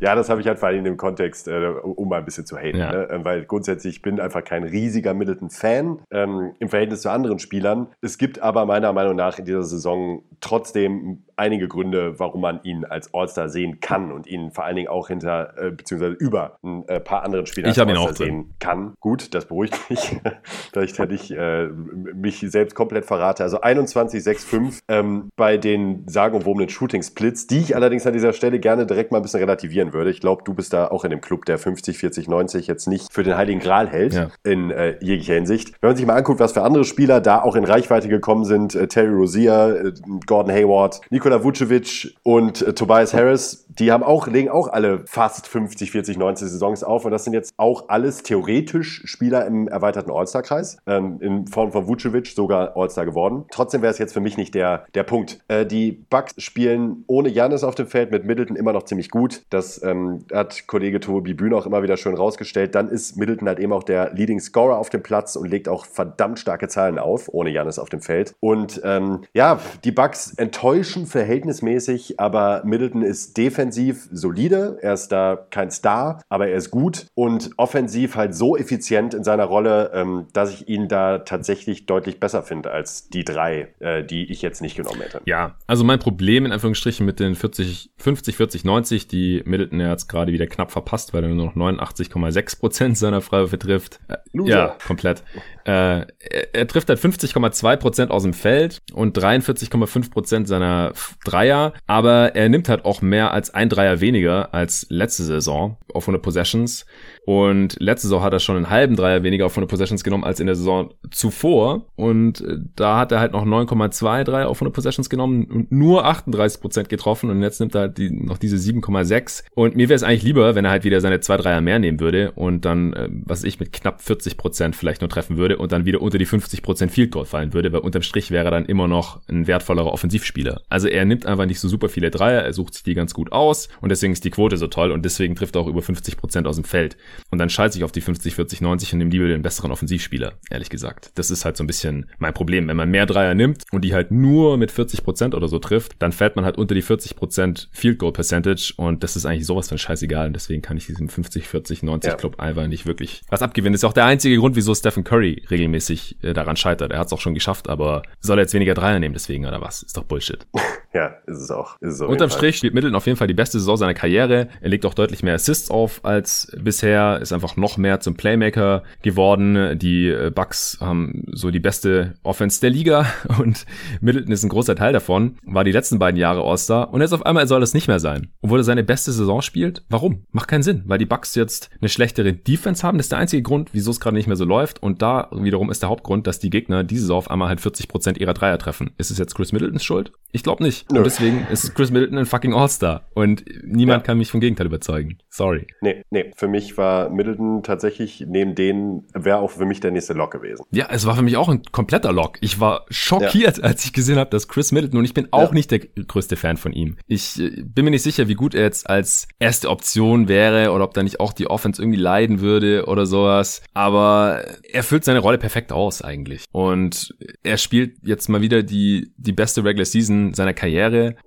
ja, 0.00 0.14
das 0.14 0.28
habe 0.28 0.40
ich 0.40 0.46
halt 0.46 0.58
vor 0.58 0.68
allem 0.68 0.78
in 0.78 0.84
dem 0.84 0.96
Kontext, 0.96 1.48
äh, 1.48 1.68
um 1.68 2.08
mal 2.08 2.18
ein 2.18 2.24
bisschen 2.24 2.46
zu 2.46 2.56
haten. 2.56 2.78
Ja. 2.78 2.92
Ne? 2.92 3.08
Ähm, 3.10 3.24
weil 3.24 3.44
grundsätzlich 3.44 3.96
ich 3.96 4.02
bin 4.02 4.20
einfach 4.20 4.44
kein 4.44 4.64
riesiger 4.64 5.14
Middleton-Fan 5.14 6.00
ähm, 6.10 6.52
im 6.58 6.68
Verhältnis 6.68 7.02
zu 7.02 7.10
anderen 7.10 7.38
Spielern. 7.38 7.88
Es 8.00 8.18
gibt 8.18 8.40
aber 8.40 8.66
meiner 8.66 8.92
Meinung 8.92 9.16
nach 9.16 9.38
in 9.38 9.44
dieser 9.44 9.64
Saison 9.64 10.22
trotzdem 10.40 11.23
einige 11.36 11.68
Gründe, 11.68 12.18
warum 12.18 12.40
man 12.40 12.60
ihn 12.62 12.84
als 12.84 13.12
All-Star 13.12 13.48
sehen 13.48 13.80
kann 13.80 14.12
und 14.12 14.26
ihn 14.26 14.50
vor 14.50 14.64
allen 14.64 14.76
Dingen 14.76 14.88
auch 14.88 15.08
hinter, 15.08 15.54
äh, 15.58 15.70
beziehungsweise 15.70 16.14
über 16.14 16.58
ein 16.62 16.86
äh, 16.88 17.00
paar 17.00 17.22
anderen 17.22 17.46
Spielern 17.46 17.70
ich 17.70 17.78
ihn 17.78 17.96
auch 17.96 18.12
sehen 18.12 18.54
kann. 18.58 18.94
Gut, 19.00 19.34
das 19.34 19.46
beruhigt 19.46 19.78
mich, 19.90 20.16
da 20.72 20.82
ich 20.82 20.92
da 20.92 21.06
nicht 21.06 21.30
äh, 21.30 21.66
mich 21.66 22.40
selbst 22.40 22.74
komplett 22.74 23.04
verrate. 23.04 23.42
Also 23.42 23.60
21, 23.60 24.22
6, 24.22 24.44
5 24.44 24.80
ähm, 24.88 25.28
bei 25.36 25.56
den 25.56 26.06
sagenumwobenen 26.06 26.68
Shooting-Splits, 26.68 27.46
die 27.46 27.60
ich 27.60 27.76
allerdings 27.76 28.06
an 28.06 28.12
dieser 28.12 28.32
Stelle 28.32 28.58
gerne 28.60 28.86
direkt 28.86 29.12
mal 29.12 29.18
ein 29.18 29.22
bisschen 29.22 29.40
relativieren 29.40 29.92
würde. 29.92 30.10
Ich 30.10 30.20
glaube, 30.20 30.42
du 30.44 30.54
bist 30.54 30.72
da 30.72 30.88
auch 30.88 31.04
in 31.04 31.10
dem 31.10 31.20
Club, 31.20 31.44
der 31.44 31.58
50, 31.58 31.98
40, 31.98 32.28
90 32.28 32.66
jetzt 32.66 32.86
nicht 32.86 33.12
für 33.12 33.22
den 33.22 33.36
Heiligen 33.36 33.60
Gral 33.60 33.88
hält, 33.88 34.14
ja. 34.14 34.28
in 34.44 34.70
äh, 34.70 34.96
jeglicher 35.00 35.34
Hinsicht. 35.34 35.72
Wenn 35.80 35.90
man 35.90 35.96
sich 35.96 36.06
mal 36.06 36.14
anguckt, 36.14 36.40
was 36.40 36.52
für 36.52 36.62
andere 36.62 36.84
Spieler 36.84 37.20
da 37.20 37.42
auch 37.42 37.56
in 37.56 37.64
Reichweite 37.64 38.08
gekommen 38.08 38.44
sind, 38.44 38.74
äh, 38.74 38.86
Terry 38.86 39.12
Rozier, 39.12 39.84
äh, 39.84 39.92
Gordon 40.26 40.52
Hayward, 40.52 41.00
Nikola 41.24 41.42
Vucevic 41.42 42.14
und 42.22 42.60
äh, 42.60 42.74
Tobias 42.74 43.14
Harris, 43.14 43.64
die 43.78 43.90
haben 43.90 44.02
auch, 44.02 44.26
legen 44.26 44.50
auch 44.50 44.68
alle 44.68 45.04
fast 45.06 45.48
50, 45.48 45.90
40, 45.90 46.18
90 46.18 46.50
Saisons 46.50 46.84
auf 46.84 47.06
und 47.06 47.12
das 47.12 47.24
sind 47.24 47.32
jetzt 47.32 47.54
auch 47.56 47.88
alles 47.88 48.22
theoretisch 48.22 49.02
Spieler 49.06 49.46
im 49.46 49.66
erweiterten 49.66 50.10
All-Star-Kreis, 50.10 50.76
ähm, 50.86 51.18
in 51.20 51.46
Form 51.46 51.72
von 51.72 51.88
Vucevic 51.88 52.26
sogar 52.26 52.76
All-Star 52.76 53.06
geworden. 53.06 53.46
Trotzdem 53.50 53.80
wäre 53.80 53.90
es 53.90 53.96
jetzt 53.96 54.12
für 54.12 54.20
mich 54.20 54.36
nicht 54.36 54.54
der, 54.54 54.84
der 54.94 55.02
Punkt. 55.02 55.40
Äh, 55.48 55.64
die 55.64 55.92
Bucks 55.92 56.34
spielen 56.36 57.04
ohne 57.06 57.30
Janis 57.30 57.64
auf 57.64 57.74
dem 57.74 57.86
Feld 57.86 58.10
mit 58.10 58.26
Middleton 58.26 58.54
immer 58.54 58.74
noch 58.74 58.82
ziemlich 58.82 59.10
gut. 59.10 59.44
Das 59.48 59.82
ähm, 59.82 60.26
hat 60.30 60.66
Kollege 60.66 61.00
Tobi 61.00 61.32
Bühne 61.32 61.56
auch 61.56 61.64
immer 61.64 61.82
wieder 61.82 61.96
schön 61.96 62.14
rausgestellt. 62.14 62.74
Dann 62.74 62.90
ist 62.90 63.16
Middleton 63.16 63.48
halt 63.48 63.60
eben 63.60 63.72
auch 63.72 63.84
der 63.84 64.12
Leading 64.12 64.40
Scorer 64.40 64.76
auf 64.76 64.90
dem 64.90 65.02
Platz 65.02 65.36
und 65.36 65.48
legt 65.48 65.70
auch 65.70 65.86
verdammt 65.86 66.38
starke 66.38 66.68
Zahlen 66.68 66.98
auf, 66.98 67.30
ohne 67.32 67.48
Janis 67.48 67.78
auf 67.78 67.88
dem 67.88 68.02
Feld. 68.02 68.34
Und 68.40 68.82
ähm, 68.84 69.22
ja, 69.32 69.58
die 69.84 69.92
Bucks 69.92 70.34
enttäuschen 70.34 71.06
verhältnismäßig, 71.14 72.18
aber 72.18 72.62
Middleton 72.64 73.02
ist 73.02 73.36
defensiv 73.36 74.08
solide. 74.10 74.78
Er 74.82 74.94
ist 74.94 75.12
da 75.12 75.46
kein 75.50 75.70
Star, 75.70 76.20
aber 76.28 76.48
er 76.48 76.56
ist 76.56 76.72
gut 76.72 77.06
und 77.14 77.50
offensiv 77.56 78.16
halt 78.16 78.34
so 78.34 78.56
effizient 78.56 79.14
in 79.14 79.22
seiner 79.22 79.44
Rolle, 79.44 79.92
ähm, 79.94 80.26
dass 80.32 80.52
ich 80.52 80.68
ihn 80.68 80.88
da 80.88 81.18
tatsächlich 81.18 81.86
deutlich 81.86 82.18
besser 82.18 82.42
finde 82.42 82.72
als 82.72 83.08
die 83.08 83.24
drei, 83.24 83.68
äh, 83.78 84.02
die 84.02 84.24
ich 84.24 84.42
jetzt 84.42 84.60
nicht 84.60 84.76
genommen 84.76 85.02
hätte. 85.02 85.20
Ja, 85.24 85.54
also 85.68 85.84
mein 85.84 86.00
Problem 86.00 86.46
in 86.46 86.50
Anführungsstrichen 86.50 87.06
mit 87.06 87.20
den 87.20 87.36
40, 87.36 87.92
50, 87.96 88.36
40, 88.36 88.64
90, 88.64 89.06
die 89.06 89.42
Middleton 89.46 89.78
jetzt 89.78 90.08
gerade 90.08 90.32
wieder 90.32 90.48
knapp 90.48 90.72
verpasst, 90.72 91.14
weil 91.14 91.22
er 91.22 91.30
nur 91.30 91.46
noch 91.46 91.54
89,6 91.54 92.58
Prozent 92.58 92.98
seiner 92.98 93.20
Freiwürfe 93.20 93.60
trifft. 93.60 94.00
Äh, 94.08 94.16
ja, 94.32 94.76
komplett. 94.84 95.22
Äh, 95.64 95.70
er, 95.70 96.54
er, 96.54 96.66
trifft 96.66 96.88
halt 96.88 96.98
50,2 96.98 97.76
Prozent 97.76 98.10
aus 98.10 98.24
dem 98.24 98.34
Feld 98.34 98.82
und 98.92 99.16
43,5 99.16 100.10
Prozent 100.10 100.48
seiner 100.48 100.92
Dreier, 101.24 101.72
aber 101.86 102.34
er 102.34 102.48
nimmt 102.48 102.68
halt 102.68 102.84
auch 102.84 103.02
mehr 103.02 103.32
als 103.32 103.52
ein 103.52 103.68
Dreier 103.68 104.00
weniger 104.00 104.54
als 104.54 104.86
letzte 104.88 105.24
Saison 105.24 105.76
auf 105.92 106.04
100 106.04 106.22
Possessions. 106.22 106.86
Und 107.26 107.76
letzte 107.80 108.08
Saison 108.08 108.22
hat 108.22 108.32
er 108.34 108.38
schon 108.38 108.56
einen 108.56 108.68
halben 108.70 108.96
Dreier 108.96 109.22
weniger 109.22 109.46
auf 109.46 109.52
100 109.52 109.70
Possessions 109.70 110.04
genommen 110.04 110.24
als 110.24 110.40
in 110.40 110.46
der 110.46 110.56
Saison 110.56 110.92
zuvor. 111.10 111.86
Und 111.96 112.42
äh, 112.42 112.58
da 112.76 112.98
hat 112.98 113.12
er 113.12 113.20
halt 113.20 113.32
noch 113.32 113.46
9,2 113.46 114.24
Dreier 114.24 114.48
auf 114.48 114.58
100 114.58 114.74
Possessions 114.74 115.08
genommen 115.08 115.44
und 115.44 115.72
nur 115.72 116.04
38 116.04 116.60
Prozent 116.60 116.88
getroffen. 116.88 117.30
Und 117.30 117.42
jetzt 117.42 117.60
nimmt 117.60 117.74
er 117.74 117.82
halt 117.82 117.98
die, 117.98 118.10
noch 118.10 118.36
diese 118.36 118.56
7,6. 118.56 119.44
Und 119.54 119.76
mir 119.76 119.88
wäre 119.88 119.96
es 119.96 120.02
eigentlich 120.02 120.22
lieber, 120.22 120.54
wenn 120.54 120.64
er 120.64 120.70
halt 120.70 120.84
wieder 120.84 121.00
seine 121.00 121.20
zwei 121.20 121.36
Dreier 121.38 121.60
mehr 121.60 121.78
nehmen 121.78 122.00
würde 122.00 122.32
und 122.32 122.64
dann, 122.64 122.92
äh, 122.92 123.08
was 123.10 123.44
ich, 123.44 123.58
mit 123.58 123.72
knapp 123.72 124.02
40 124.02 124.36
Prozent 124.36 124.76
vielleicht 124.76 125.00
nur 125.00 125.08
treffen 125.08 125.38
würde 125.38 125.56
und 125.56 125.72
dann 125.72 125.86
wieder 125.86 126.02
unter 126.02 126.18
die 126.18 126.26
50 126.26 126.62
Prozent 126.62 126.92
Field 126.92 127.10
Goal 127.10 127.24
fallen 127.24 127.54
würde, 127.54 127.72
weil 127.72 127.80
unterm 127.80 128.02
Strich 128.02 128.30
wäre 128.30 128.44
er 128.44 128.50
dann 128.50 128.66
immer 128.66 128.88
noch 128.88 129.20
ein 129.28 129.46
wertvollerer 129.46 129.92
Offensivspieler. 129.92 130.60
Also 130.68 130.88
er 130.94 131.04
nimmt 131.04 131.26
einfach 131.26 131.46
nicht 131.46 131.60
so 131.60 131.68
super 131.68 131.88
viele 131.88 132.10
Dreier, 132.10 132.42
er 132.42 132.52
sucht 132.52 132.74
sich 132.74 132.82
die 132.82 132.94
ganz 132.94 133.14
gut 133.14 133.32
aus 133.32 133.68
und 133.80 133.90
deswegen 133.90 134.12
ist 134.12 134.24
die 134.24 134.30
Quote 134.30 134.56
so 134.56 134.68
toll 134.68 134.90
und 134.90 135.04
deswegen 135.04 135.34
trifft 135.34 135.56
er 135.56 135.62
auch 135.62 135.66
über 135.66 135.82
50 135.82 136.16
Prozent 136.16 136.46
aus 136.46 136.56
dem 136.56 136.64
Feld. 136.64 136.96
Und 137.30 137.38
dann 137.38 137.50
schalte 137.50 137.78
ich 137.78 137.84
auf 137.84 137.92
die 137.92 138.00
50, 138.00 138.34
40, 138.34 138.60
90 138.60 138.92
und 138.92 138.98
nehme 138.98 139.10
lieber 139.10 139.28
den 139.28 139.42
besseren 139.42 139.70
Offensivspieler, 139.70 140.34
ehrlich 140.50 140.70
gesagt. 140.70 141.10
Das 141.16 141.30
ist 141.30 141.44
halt 141.44 141.56
so 141.56 141.64
ein 141.64 141.66
bisschen 141.66 142.06
mein 142.18 142.32
Problem. 142.32 142.68
Wenn 142.68 142.76
man 142.76 142.90
mehr 142.90 143.06
Dreier 143.06 143.34
nimmt 143.34 143.64
und 143.72 143.84
die 143.84 143.94
halt 143.94 144.10
nur 144.10 144.56
mit 144.56 144.70
40 144.70 145.04
Prozent 145.04 145.34
oder 145.34 145.48
so 145.48 145.58
trifft, 145.58 145.96
dann 145.98 146.12
fällt 146.12 146.36
man 146.36 146.44
halt 146.44 146.56
unter 146.56 146.74
die 146.74 146.82
40 146.82 147.16
Prozent 147.16 147.68
Field 147.72 147.98
Goal 147.98 148.12
Percentage 148.12 148.74
und 148.76 149.02
das 149.02 149.16
ist 149.16 149.26
eigentlich 149.26 149.46
sowas 149.46 149.68
von 149.68 149.78
scheißegal 149.78 150.28
und 150.28 150.32
deswegen 150.34 150.62
kann 150.62 150.76
ich 150.76 150.86
diesem 150.86 151.08
50, 151.08 151.48
40, 151.48 151.82
90 151.82 152.10
ja. 152.10 152.16
Club 152.16 152.40
einfach 152.40 152.66
nicht 152.66 152.86
wirklich 152.86 153.22
was 153.28 153.42
abgewinnen. 153.42 153.72
Das 153.72 153.80
ist 153.80 153.84
auch 153.84 153.92
der 153.92 154.06
einzige 154.06 154.36
Grund, 154.36 154.56
wieso 154.56 154.74
Stephen 154.74 155.04
Curry 155.04 155.42
regelmäßig 155.50 156.18
äh, 156.22 156.32
daran 156.32 156.56
scheitert. 156.56 156.92
Er 156.92 156.98
hat 156.98 157.08
es 157.08 157.12
auch 157.12 157.20
schon 157.20 157.34
geschafft, 157.34 157.68
aber 157.68 158.02
soll 158.20 158.38
er 158.38 158.42
jetzt 158.42 158.54
weniger 158.54 158.74
Dreier 158.74 158.98
nehmen 158.98 159.14
deswegen 159.14 159.46
oder 159.46 159.60
was? 159.60 159.82
Ist 159.82 159.96
doch 159.96 160.04
Bullshit. 160.04 160.46
Ja, 160.94 161.16
ist 161.26 161.38
es 161.38 161.50
auch. 161.50 161.80
Ist 161.80 161.94
es 161.94 162.00
Unterm 162.00 162.30
Strich 162.30 162.58
spielt 162.58 162.72
Middleton 162.72 162.94
auf 162.94 163.06
jeden 163.06 163.18
Fall 163.18 163.26
die 163.26 163.34
beste 163.34 163.58
Saison 163.58 163.76
seiner 163.76 163.94
Karriere. 163.94 164.48
Er 164.60 164.68
legt 164.68 164.86
auch 164.86 164.94
deutlich 164.94 165.24
mehr 165.24 165.34
Assists 165.34 165.68
auf 165.68 166.04
als 166.04 166.56
bisher, 166.56 167.18
ist 167.20 167.32
einfach 167.32 167.56
noch 167.56 167.76
mehr 167.76 167.98
zum 167.98 168.14
Playmaker 168.14 168.84
geworden. 169.02 169.76
Die 169.76 170.08
äh, 170.08 170.30
Bucks 170.30 170.78
haben 170.80 171.24
so 171.32 171.50
die 171.50 171.58
beste 171.58 172.14
Offense 172.22 172.60
der 172.60 172.70
Liga 172.70 173.06
und 173.40 173.66
Middleton 174.00 174.30
ist 174.30 174.44
ein 174.44 174.48
großer 174.50 174.76
Teil 174.76 174.92
davon. 174.92 175.36
War 175.44 175.64
die 175.64 175.72
letzten 175.72 175.98
beiden 175.98 176.18
Jahre 176.18 176.42
All-Star 176.42 176.92
und 176.92 177.00
jetzt 177.00 177.12
auf 177.12 177.26
einmal 177.26 177.48
soll 177.48 177.60
das 177.60 177.74
nicht 177.74 177.88
mehr 177.88 177.98
sein. 177.98 178.28
Obwohl 178.40 178.60
er 178.60 178.64
seine 178.64 178.84
beste 178.84 179.10
Saison 179.10 179.42
spielt. 179.42 179.84
Warum? 179.88 180.26
Macht 180.30 180.46
keinen 180.46 180.62
Sinn, 180.62 180.84
weil 180.86 180.98
die 180.98 181.06
Bucks 181.06 181.34
jetzt 181.34 181.70
eine 181.80 181.88
schlechtere 181.88 182.32
Defense 182.32 182.86
haben. 182.86 182.98
Das 182.98 183.06
ist 183.06 183.12
der 183.12 183.18
einzige 183.18 183.42
Grund, 183.42 183.70
wieso 183.72 183.90
es 183.90 183.98
gerade 183.98 184.14
nicht 184.14 184.28
mehr 184.28 184.36
so 184.36 184.44
läuft. 184.44 184.80
Und 184.80 185.02
da 185.02 185.28
wiederum 185.32 185.72
ist 185.72 185.82
der 185.82 185.88
Hauptgrund, 185.88 186.28
dass 186.28 186.38
die 186.38 186.50
Gegner 186.50 186.84
diese 186.84 187.02
Saison 187.02 187.18
auf 187.18 187.30
einmal 187.32 187.48
halt 187.48 187.60
40 187.60 187.88
Prozent 187.88 188.18
ihrer 188.18 188.34
Dreier 188.34 188.58
treffen. 188.58 188.92
Ist 188.96 189.10
es 189.10 189.18
jetzt 189.18 189.34
Chris 189.34 189.50
Middletons 189.50 189.82
Schuld? 189.82 190.12
Ich 190.30 190.44
glaube 190.44 190.62
nicht. 190.62 190.83
Nö. 190.90 190.98
Und 190.98 191.04
deswegen 191.04 191.46
ist 191.50 191.74
Chris 191.74 191.90
Middleton 191.90 192.18
ein 192.18 192.26
fucking 192.26 192.52
All-Star. 192.52 193.08
Und 193.14 193.44
niemand 193.64 194.02
ja. 194.02 194.06
kann 194.06 194.18
mich 194.18 194.30
vom 194.30 194.40
Gegenteil 194.40 194.66
überzeugen. 194.66 195.18
Sorry. 195.30 195.66
Nee, 195.80 196.04
nee. 196.10 196.30
Für 196.36 196.48
mich 196.48 196.76
war 196.76 197.10
Middleton 197.10 197.62
tatsächlich 197.62 198.24
neben 198.28 198.54
denen, 198.54 199.06
wäre 199.14 199.38
auch 199.38 199.50
für 199.50 199.64
mich 199.64 199.80
der 199.80 199.90
nächste 199.90 200.12
Lock 200.12 200.32
gewesen. 200.32 200.64
Ja, 200.70 200.88
es 200.90 201.06
war 201.06 201.16
für 201.16 201.22
mich 201.22 201.36
auch 201.36 201.48
ein 201.48 201.62
kompletter 201.72 202.12
Lock. 202.12 202.38
Ich 202.40 202.60
war 202.60 202.84
schockiert, 202.90 203.58
ja. 203.58 203.64
als 203.64 203.84
ich 203.84 203.92
gesehen 203.92 204.18
habe, 204.18 204.30
dass 204.30 204.48
Chris 204.48 204.72
Middleton, 204.72 204.98
und 204.98 205.04
ich 205.04 205.14
bin 205.14 205.28
auch 205.30 205.48
ja. 205.48 205.54
nicht 205.54 205.70
der 205.70 205.78
größte 205.78 206.36
Fan 206.36 206.56
von 206.56 206.72
ihm. 206.72 206.96
Ich 207.06 207.40
äh, 207.40 207.62
bin 207.62 207.84
mir 207.84 207.90
nicht 207.90 208.02
sicher, 208.02 208.28
wie 208.28 208.34
gut 208.34 208.54
er 208.54 208.62
jetzt 208.62 208.88
als 208.88 209.26
erste 209.38 209.70
Option 209.70 210.28
wäre 210.28 210.72
oder 210.72 210.84
ob 210.84 210.94
da 210.94 211.02
nicht 211.02 211.20
auch 211.20 211.32
die 211.32 211.46
Offense 211.46 211.80
irgendwie 211.80 212.00
leiden 212.00 212.40
würde 212.40 212.86
oder 212.86 213.06
sowas. 213.06 213.62
Aber 213.72 214.44
er 214.70 214.82
füllt 214.82 215.04
seine 215.04 215.20
Rolle 215.20 215.38
perfekt 215.38 215.72
aus 215.72 216.02
eigentlich. 216.02 216.44
Und 216.52 217.14
er 217.42 217.56
spielt 217.56 217.96
jetzt 218.02 218.28
mal 218.28 218.42
wieder 218.42 218.62
die, 218.62 219.12
die 219.16 219.32
beste 219.32 219.64
Regular 219.64 219.86
Season 219.86 220.34
seiner 220.34 220.52
Karriere 220.52 220.73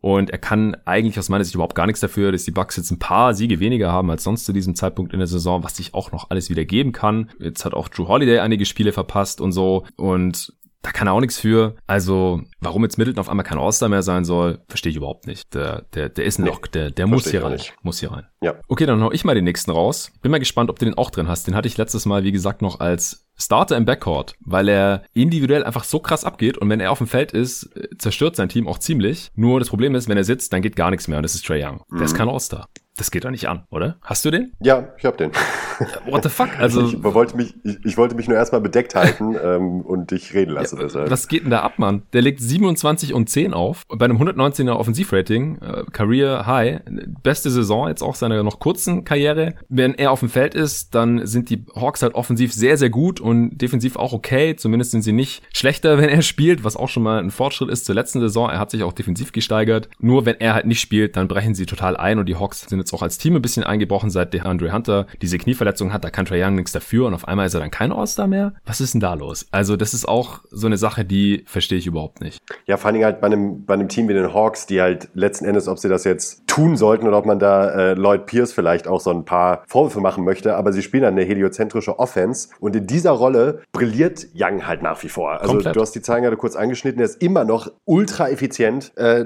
und 0.02 0.30
er 0.30 0.38
kann 0.38 0.76
eigentlich 0.86 1.18
aus 1.20 1.30
meiner 1.30 1.44
Sicht 1.44 1.56
überhaupt 1.56 1.76
gar 1.76 1.88
nichts 1.88 2.02
dafür, 2.02 2.32
dass 2.32 2.44
die 2.44 2.52
Bucks 2.52 2.78
jetzt 2.78 2.92
ein 2.92 3.00
paar 3.00 3.34
Siege 3.34 3.60
weniger 3.60 3.92
haben 3.92 4.10
als 4.10 4.24
sonst 4.24 4.46
zu 4.46 4.54
diesem 4.54 4.76
Zeitpunkt 4.76 5.14
in 5.14 5.20
der 5.20 5.28
Saison, 5.28 5.64
was 5.64 5.78
sich 5.78 5.94
auch 5.94 6.12
noch 6.12 6.30
alles 6.30 6.50
wieder 6.50 6.66
geben 6.66 6.92
kann. 6.92 7.30
Jetzt 7.40 7.66
hat 7.66 7.74
auch 7.74 7.90
Drew 7.90 8.08
Holiday 8.08 8.40
einige 8.40 8.66
Spiele 8.66 8.92
verpasst 8.92 9.42
und 9.42 9.52
so 9.52 9.86
und 9.96 10.54
da 10.88 10.92
kann 10.92 11.08
er 11.08 11.14
auch 11.14 11.20
nichts 11.20 11.38
für. 11.38 11.76
Also, 11.86 12.42
warum 12.62 12.84
jetzt 12.84 12.98
Middleton 12.98 13.20
auf 13.20 13.30
einmal 13.30 13.46
kein 13.46 13.58
All-Star 13.58 13.90
mehr 13.90 14.04
sein 14.04 14.24
soll, 14.24 14.60
verstehe 14.70 14.92
ich 14.92 14.96
überhaupt 14.96 15.28
nicht. 15.28 15.54
Der, 15.54 15.82
der, 15.94 16.08
der 16.08 16.24
ist 16.24 16.40
ein 16.40 16.46
Lock, 16.46 16.72
der, 16.72 16.92
der 16.92 17.08
muss 17.08 17.30
hier 17.30 17.44
rein. 17.44 17.54
Nicht. 17.54 17.74
Muss 17.82 18.00
hier 18.00 18.12
rein. 18.12 18.26
Ja. 18.42 18.56
Okay, 18.70 18.86
dann 18.86 19.04
hau 19.04 19.12
ich 19.12 19.26
mal 19.26 19.36
den 19.36 19.44
nächsten 19.44 19.72
raus. 19.72 20.14
Bin 20.22 20.32
mal 20.32 20.40
gespannt, 20.40 20.70
ob 20.70 20.80
du 20.80 20.86
den 20.86 20.98
auch 20.98 21.10
drin 21.10 21.28
hast. 21.28 21.46
Den 21.46 21.56
hatte 21.56 21.68
ich 21.68 21.78
letztes 21.78 22.06
Mal, 22.06 22.24
wie 22.24 22.32
gesagt, 22.32 22.62
noch 22.62 22.80
als 22.80 23.27
Starter 23.38 23.78
im 23.78 23.86
Backcourt, 23.86 24.36
weil 24.40 24.68
er 24.68 25.04
individuell 25.14 25.64
einfach 25.64 25.84
so 25.84 26.00
krass 26.00 26.26
abgeht 26.26 26.58
und 26.58 26.70
wenn 26.70 26.80
er 26.80 26.92
auf 26.92 26.98
dem 26.98 27.08
Feld 27.08 27.32
ist, 27.32 27.70
zerstört 27.98 28.36
sein 28.36 28.50
Team 28.50 28.68
auch 28.68 28.80
ziemlich. 28.80 29.32
Nur 29.36 29.60
das 29.60 29.70
Problem 29.70 29.96
ist, 29.96 30.10
wenn 30.10 30.18
er 30.18 30.24
sitzt, 30.24 30.54
dann 30.54 30.62
geht 30.62 30.76
gar 30.76 30.92
nichts 30.92 31.08
mehr 31.08 31.18
und 31.18 31.24
das 31.24 31.36
ist 31.36 31.46
Trey 31.46 31.64
Young. 31.64 31.82
Mhm. 31.90 31.98
Der 31.98 32.06
ist 32.06 32.14
mhm. 32.14 32.18
kein 32.18 32.30
All-Star. 32.30 32.68
Das 32.98 33.12
geht 33.12 33.26
doch 33.26 33.30
nicht 33.30 33.48
an, 33.48 33.64
oder? 33.70 33.98
Hast 34.02 34.26
du 34.26 34.32
den? 34.32 34.54
Ja, 34.60 34.90
ich 34.98 35.06
hab 35.06 35.18
den. 35.18 35.32
What 36.10 36.24
the 36.24 36.30
fuck? 36.30 36.50
Also 36.58 36.88
ich 36.88 37.04
wollte 37.04 37.38
mich, 37.38 37.54
ich, 37.64 37.78
ich 37.86 37.98
wollte 37.98 38.16
mich 38.16 38.28
nur 38.28 38.36
erstmal 38.36 38.62
bedeckt 38.62 38.96
halten 38.96 39.36
ähm, 39.44 39.82
und 39.82 40.10
dich 40.10 40.34
reden 40.34 40.52
lassen. 40.52 40.78
Ja, 40.78 40.84
deshalb. 40.84 41.12
Was 41.12 41.28
geht 41.28 41.44
denn 41.44 41.52
da 41.52 41.62
ab, 41.62 41.78
Mann? 41.78 42.04
Der 42.14 42.24
legt 42.24 42.42
27 42.42 43.14
und 43.14 43.30
10 43.30 43.54
auf 43.54 43.84
bei 43.88 44.06
einem 44.06 44.18
119er 44.18 44.74
Offensivrating, 44.74 45.60
äh, 45.60 45.84
Career 45.92 46.48
High, 46.48 46.82
beste 47.22 47.52
Saison 47.52 47.88
jetzt 47.88 48.02
auch 48.02 48.16
seiner 48.16 48.42
noch 48.42 48.60
kurzen 48.60 49.04
Karriere. 49.04 49.54
Wenn 49.70 49.94
er 49.94 50.12
auf 50.12 50.22
dem 50.22 50.30
Feld 50.30 50.56
ist, 50.56 50.96
dann 50.96 51.28
sind 51.28 51.52
die 51.52 51.66
Hawks 51.76 52.02
halt 52.02 52.16
offensiv 52.16 52.54
sehr 52.54 52.78
sehr 52.78 52.90
gut 52.90 53.20
und 53.28 53.58
defensiv 53.58 53.98
auch 53.98 54.14
okay. 54.14 54.56
Zumindest 54.56 54.92
sind 54.92 55.02
sie 55.02 55.12
nicht 55.12 55.44
schlechter, 55.54 55.98
wenn 56.00 56.10
er 56.10 56.22
spielt, 56.22 56.64
was 56.64 56.78
auch 56.78 56.90
schon 56.90 57.04
mal 57.04 57.20
ein 57.20 57.32
Fortschritt 57.32 57.70
ist 57.70 57.86
zur 57.86 57.94
letzten 57.94 58.20
Saison. 58.22 58.50
Er 58.50 58.60
hat 58.60 58.72
sich 58.72 58.84
auch 58.84 58.94
defensiv 58.94 59.32
gesteigert. 59.32 59.90
Nur 60.00 60.26
wenn 60.26 60.40
er 60.40 60.54
halt 60.54 60.66
nicht 60.66 60.80
spielt, 60.80 61.18
dann 61.18 61.28
brechen 61.28 61.54
sie 61.54 61.66
total 61.66 61.98
ein 61.98 62.20
und 62.20 62.28
die 62.28 62.36
Hawks 62.36 62.62
sind 62.62 62.80
jetzt 62.80 62.94
auch 62.94 63.02
als 63.02 63.18
Team 63.18 63.36
ein 63.36 63.42
bisschen 63.42 63.64
eingebrochen, 63.64 64.10
seit 64.10 64.34
der 64.34 64.46
Andre 64.46 64.72
Hunter 64.72 65.08
diese 65.22 65.38
Knieverletzung 65.38 65.92
hat. 65.92 66.04
Da 66.04 66.10
kann 66.10 66.26
Trae 66.26 66.44
Young 66.44 66.56
nichts 66.56 66.72
dafür 66.72 67.08
und 67.08 67.14
auf 67.14 67.28
einmal 67.28 67.48
ist 67.48 67.54
er 67.54 67.60
dann 67.60 67.72
kein 67.72 67.92
All-Star 67.92 68.28
mehr. 68.28 68.54
Was 68.66 68.80
ist 68.80 68.94
denn 68.94 69.02
da 69.02 69.14
los? 69.14 69.46
Also 69.52 69.76
das 69.76 69.94
ist 69.94 70.08
auch 70.08 70.42
so 70.50 70.68
eine 70.68 70.78
Sache, 70.78 71.04
die 71.04 71.44
verstehe 71.46 71.78
ich 71.78 71.88
überhaupt 71.88 72.22
nicht. 72.22 72.40
Ja, 72.66 72.78
vor 72.78 72.92
allem 72.92 73.04
halt 73.04 73.20
bei 73.20 73.28
einem, 73.28 73.66
bei 73.66 73.74
einem 73.74 73.90
Team 73.90 74.08
wie 74.08 74.14
den 74.14 74.34
Hawks, 74.34 74.66
die 74.68 74.82
halt 74.82 75.10
letzten 75.14 75.46
Endes, 75.46 75.68
ob 75.68 75.80
sie 75.80 75.90
das 75.90 76.04
jetzt 76.06 76.48
tun 76.48 76.78
sollten 76.78 77.08
oder 77.08 77.18
ob 77.18 77.26
man 77.26 77.40
da 77.40 77.70
äh, 77.70 77.94
Lloyd 77.94 78.26
Pierce 78.26 78.54
vielleicht 78.54 78.88
auch 78.88 79.02
so 79.02 79.12
ein 79.12 79.26
paar 79.26 79.64
Vorwürfe 79.68 80.00
machen 80.00 80.24
möchte, 80.24 80.56
aber 80.56 80.72
sie 80.74 80.82
spielen 80.82 81.04
eine 81.04 81.24
heliozentrische 81.24 82.00
Offense 82.00 82.50
und 82.60 82.76
in 82.76 82.88
dieser 82.88 83.17
Rolle 83.18 83.62
brilliert 83.72 84.28
Young 84.36 84.66
halt 84.66 84.82
nach 84.82 85.02
wie 85.04 85.10
vor. 85.10 85.32
Also 85.32 85.54
Komplett. 85.54 85.76
du 85.76 85.82
hast 85.82 85.92
die 85.94 86.02
Zahlen 86.02 86.24
gerade 86.24 86.38
kurz 86.38 86.56
angeschnitten, 86.56 87.00
er 87.00 87.06
ist 87.06 87.22
immer 87.22 87.44
noch 87.44 87.72
ultra 87.86 88.30
effizient, 88.30 88.92
äh, 88.96 89.26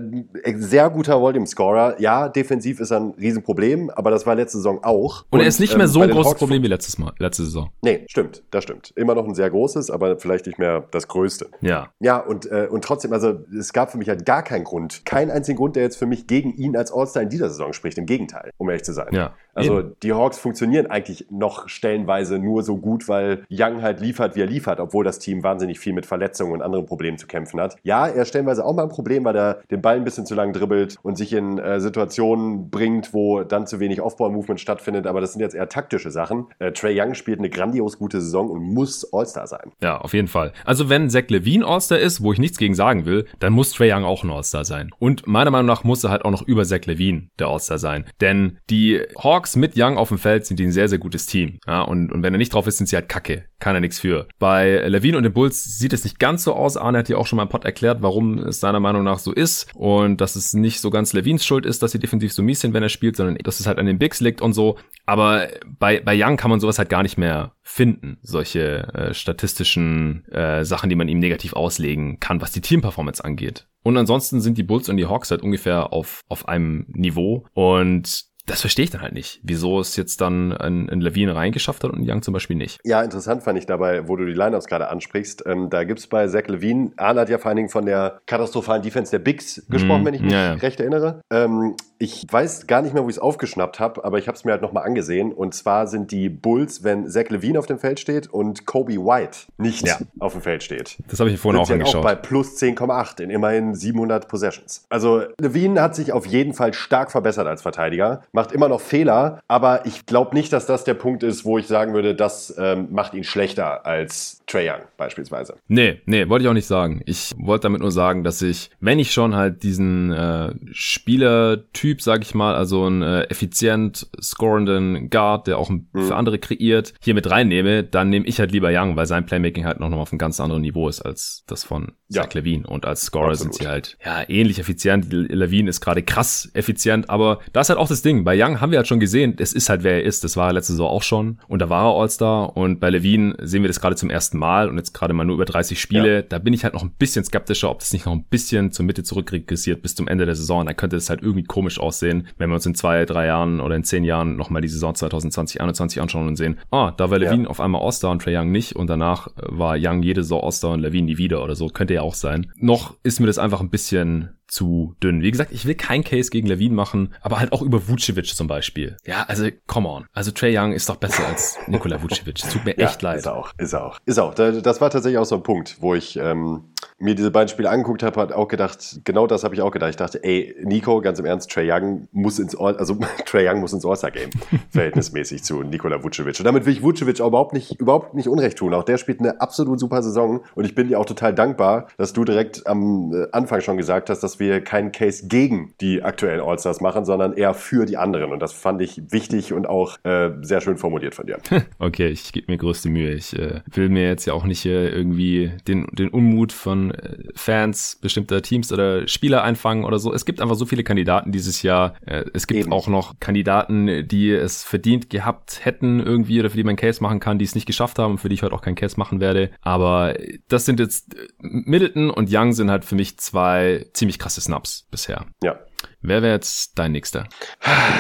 sehr 0.55 0.89
guter 0.89 1.21
Volume 1.21 1.47
Scorer. 1.47 1.99
Ja, 1.99 2.29
defensiv 2.29 2.79
ist 2.79 2.91
er 2.91 2.99
ein 2.99 3.11
Riesenproblem, 3.11 3.89
aber 3.89 4.11
das 4.11 4.25
war 4.25 4.35
letzte 4.35 4.57
Saison 4.57 4.83
auch. 4.83 5.23
Und, 5.29 5.39
und 5.39 5.39
er 5.41 5.47
ist 5.47 5.59
nicht 5.59 5.75
mehr 5.75 5.85
ähm, 5.85 5.91
so 5.91 6.01
ein 6.01 6.09
großes 6.09 6.35
Problem 6.35 6.63
wie 6.63 6.67
letztes 6.67 6.97
Mal, 6.97 7.13
letzte 7.19 7.43
Saison. 7.43 7.69
Nee, 7.81 8.05
stimmt, 8.09 8.43
das 8.51 8.63
stimmt. 8.63 8.93
Immer 8.95 9.15
noch 9.15 9.25
ein 9.25 9.35
sehr 9.35 9.49
großes, 9.49 9.91
aber 9.91 10.17
vielleicht 10.19 10.47
nicht 10.47 10.59
mehr 10.59 10.83
das 10.91 11.07
größte. 11.07 11.49
Ja. 11.61 11.89
Ja, 11.99 12.17
und, 12.17 12.49
äh, 12.51 12.67
und 12.69 12.83
trotzdem, 12.83 13.13
also 13.13 13.39
es 13.57 13.73
gab 13.73 13.91
für 13.91 13.97
mich 13.97 14.09
halt 14.09 14.25
gar 14.25 14.43
keinen 14.43 14.63
Grund, 14.63 15.05
keinen 15.05 15.31
einzigen 15.31 15.57
Grund, 15.57 15.75
der 15.75 15.83
jetzt 15.83 15.97
für 15.97 16.05
mich 16.05 16.27
gegen 16.27 16.53
ihn 16.53 16.75
als 16.75 16.91
All-Star 16.91 17.23
in 17.23 17.29
dieser 17.29 17.49
Saison 17.49 17.73
spricht. 17.73 17.97
Im 17.97 18.05
Gegenteil, 18.05 18.51
um 18.57 18.69
ehrlich 18.69 18.83
zu 18.83 18.93
sein. 18.93 19.13
Ja. 19.13 19.35
Also 19.53 19.79
eben. 19.79 19.95
die 20.03 20.13
Hawks 20.13 20.39
funktionieren 20.39 20.87
eigentlich 20.87 21.27
noch 21.29 21.67
stellenweise 21.67 22.39
nur 22.39 22.63
so 22.63 22.77
gut, 22.77 23.07
weil 23.07 23.43
Young 23.51 23.81
halt 23.81 23.99
liefert, 23.99 24.35
wie 24.35 24.41
er 24.41 24.47
liefert, 24.47 24.79
obwohl 24.79 25.03
das 25.03 25.19
Team 25.19 25.43
wahnsinnig 25.43 25.79
viel 25.79 25.93
mit 25.93 26.05
Verletzungen 26.05 26.53
und 26.53 26.61
anderen 26.61 26.85
Problemen 26.85 27.17
zu 27.17 27.27
kämpfen 27.27 27.59
hat. 27.59 27.75
Ja, 27.83 28.07
er 28.07 28.25
stellenweise 28.25 28.65
auch 28.65 28.73
mal 28.73 28.83
ein 28.83 28.89
Problem, 28.89 29.25
weil 29.25 29.35
er 29.35 29.61
den 29.69 29.81
Ball 29.81 29.95
ein 29.95 30.03
bisschen 30.03 30.25
zu 30.25 30.35
lang 30.35 30.53
dribbelt 30.53 30.97
und 31.03 31.17
sich 31.17 31.33
in 31.33 31.57
äh, 31.57 31.79
Situationen 31.79 32.69
bringt, 32.69 33.13
wo 33.13 33.43
dann 33.43 33.67
zu 33.67 33.79
wenig 33.79 34.01
Off-Ball-Movement 34.01 34.59
stattfindet, 34.59 35.07
aber 35.07 35.21
das 35.21 35.33
sind 35.33 35.41
jetzt 35.41 35.55
eher 35.55 35.69
taktische 35.69 36.11
Sachen. 36.11 36.47
Äh, 36.59 36.71
Trey 36.71 36.99
Young 36.99 37.13
spielt 37.13 37.39
eine 37.39 37.49
grandios 37.49 37.97
gute 37.97 38.21
Saison 38.21 38.49
und 38.49 38.61
muss 38.61 39.11
All-Star 39.13 39.47
sein. 39.47 39.71
Ja, 39.81 39.97
auf 39.97 40.13
jeden 40.13 40.27
Fall. 40.27 40.53
Also 40.65 40.89
wenn 40.89 41.09
Zach 41.09 41.27
Levine 41.27 41.65
All-Star 41.65 41.99
ist, 41.99 42.23
wo 42.23 42.33
ich 42.33 42.39
nichts 42.39 42.57
gegen 42.57 42.75
sagen 42.75 43.05
will, 43.05 43.25
dann 43.39 43.53
muss 43.53 43.71
Trey 43.71 43.91
Young 43.91 44.03
auch 44.03 44.23
ein 44.23 44.31
All-Star 44.31 44.65
sein. 44.65 44.91
Und 44.99 45.27
meiner 45.27 45.51
Meinung 45.51 45.67
nach 45.67 45.83
muss 45.83 46.03
er 46.03 46.11
halt 46.11 46.25
auch 46.25 46.31
noch 46.31 46.47
über 46.47 46.65
Zach 46.65 46.85
Levine 46.85 47.29
der 47.39 47.47
All-Star 47.47 47.77
sein. 47.77 48.05
Denn 48.21 48.59
die 48.69 49.01
Hawks 49.17 49.40
mit 49.55 49.73
Young 49.75 49.97
auf 49.97 50.09
dem 50.09 50.17
Feld 50.17 50.45
sind 50.45 50.59
die 50.59 50.65
ein 50.65 50.71
sehr, 50.71 50.87
sehr 50.87 50.97
gutes 50.97 51.25
Team. 51.25 51.59
Ja, 51.67 51.81
und, 51.81 52.11
und 52.11 52.23
wenn 52.23 52.33
er 52.33 52.37
nicht 52.37 52.53
drauf 52.53 52.67
ist, 52.67 52.77
sind 52.77 52.87
sie 52.87 52.95
halt 52.95 53.09
kacke. 53.09 53.45
Kann 53.59 53.75
er 53.75 53.81
nichts 53.81 53.99
für. 53.99 54.27
Bei 54.39 54.87
Levine 54.87 55.17
und 55.17 55.23
den 55.23 55.33
Bulls 55.33 55.77
sieht 55.77 55.93
es 55.93 56.03
nicht 56.03 56.19
ganz 56.19 56.43
so 56.43 56.53
aus. 56.53 56.77
Arne 56.77 56.99
hat 56.99 57.07
hier 57.07 57.17
auch 57.17 57.27
schon 57.27 57.37
mal 57.37 57.43
im 57.43 57.49
Pod 57.49 57.65
erklärt, 57.65 58.01
warum 58.01 58.39
es 58.39 58.59
seiner 58.59 58.79
Meinung 58.79 59.03
nach 59.03 59.19
so 59.19 59.31
ist. 59.31 59.67
Und 59.75 60.21
dass 60.21 60.35
es 60.35 60.53
nicht 60.53 60.79
so 60.79 60.89
ganz 60.89 61.13
Levines 61.13 61.45
Schuld 61.45 61.65
ist, 61.65 61.83
dass 61.83 61.91
sie 61.91 61.99
defensiv 61.99 62.33
so 62.33 62.43
mies 62.43 62.61
sind, 62.61 62.73
wenn 62.73 62.83
er 62.83 62.89
spielt, 62.89 63.15
sondern 63.15 63.35
dass 63.43 63.59
es 63.59 63.67
halt 63.67 63.77
an 63.77 63.85
den 63.85 63.99
Bigs 63.99 64.19
liegt 64.19 64.41
und 64.41 64.53
so. 64.53 64.77
Aber 65.05 65.47
bei, 65.79 65.99
bei 65.99 66.15
Young 66.15 66.37
kann 66.37 66.51
man 66.51 66.59
sowas 66.59 66.79
halt 66.79 66.89
gar 66.89 67.03
nicht 67.03 67.17
mehr 67.17 67.53
finden. 67.61 68.17
Solche 68.21 68.87
äh, 68.93 69.13
statistischen 69.13 70.25
äh, 70.31 70.63
Sachen, 70.65 70.89
die 70.89 70.95
man 70.95 71.07
ihm 71.07 71.19
negativ 71.19 71.53
auslegen 71.53 72.19
kann, 72.19 72.41
was 72.41 72.51
die 72.51 72.61
Teamperformance 72.61 73.23
angeht. 73.23 73.67
Und 73.83 73.97
ansonsten 73.97 74.41
sind 74.41 74.57
die 74.57 74.63
Bulls 74.63 74.89
und 74.89 74.97
die 74.97 75.07
Hawks 75.07 75.31
halt 75.31 75.41
ungefähr 75.41 75.91
auf, 75.91 76.21
auf 76.27 76.47
einem 76.47 76.85
Niveau. 76.89 77.45
Und 77.53 78.25
das 78.45 78.61
verstehe 78.61 78.85
ich 78.85 78.91
dann 78.91 79.01
halt 79.01 79.13
nicht, 79.13 79.39
wieso 79.43 79.79
es 79.79 79.95
jetzt 79.95 80.21
dann 80.21 80.51
ein, 80.53 80.89
ein 80.89 81.01
Levine 81.01 81.35
reingeschafft 81.35 81.83
hat 81.83 81.91
und 81.91 82.07
Young 82.07 82.21
zum 82.21 82.33
Beispiel 82.33 82.55
nicht. 82.55 82.79
Ja, 82.83 83.01
interessant 83.01 83.43
fand 83.43 83.57
ich 83.57 83.65
dabei, 83.65 84.07
wo 84.07 84.15
du 84.15 84.25
die 84.25 84.33
Lineups 84.33 84.65
gerade 84.65 84.89
ansprichst. 84.89 85.43
Ähm, 85.45 85.69
da 85.69 85.83
gibt's 85.83 86.07
bei 86.07 86.27
Zach 86.27 86.47
Levine, 86.47 86.91
Arne 86.97 87.21
hat 87.21 87.29
ja 87.29 87.37
vor 87.37 87.49
allen 87.49 87.57
Dingen 87.57 87.69
von 87.69 87.85
der 87.85 88.21
katastrophalen 88.25 88.81
Defense 88.81 89.11
der 89.11 89.19
Bigs 89.19 89.65
gesprochen, 89.69 90.03
mm, 90.03 90.05
wenn 90.05 90.13
ich 90.13 90.21
mich 90.21 90.33
ja, 90.33 90.45
ja. 90.45 90.53
recht 90.53 90.79
erinnere. 90.79 91.21
Ähm, 91.31 91.75
ich 92.01 92.25
weiß 92.27 92.65
gar 92.65 92.81
nicht 92.81 92.95
mehr, 92.95 93.03
wo 93.03 93.09
ich 93.09 93.17
es 93.17 93.21
aufgeschnappt 93.21 93.79
habe, 93.79 94.03
aber 94.03 94.17
ich 94.17 94.27
habe 94.27 94.35
es 94.35 94.43
mir 94.43 94.51
halt 94.51 94.63
nochmal 94.63 94.83
angesehen. 94.83 95.31
Und 95.31 95.53
zwar 95.53 95.85
sind 95.85 96.11
die 96.11 96.29
Bulls, 96.29 96.83
wenn 96.83 97.07
Zach 97.07 97.29
Levine 97.29 97.59
auf 97.59 97.67
dem 97.67 97.77
Feld 97.77 97.99
steht 97.99 98.27
und 98.27 98.65
Kobe 98.65 98.93
White 98.93 99.37
nicht 99.57 99.87
ja. 99.87 99.99
auf 100.19 100.33
dem 100.33 100.41
Feld 100.41 100.63
steht. 100.63 100.97
Das 101.07 101.19
habe 101.19 101.29
ich 101.29 101.39
vorhin 101.39 101.61
auch 101.61 101.69
angeschaut. 101.69 101.97
auch 101.97 102.03
bei 102.03 102.15
plus 102.15 102.57
10,8 102.59 103.21
in 103.21 103.29
immerhin 103.29 103.75
700 103.75 104.27
Possessions. 104.27 104.85
Also 104.89 105.23
Levine 105.39 105.79
hat 105.79 105.95
sich 105.95 106.11
auf 106.11 106.25
jeden 106.25 106.55
Fall 106.55 106.73
stark 106.73 107.11
verbessert 107.11 107.45
als 107.45 107.61
Verteidiger, 107.61 108.23
macht 108.31 108.51
immer 108.51 108.67
noch 108.67 108.81
Fehler, 108.81 109.39
aber 109.47 109.85
ich 109.85 110.07
glaube 110.07 110.35
nicht, 110.35 110.51
dass 110.51 110.65
das 110.65 110.83
der 110.83 110.95
Punkt 110.95 111.21
ist, 111.21 111.45
wo 111.45 111.59
ich 111.59 111.67
sagen 111.67 111.93
würde, 111.93 112.15
das 112.15 112.55
ähm, 112.57 112.87
macht 112.89 113.13
ihn 113.13 113.23
schlechter 113.23 113.85
als 113.85 114.41
Trey 114.47 114.67
Young 114.67 114.81
beispielsweise. 114.97 115.55
Nee, 115.67 116.01
nee, 116.05 116.27
wollte 116.27 116.43
ich 116.43 116.49
auch 116.49 116.53
nicht 116.53 116.67
sagen. 116.67 117.01
Ich 117.05 117.31
wollte 117.37 117.63
damit 117.63 117.81
nur 117.81 117.91
sagen, 117.91 118.23
dass 118.23 118.41
ich, 118.41 118.71
wenn 118.79 118.97
ich 118.97 119.11
schon 119.11 119.35
halt 119.35 119.61
diesen 119.61 120.11
äh, 120.11 120.53
Spielertyp 120.71 121.90
Typ, 121.91 122.01
sag 122.01 122.21
ich 122.21 122.33
mal, 122.33 122.55
also 122.55 122.85
einen 122.85 123.01
äh, 123.01 123.23
effizient 123.23 124.07
scorenden 124.21 125.09
Guard, 125.09 125.47
der 125.47 125.57
auch 125.57 125.69
mhm. 125.69 125.87
für 125.93 126.15
andere 126.15 126.39
kreiert, 126.39 126.93
hier 127.01 127.13
mit 127.13 127.29
reinnehme, 127.29 127.83
dann 127.83 128.09
nehme 128.09 128.25
ich 128.27 128.39
halt 128.39 128.53
lieber 128.53 128.69
Young, 128.71 128.95
weil 128.95 129.07
sein 129.07 129.25
Playmaking 129.25 129.65
halt 129.65 129.81
noch, 129.81 129.89
noch 129.89 129.97
auf 129.97 130.13
einem 130.13 130.19
ganz 130.19 130.39
anderen 130.39 130.61
Niveau 130.61 130.87
ist 130.87 131.01
als 131.01 131.43
das 131.47 131.65
von 131.65 131.91
ja. 132.07 132.23
Zach 132.23 132.33
Levine. 132.33 132.65
Und 132.65 132.85
als 132.85 133.01
Scorer 133.01 133.31
Absolut. 133.31 133.55
sind 133.55 133.63
sie 133.63 133.67
halt 133.67 133.97
ja 134.05 134.23
ähnlich 134.29 134.57
effizient. 134.59 135.11
Levine 135.11 135.69
ist 135.69 135.81
gerade 135.81 136.01
krass 136.01 136.49
effizient, 136.53 137.09
aber 137.09 137.39
das 137.51 137.65
ist 137.65 137.69
halt 137.71 137.79
auch 137.79 137.89
das 137.89 138.01
Ding. 138.01 138.23
Bei 138.23 138.41
Young 138.41 138.61
haben 138.61 138.71
wir 138.71 138.77
halt 138.77 138.87
schon 138.87 139.01
gesehen, 139.01 139.35
es 139.37 139.51
ist 139.51 139.67
halt 139.67 139.83
wer 139.83 139.95
er 139.95 140.03
ist. 140.03 140.23
Das 140.23 140.37
war 140.37 140.47
er 140.47 140.53
letzte 140.53 140.71
Saison 140.71 140.89
auch 140.89 141.03
schon. 141.03 141.41
Und 141.49 141.59
da 141.59 141.69
war 141.69 141.91
er 141.91 141.99
All-Star. 141.99 142.55
Und 142.55 142.79
bei 142.79 142.89
Levine 142.89 143.35
sehen 143.41 143.63
wir 143.63 143.67
das 143.67 143.81
gerade 143.81 143.97
zum 143.97 144.09
ersten 144.09 144.37
Mal 144.37 144.69
und 144.69 144.77
jetzt 144.77 144.93
gerade 144.93 145.13
mal 145.13 145.25
nur 145.25 145.35
über 145.35 145.45
30 145.45 145.77
Spiele. 145.77 146.15
Ja. 146.15 146.21
Da 146.21 146.39
bin 146.39 146.53
ich 146.53 146.63
halt 146.63 146.73
noch 146.73 146.83
ein 146.83 146.91
bisschen 146.91 147.25
skeptischer, 147.25 147.69
ob 147.69 147.79
das 147.79 147.91
nicht 147.91 148.05
noch 148.05 148.13
ein 148.13 148.23
bisschen 148.23 148.71
zur 148.71 148.85
Mitte 148.85 149.03
zurückregressiert 149.03 149.81
bis 149.81 149.93
zum 149.95 150.07
Ende 150.07 150.25
der 150.25 150.35
Saison. 150.35 150.65
Dann 150.65 150.77
könnte 150.77 150.95
es 150.95 151.09
halt 151.09 151.21
irgendwie 151.21 151.43
komisch 151.43 151.80
aussehen, 151.81 152.27
wenn 152.37 152.49
wir 152.49 152.55
uns 152.55 152.65
in 152.65 152.75
zwei, 152.75 153.05
drei 153.05 153.27
Jahren 153.27 153.59
oder 153.59 153.75
in 153.75 153.83
zehn 153.83 154.03
Jahren 154.03 154.35
nochmal 154.35 154.61
die 154.61 154.67
Saison 154.67 154.95
2020, 154.95 155.57
2021 155.57 156.01
anschauen 156.01 156.27
und 156.27 156.35
sehen, 156.35 156.59
ah, 156.71 156.91
da 156.91 157.09
war 157.09 157.19
Levine 157.19 157.43
ja. 157.43 157.49
auf 157.49 157.59
einmal 157.59 157.81
All-Star 157.81 158.11
und 158.11 158.21
Trae 158.21 158.37
Young 158.37 158.51
nicht 158.51 158.75
und 158.75 158.87
danach 158.87 159.27
war 159.35 159.75
Young 159.77 160.03
jede 160.03 160.23
Saison 160.23 160.43
All-Star 160.43 160.71
und 160.71 160.81
Levine 160.81 161.05
nie 161.05 161.17
wieder 161.17 161.43
oder 161.43 161.55
so. 161.55 161.67
Könnte 161.67 161.93
ja 161.93 162.01
auch 162.01 162.15
sein. 162.15 162.51
Noch 162.55 162.95
ist 163.03 163.19
mir 163.19 163.27
das 163.27 163.37
einfach 163.37 163.61
ein 163.61 163.69
bisschen 163.69 164.37
zu 164.47 164.95
dünn. 165.01 165.21
Wie 165.21 165.31
gesagt, 165.31 165.51
ich 165.53 165.65
will 165.65 165.75
kein 165.75 166.03
Case 166.03 166.29
gegen 166.29 166.47
Levine 166.47 166.75
machen, 166.75 167.13
aber 167.21 167.39
halt 167.39 167.53
auch 167.53 167.61
über 167.61 167.87
Vucevic 167.87 168.35
zum 168.35 168.47
Beispiel. 168.47 168.97
Ja, 169.05 169.23
also 169.23 169.47
come 169.65 169.87
on. 169.87 170.05
Also 170.11 170.31
Trey 170.31 170.57
Young 170.57 170.73
ist 170.73 170.89
doch 170.89 170.97
besser 170.97 171.25
als 171.25 171.57
Nikola 171.67 172.03
Vucevic. 172.03 172.43
Es 172.43 172.49
tut 172.49 172.65
mir 172.65 172.77
echt 172.77 173.01
ja, 173.01 173.09
leid. 173.09 173.19
Ist 173.19 173.27
auch, 173.27 173.53
ist 173.57 173.73
auch, 173.73 173.97
ist 174.05 174.19
auch. 174.19 174.33
Das 174.33 174.81
war 174.81 174.89
tatsächlich 174.89 175.17
auch 175.19 175.25
so 175.25 175.35
ein 175.35 175.43
Punkt, 175.43 175.77
wo 175.79 175.95
ich 175.95 176.17
ähm, 176.17 176.65
mir 177.01 177.15
diese 177.15 177.31
beiden 177.31 177.49
Spiele 177.49 177.69
angeguckt 177.69 178.03
habe, 178.03 178.21
hat 178.21 178.31
auch 178.31 178.47
gedacht, 178.47 179.01
genau 179.03 179.27
das 179.27 179.43
habe 179.43 179.55
ich 179.55 179.61
auch 179.61 179.71
gedacht. 179.71 179.89
Ich 179.89 179.95
dachte, 179.95 180.23
ey, 180.23 180.55
Nico, 180.63 181.01
ganz 181.01 181.19
im 181.19 181.25
Ernst, 181.25 181.51
Trey 181.51 181.69
Young 181.71 182.07
muss 182.11 182.39
ins 182.39 182.55
All, 182.55 182.77
also 182.77 182.97
Trey 183.25 183.47
Young 183.47 183.59
muss 183.59 183.73
ins 183.73 183.85
All-Star-Game 183.85 184.29
verhältnismäßig 184.69 185.43
zu 185.43 185.63
Nikola 185.63 186.03
Vucevic. 186.03 186.39
Und 186.39 186.45
damit 186.45 186.65
will 186.65 186.73
ich 186.73 186.83
Vucevic 186.83 187.19
auch 187.21 187.27
überhaupt 187.27 187.53
nicht, 187.53 187.79
überhaupt 187.79 188.13
nicht 188.13 188.27
Unrecht 188.27 188.57
tun. 188.57 188.73
Auch 188.73 188.83
der 188.83 188.97
spielt 188.97 189.19
eine 189.19 189.41
absolut 189.41 189.79
super 189.79 190.03
Saison 190.03 190.41
und 190.55 190.65
ich 190.65 190.75
bin 190.75 190.87
dir 190.87 190.99
auch 190.99 191.05
total 191.05 191.33
dankbar, 191.33 191.87
dass 191.97 192.13
du 192.13 192.23
direkt 192.23 192.67
am 192.67 193.13
äh, 193.13 193.27
Anfang 193.31 193.61
schon 193.61 193.77
gesagt 193.77 194.09
hast, 194.09 194.21
dass 194.21 194.39
wir 194.39 194.61
keinen 194.61 194.91
Case 194.91 195.27
gegen 195.27 195.73
die 195.81 196.03
aktuellen 196.03 196.41
All-Stars 196.41 196.81
machen, 196.81 197.05
sondern 197.05 197.33
eher 197.33 197.53
für 197.53 197.85
die 197.85 197.97
anderen. 197.97 198.31
Und 198.31 198.39
das 198.39 198.53
fand 198.53 198.81
ich 198.81 199.01
wichtig 199.11 199.53
und 199.53 199.67
auch 199.67 199.97
äh, 200.03 200.29
sehr 200.41 200.61
schön 200.61 200.77
formuliert 200.77 201.15
von 201.15 201.25
dir. 201.25 201.37
Okay, 201.79 202.09
ich 202.09 202.31
gebe 202.31 202.51
mir 202.51 202.57
größte 202.57 202.89
Mühe. 202.89 203.13
Ich 203.13 203.37
äh, 203.37 203.61
will 203.73 203.89
mir 203.89 204.07
jetzt 204.07 204.25
ja 204.25 204.33
auch 204.33 204.43
nicht 204.43 204.65
äh, 204.65 204.89
irgendwie 204.89 205.51
den, 205.67 205.87
den 205.91 206.09
Unmut 206.09 206.51
von 206.51 206.90
Fans 207.35 207.97
bestimmter 208.01 208.41
Teams 208.41 208.71
oder 208.71 209.07
Spieler 209.07 209.43
einfangen 209.43 209.85
oder 209.85 209.99
so. 209.99 210.13
Es 210.13 210.25
gibt 210.25 210.41
einfach 210.41 210.55
so 210.55 210.65
viele 210.65 210.83
Kandidaten 210.83 211.31
dieses 211.31 211.61
Jahr. 211.61 211.95
Äh, 212.05 212.25
es 212.33 212.47
gibt 212.47 212.61
Eben. 212.61 212.73
auch 212.73 212.87
noch 212.87 213.19
Kandidaten, 213.19 214.07
die 214.07 214.31
es 214.31 214.63
verdient 214.63 215.09
gehabt 215.09 215.65
hätten 215.65 215.99
irgendwie 215.99 216.39
oder 216.39 216.49
für 216.49 216.57
die 216.57 216.63
man 216.63 216.75
Case 216.75 217.01
machen 217.01 217.19
kann, 217.19 217.39
die 217.39 217.45
es 217.45 217.55
nicht 217.55 217.65
geschafft 217.65 217.99
haben 217.99 218.11
und 218.11 218.17
für 218.17 218.29
die 218.29 218.35
ich 218.35 218.43
heute 218.43 218.55
auch 218.55 218.61
keinen 218.61 218.75
Case 218.75 218.97
machen 218.97 219.19
werde. 219.19 219.51
Aber 219.61 220.15
das 220.47 220.65
sind 220.65 220.79
jetzt 220.79 221.15
äh, 221.15 221.27
Middleton 221.39 222.09
und 222.09 222.29
Young 222.31 222.53
sind 222.53 222.69
halt 222.69 222.85
für 222.85 222.95
mich 222.95 223.17
zwei 223.17 223.85
ziemlich 223.93 224.19
krasse 224.19 224.41
Snaps 224.41 224.87
bisher. 224.91 225.25
Ja. 225.43 225.59
Wer 226.03 226.23
wäre 226.23 226.33
jetzt 226.33 226.79
dein 226.79 226.91
nächster? 226.91 227.25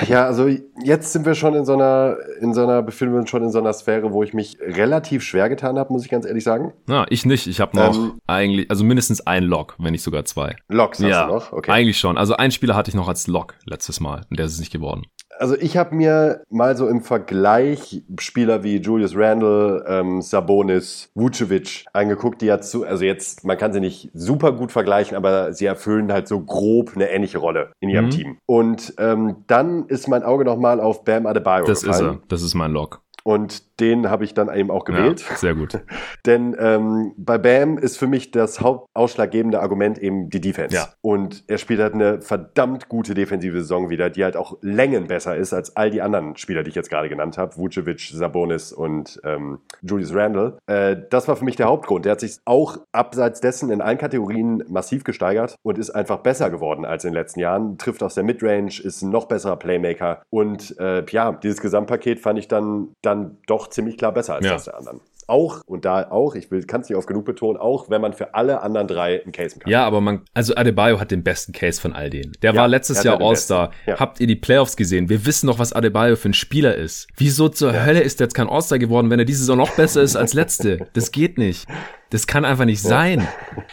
Ja, 0.07 0.25
also 0.25 0.47
jetzt 0.83 1.13
sind 1.13 1.25
wir 1.25 1.35
schon 1.35 1.53
in 1.53 1.65
so 1.65 1.73
einer, 1.73 2.17
in 2.39 2.53
so 2.53 2.63
einer, 2.63 2.81
befinden 2.81 3.13
wir 3.13 3.19
uns 3.19 3.29
schon 3.29 3.43
in 3.43 3.51
so 3.51 3.59
einer 3.59 3.71
Sphäre, 3.73 4.11
wo 4.11 4.23
ich 4.23 4.33
mich 4.33 4.57
relativ 4.59 5.21
schwer 5.23 5.47
getan 5.47 5.77
habe, 5.77 5.93
muss 5.93 6.03
ich 6.03 6.09
ganz 6.09 6.25
ehrlich 6.25 6.43
sagen. 6.43 6.73
Na, 6.87 7.05
ich 7.09 7.25
nicht. 7.25 7.45
Ich 7.45 7.61
habe 7.61 7.77
noch 7.77 7.95
ähm, 7.95 8.19
eigentlich, 8.25 8.69
also 8.69 8.83
mindestens 8.83 9.25
ein 9.27 9.43
Log, 9.43 9.75
wenn 9.77 9.91
nicht 9.91 10.01
sogar 10.01 10.25
zwei. 10.25 10.55
Logs 10.69 10.99
hast 10.99 11.07
ja, 11.07 11.27
du 11.27 11.33
noch? 11.33 11.53
Okay. 11.53 11.71
Eigentlich 11.71 11.99
schon. 11.99 12.17
Also 12.17 12.35
ein 12.35 12.51
Spieler 12.51 12.75
hatte 12.75 12.89
ich 12.89 12.95
noch 12.95 13.07
als 13.07 13.27
Log 13.27 13.53
letztes 13.65 13.99
Mal 13.99 14.25
und 14.29 14.39
der 14.39 14.47
ist 14.47 14.53
es 14.53 14.59
nicht 14.59 14.71
geworden 14.71 15.05
also 15.37 15.55
ich 15.55 15.77
habe 15.77 15.95
mir 15.95 16.43
mal 16.49 16.75
so 16.77 16.87
im 16.87 17.01
Vergleich 17.01 18.03
Spieler 18.19 18.63
wie 18.63 18.77
Julius 18.77 19.15
Randle, 19.15 19.83
ähm, 19.87 20.21
Sabonis, 20.21 21.09
Vucevic 21.15 21.85
angeguckt, 21.93 22.41
die 22.41 22.47
ja 22.47 22.61
zu, 22.61 22.85
also 22.85 23.03
jetzt, 23.03 23.43
man 23.43 23.57
kann 23.57 23.73
sie 23.73 23.79
nicht 23.79 24.09
super 24.13 24.51
gut 24.51 24.71
vergleichen, 24.71 25.17
aber 25.17 25.53
sie 25.53 25.65
erfüllen 25.65 26.11
halt 26.11 26.27
so 26.27 26.41
grob 26.41 26.91
eine 26.95 27.09
ähnliche 27.09 27.39
Rolle 27.39 27.71
in 27.79 27.89
ihrem 27.89 28.05
mhm. 28.05 28.11
Team. 28.11 28.37
Und 28.45 28.93
ähm, 28.97 29.43
dann 29.47 29.87
ist 29.87 30.07
mein 30.07 30.23
Auge 30.23 30.45
nochmal 30.45 30.79
auf 30.79 31.03
Bam 31.03 31.25
Adebayo 31.25 31.65
Das 31.65 31.83
gefallen. 31.83 32.05
ist 32.05 32.15
er, 32.15 32.27
das 32.27 32.41
ist 32.41 32.53
mein 32.53 32.71
Log. 32.71 33.01
Und 33.23 33.79
den 33.79 34.09
habe 34.09 34.23
ich 34.23 34.33
dann 34.33 34.53
eben 34.53 34.71
auch 34.71 34.85
gewählt. 34.85 35.25
Ja, 35.27 35.35
sehr 35.35 35.55
gut. 35.55 35.79
Denn 36.25 36.55
ähm, 36.59 37.13
bei 37.17 37.37
Bam 37.37 37.77
ist 37.77 37.97
für 37.97 38.07
mich 38.07 38.31
das 38.31 38.61
hauptausschlaggebende 38.61 39.59
Argument 39.59 39.97
eben 39.97 40.29
die 40.29 40.39
Defense. 40.39 40.75
Ja. 40.75 40.89
Und 41.01 41.43
er 41.47 41.57
spielt 41.57 41.79
halt 41.79 41.93
eine 41.93 42.21
verdammt 42.21 42.89
gute 42.89 43.13
defensive 43.13 43.57
Saison 43.57 43.89
wieder, 43.89 44.09
die 44.09 44.23
halt 44.23 44.37
auch 44.37 44.57
Längen 44.61 45.07
besser 45.07 45.35
ist 45.35 45.53
als 45.53 45.75
all 45.75 45.89
die 45.89 46.01
anderen 46.01 46.35
Spieler, 46.35 46.63
die 46.63 46.69
ich 46.69 46.75
jetzt 46.75 46.89
gerade 46.89 47.09
genannt 47.09 47.37
habe. 47.37 47.57
Vucevic, 47.57 48.11
Sabonis 48.13 48.71
und 48.71 49.19
ähm, 49.23 49.59
Julius 49.81 50.13
Randle. 50.13 50.57
Äh, 50.67 50.97
das 51.09 51.27
war 51.27 51.35
für 51.35 51.45
mich 51.45 51.55
der 51.55 51.67
Hauptgrund. 51.67 52.05
Der 52.05 52.13
hat 52.13 52.19
sich 52.19 52.37
auch 52.45 52.77
abseits 52.91 53.41
dessen 53.41 53.71
in 53.71 53.81
allen 53.81 53.97
Kategorien 53.97 54.63
massiv 54.67 55.03
gesteigert 55.03 55.55
und 55.63 55.77
ist 55.77 55.89
einfach 55.89 56.19
besser 56.19 56.49
geworden 56.49 56.85
als 56.85 57.03
in 57.03 57.11
den 57.11 57.15
letzten 57.15 57.39
Jahren. 57.39 57.77
Trifft 57.77 58.03
aus 58.03 58.15
der 58.15 58.23
Midrange, 58.23 58.79
ist 58.83 59.01
ein 59.01 59.09
noch 59.09 59.25
besserer 59.25 59.57
Playmaker. 59.57 60.21
Und 60.29 60.77
äh, 60.79 61.03
ja, 61.09 61.31
dieses 61.31 61.61
Gesamtpaket 61.61 62.19
fand 62.19 62.39
ich 62.39 62.47
dann, 62.47 62.89
dann 63.01 63.10
doch 63.47 63.69
ziemlich 63.69 63.97
klar 63.97 64.11
besser 64.11 64.35
als 64.35 64.45
ja. 64.45 64.53
das 64.53 64.65
der 64.65 64.77
anderen. 64.77 65.01
Auch, 65.31 65.61
und 65.65 65.85
da 65.85 66.11
auch, 66.11 66.35
ich 66.35 66.49
kann 66.67 66.81
es 66.81 66.89
nicht 66.89 66.97
oft 66.97 67.07
genug 67.07 67.23
betonen, 67.23 67.57
auch 67.57 67.89
wenn 67.89 68.01
man 68.01 68.11
für 68.11 68.33
alle 68.33 68.61
anderen 68.61 68.87
drei 68.89 69.23
einen 69.23 69.31
Case 69.31 69.57
kann. 69.57 69.71
Ja, 69.71 69.85
aber 69.85 70.01
man, 70.01 70.23
also 70.33 70.55
Adebayo 70.55 70.99
hat 70.99 71.09
den 71.09 71.23
besten 71.23 71.53
Case 71.53 71.79
von 71.79 71.93
all 71.93 72.09
denen. 72.09 72.33
Der 72.41 72.53
ja, 72.53 72.59
war 72.59 72.67
letztes 72.67 73.01
Jahr 73.03 73.21
All-Star. 73.21 73.71
Ja. 73.85 73.97
Habt 73.97 74.19
ihr 74.19 74.27
die 74.27 74.35
Playoffs 74.35 74.75
gesehen? 74.75 75.07
Wir 75.07 75.25
wissen 75.25 75.47
doch, 75.47 75.57
was 75.57 75.71
Adebayo 75.71 76.17
für 76.17 76.27
ein 76.27 76.33
Spieler 76.33 76.75
ist. 76.75 77.07
Wieso 77.15 77.47
zur 77.47 77.73
ja. 77.73 77.85
Hölle 77.85 78.01
ist 78.01 78.19
der 78.19 78.25
jetzt 78.25 78.33
kein 78.33 78.49
All-Star 78.49 78.77
geworden, 78.77 79.09
wenn 79.09 79.19
er 79.19 79.25
diese 79.25 79.39
Saison 79.39 79.57
noch 79.57 79.71
besser 79.71 80.01
ist 80.01 80.17
als 80.17 80.33
letzte? 80.33 80.89
Das 80.91 81.11
geht 81.11 81.37
nicht. 81.37 81.65
Das 82.11 82.27
kann 82.27 82.43
einfach 82.43 82.65
nicht 82.65 82.81
sein. 82.81 83.25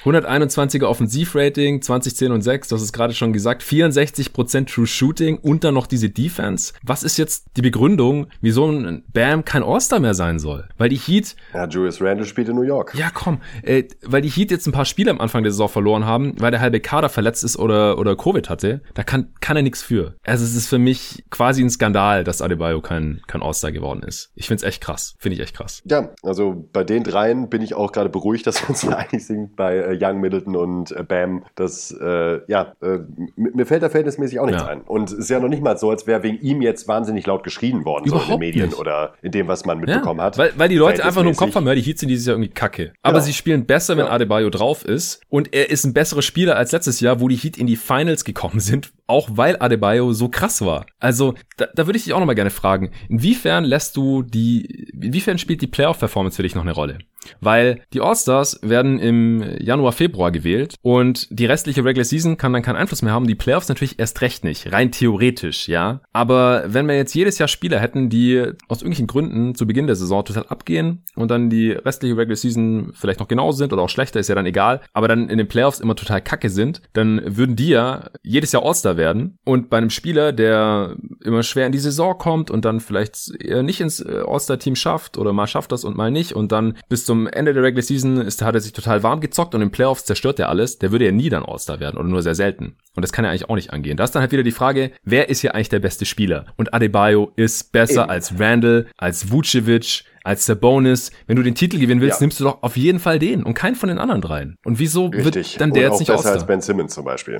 121er 0.04 0.84
Offensivrating, 0.84 1.82
20, 1.82 2.14
10 2.14 2.30
und 2.30 2.42
6, 2.42 2.68
das 2.68 2.82
ist 2.82 2.92
gerade 2.92 3.12
schon 3.12 3.32
gesagt, 3.32 3.64
64% 3.64 4.72
True 4.72 4.86
Shooting 4.86 5.38
und 5.38 5.64
dann 5.64 5.74
noch 5.74 5.88
diese 5.88 6.08
Defense. 6.08 6.72
Was 6.84 7.02
ist 7.02 7.18
jetzt 7.18 7.46
die 7.56 7.62
Begründung, 7.62 8.28
wieso 8.40 8.70
ein 8.70 9.02
Bam 9.12 9.44
kein 9.44 9.64
All-Star 9.64 9.98
mehr 9.98 10.14
sein 10.14 10.38
soll? 10.38 10.68
Weil 10.78 10.88
die 10.88 10.98
Heat... 10.98 11.34
Ja, 11.54 11.66
Julius 11.66 12.00
Randle 12.00 12.26
spielt 12.26 12.48
in 12.48 12.56
New 12.56 12.62
York. 12.62 12.94
Ja, 12.94 13.10
komm. 13.12 13.40
Äh, 13.62 13.84
weil 14.04 14.22
die 14.22 14.28
Heat 14.28 14.50
jetzt 14.50 14.66
ein 14.66 14.72
paar 14.72 14.84
Spiele 14.84 15.10
am 15.10 15.20
Anfang 15.20 15.42
der 15.42 15.52
Saison 15.52 15.68
verloren 15.68 16.04
haben, 16.04 16.34
weil 16.38 16.50
der 16.50 16.60
halbe 16.60 16.80
Kader 16.80 17.08
verletzt 17.08 17.44
ist 17.44 17.58
oder, 17.58 17.98
oder 17.98 18.16
Covid 18.16 18.50
hatte, 18.50 18.82
da 18.94 19.02
kann, 19.02 19.32
kann 19.40 19.56
er 19.56 19.62
nichts 19.62 19.82
für. 19.82 20.14
Also 20.24 20.44
es 20.44 20.54
ist 20.54 20.68
für 20.68 20.78
mich 20.78 21.24
quasi 21.30 21.62
ein 21.62 21.70
Skandal, 21.70 22.24
dass 22.24 22.42
Adebayo 22.42 22.80
kein, 22.80 23.20
kein 23.26 23.42
All-Star 23.42 23.72
geworden 23.72 24.02
ist. 24.02 24.30
Ich 24.34 24.48
find's 24.48 24.62
echt 24.62 24.82
krass. 24.82 25.14
Finde 25.18 25.36
ich 25.36 25.42
echt 25.42 25.56
krass. 25.56 25.82
Ja, 25.84 26.10
also 26.22 26.68
bei 26.72 26.84
den 26.84 27.04
dreien 27.04 27.48
bin 27.48 27.62
ich 27.62 27.74
auch 27.74 27.92
gerade 27.92 28.08
beruhigt 28.08 28.48
dass 28.48 28.62
wir 28.62 28.70
uns 28.70 28.86
einig 28.88 29.24
sind 29.24 29.56
bei 29.56 29.76
äh, 29.76 29.98
Young, 30.00 30.20
Middleton 30.20 30.56
und 30.56 30.92
äh, 30.92 31.02
Bam. 31.02 31.44
Das, 31.54 31.92
äh, 31.92 32.40
ja, 32.48 32.72
äh, 32.80 32.98
mir 33.36 33.66
fällt 33.66 33.82
da 33.82 33.90
verhältnismäßig 33.90 34.40
auch 34.40 34.46
nichts 34.46 34.62
ja. 34.62 34.68
ein. 34.68 34.80
Und 34.82 35.12
es 35.12 35.18
ist 35.18 35.30
ja 35.30 35.38
noch 35.38 35.48
nicht 35.48 35.62
mal 35.62 35.76
so, 35.78 35.90
als 35.90 36.06
wäre 36.06 36.22
wegen 36.22 36.40
ihm 36.40 36.62
jetzt 36.62 36.88
wahnsinnig 36.88 37.26
laut 37.26 37.44
geschrien 37.44 37.84
worden, 37.84 38.06
Überhaupt 38.06 38.26
so 38.26 38.34
in 38.34 38.40
den 38.40 38.46
Medien 38.48 38.68
nicht. 38.70 38.78
oder 38.78 39.14
in 39.22 39.32
dem, 39.32 39.48
was 39.48 39.64
man 39.64 39.78
mitbekommen 39.78 40.20
ja, 40.20 40.26
hat. 40.26 40.38
Weil, 40.38 40.52
weil 40.56 40.68
die 40.68 40.76
Leute 40.76 41.04
einfach 41.04 41.22
nur 41.22 41.34
Kopf 41.38 41.54
haben, 41.54 41.66
ja, 41.66 41.74
die 41.74 41.82
Heats 41.82 42.00
sind 42.00 42.08
dieses 42.08 42.26
Jahr 42.26 42.36
irgendwie 42.36 42.52
kacke. 42.52 42.92
Aber 43.02 43.14
genau. 43.14 43.26
sie 43.26 43.32
spielen 43.32 43.66
besser, 43.66 43.96
wenn 43.96 44.06
ja. 44.06 44.12
Adebayo 44.12 44.50
drauf 44.50 44.84
ist. 44.84 45.20
Und 45.28 45.54
er 45.54 45.70
ist 45.70 45.84
ein 45.84 45.94
besserer 45.94 46.22
Spieler 46.22 46.56
als 46.56 46.72
letztes 46.72 47.00
Jahr, 47.00 47.20
wo 47.20 47.28
die 47.28 47.36
Heat 47.36 47.56
in 47.56 47.66
die 47.66 47.76
Finals 47.76 48.24
gekommen 48.24 48.60
sind, 48.60 48.92
auch 49.06 49.28
weil 49.32 49.56
Adebayo 49.60 50.12
so 50.12 50.28
krass 50.28 50.60
war. 50.62 50.86
Also, 50.98 51.34
da, 51.56 51.68
da 51.74 51.86
würde 51.86 51.96
ich 51.96 52.04
dich 52.04 52.12
auch 52.12 52.20
nochmal 52.20 52.34
gerne 52.34 52.50
fragen, 52.50 52.90
inwiefern 53.08 53.64
lässt 53.64 53.96
du 53.96 54.22
die, 54.22 54.90
inwiefern 54.92 55.38
spielt 55.38 55.62
die 55.62 55.66
Playoff-Performance 55.66 56.36
für 56.36 56.42
dich 56.42 56.54
noch 56.54 56.62
eine 56.62 56.72
Rolle? 56.72 56.98
Weil 57.40 57.82
die 57.92 58.00
All-Stars 58.00 58.60
werden 58.62 58.98
im 58.98 59.44
Januar, 59.58 59.92
Februar 59.92 60.30
gewählt 60.30 60.74
und 60.82 61.26
die 61.30 61.46
restliche 61.46 61.84
Regular 61.84 62.04
Season 62.04 62.36
kann 62.36 62.52
dann 62.52 62.62
keinen 62.62 62.76
Einfluss 62.76 63.02
mehr 63.02 63.12
haben. 63.12 63.26
Die 63.26 63.34
Playoffs 63.34 63.68
natürlich 63.68 63.98
erst 63.98 64.20
recht 64.20 64.44
nicht, 64.44 64.72
rein 64.72 64.92
theoretisch, 64.92 65.68
ja. 65.68 66.00
Aber 66.12 66.64
wenn 66.66 66.86
wir 66.86 66.96
jetzt 66.96 67.14
jedes 67.14 67.38
Jahr 67.38 67.48
Spieler 67.48 67.80
hätten, 67.80 68.08
die 68.08 68.42
aus 68.68 68.82
irgendwelchen 68.82 69.06
Gründen 69.06 69.54
zu 69.54 69.66
Beginn 69.66 69.86
der 69.86 69.96
Saison 69.96 70.24
total 70.24 70.46
abgehen 70.46 71.04
und 71.14 71.30
dann 71.30 71.50
die 71.50 71.72
restliche 71.72 72.16
Regular 72.16 72.36
Season 72.36 72.92
vielleicht 72.94 73.20
noch 73.20 73.28
genauso 73.28 73.58
sind 73.58 73.72
oder 73.72 73.82
auch 73.82 73.88
schlechter, 73.88 74.20
ist 74.20 74.28
ja 74.28 74.34
dann 74.34 74.46
egal, 74.46 74.80
aber 74.92 75.08
dann 75.08 75.28
in 75.28 75.38
den 75.38 75.48
Playoffs 75.48 75.80
immer 75.80 75.96
total 75.96 76.22
kacke 76.22 76.50
sind, 76.50 76.82
dann 76.92 77.20
würden 77.24 77.56
die 77.56 77.68
ja 77.68 78.10
jedes 78.22 78.52
Jahr 78.52 78.64
All-Star 78.64 78.96
werden. 78.96 79.38
Und 79.44 79.70
bei 79.70 79.78
einem 79.78 79.90
Spieler, 79.90 80.32
der 80.32 80.96
immer 81.24 81.42
schwer 81.42 81.66
in 81.66 81.72
die 81.72 81.78
Saison 81.78 82.16
kommt 82.16 82.50
und 82.50 82.64
dann 82.64 82.80
vielleicht 82.80 83.30
eher 83.40 83.62
nicht 83.62 83.80
ins 83.80 84.00
äh, 84.00 84.22
All-Star-Team 84.26 84.76
schafft 84.76 85.18
oder 85.18 85.32
mal 85.32 85.46
schafft 85.46 85.72
das 85.72 85.84
und 85.84 85.96
mal 85.96 86.10
nicht 86.10 86.32
und 86.32 86.52
dann 86.52 86.76
bis 86.88 87.04
zum 87.08 87.26
Ende 87.26 87.54
der 87.54 87.62
Regular 87.62 87.82
Season 87.82 88.20
ist, 88.20 88.42
hat 88.42 88.54
er 88.54 88.60
sich 88.60 88.74
total 88.74 89.02
warm 89.02 89.20
gezockt 89.20 89.54
und 89.54 89.62
im 89.62 89.70
Playoffs 89.70 90.04
zerstört 90.04 90.38
er 90.38 90.50
alles, 90.50 90.78
der 90.78 90.92
würde 90.92 91.06
ja 91.06 91.10
nie 91.10 91.30
dann 91.30 91.42
All-Star 91.42 91.80
werden 91.80 91.96
oder 91.96 92.06
nur 92.06 92.20
sehr 92.22 92.34
selten. 92.34 92.76
Und 92.94 93.02
das 93.02 93.12
kann 93.12 93.24
ja 93.24 93.30
eigentlich 93.30 93.48
auch 93.48 93.54
nicht 93.54 93.72
angehen. 93.72 93.96
Da 93.96 94.04
ist 94.04 94.14
dann 94.14 94.20
halt 94.20 94.30
wieder 94.30 94.42
die 94.42 94.52
Frage, 94.52 94.92
wer 95.04 95.30
ist 95.30 95.40
hier 95.40 95.54
eigentlich 95.54 95.70
der 95.70 95.78
beste 95.78 96.04
Spieler? 96.04 96.44
Und 96.58 96.74
Adebayo 96.74 97.32
ist 97.34 97.72
besser 97.72 98.02
Eben. 98.02 98.10
als 98.10 98.38
Randall, 98.38 98.88
als 98.98 99.32
Vucevic, 99.32 100.04
als 100.28 100.44
der 100.44 100.56
Bonus. 100.56 101.10
Wenn 101.26 101.36
du 101.36 101.42
den 101.42 101.54
Titel 101.54 101.78
gewinnen 101.78 102.02
willst, 102.02 102.20
ja. 102.20 102.24
nimmst 102.24 102.38
du 102.38 102.44
doch 102.44 102.62
auf 102.62 102.76
jeden 102.76 102.98
Fall 102.98 103.18
den 103.18 103.42
und 103.42 103.54
keinen 103.54 103.74
von 103.74 103.88
den 103.88 103.98
anderen 103.98 104.20
dreien. 104.20 104.56
Und 104.64 104.78
wieso 104.78 105.06
Richtig. 105.06 105.54
wird 105.54 105.60
dann 105.60 105.72
der 105.72 105.86
und 105.86 105.92
jetzt 105.92 106.00
nicht 106.00 106.16
besser 106.16 106.32
als 106.32 106.46
Ben 106.46 106.60
Simmons 106.60 106.92
zum 106.92 107.04
Beispiel. 107.04 107.38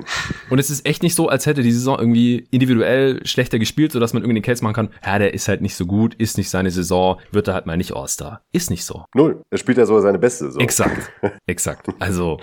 Und 0.49 0.57
es 0.57 0.71
ist 0.71 0.87
echt 0.87 1.03
nicht 1.03 1.13
so, 1.13 1.29
als 1.29 1.45
hätte 1.45 1.61
die 1.61 1.71
Saison 1.71 1.99
irgendwie 1.99 2.47
individuell 2.49 3.25
schlechter 3.27 3.59
gespielt, 3.59 3.91
sodass 3.91 4.13
man 4.13 4.23
irgendwie 4.23 4.41
den 4.41 4.43
Case 4.43 4.63
machen 4.63 4.73
kann, 4.73 4.89
ja, 5.05 5.19
der 5.19 5.35
ist 5.35 5.47
halt 5.47 5.61
nicht 5.61 5.75
so 5.75 5.85
gut, 5.85 6.15
ist 6.15 6.37
nicht 6.37 6.49
seine 6.49 6.71
Saison, 6.71 7.19
wird 7.31 7.47
er 7.47 7.53
halt 7.53 7.67
mal 7.67 7.77
nicht 7.77 7.95
All-Star. 7.95 8.41
Ist 8.51 8.71
nicht 8.71 8.83
so. 8.83 9.05
Null. 9.13 9.43
Er 9.51 9.59
spielt 9.59 9.77
ja 9.77 9.85
sogar 9.85 10.01
seine 10.01 10.17
beste 10.17 10.45
Saison. 10.45 10.61
Exakt. 10.61 11.11
Exakt. 11.45 11.89
Also, 11.99 12.39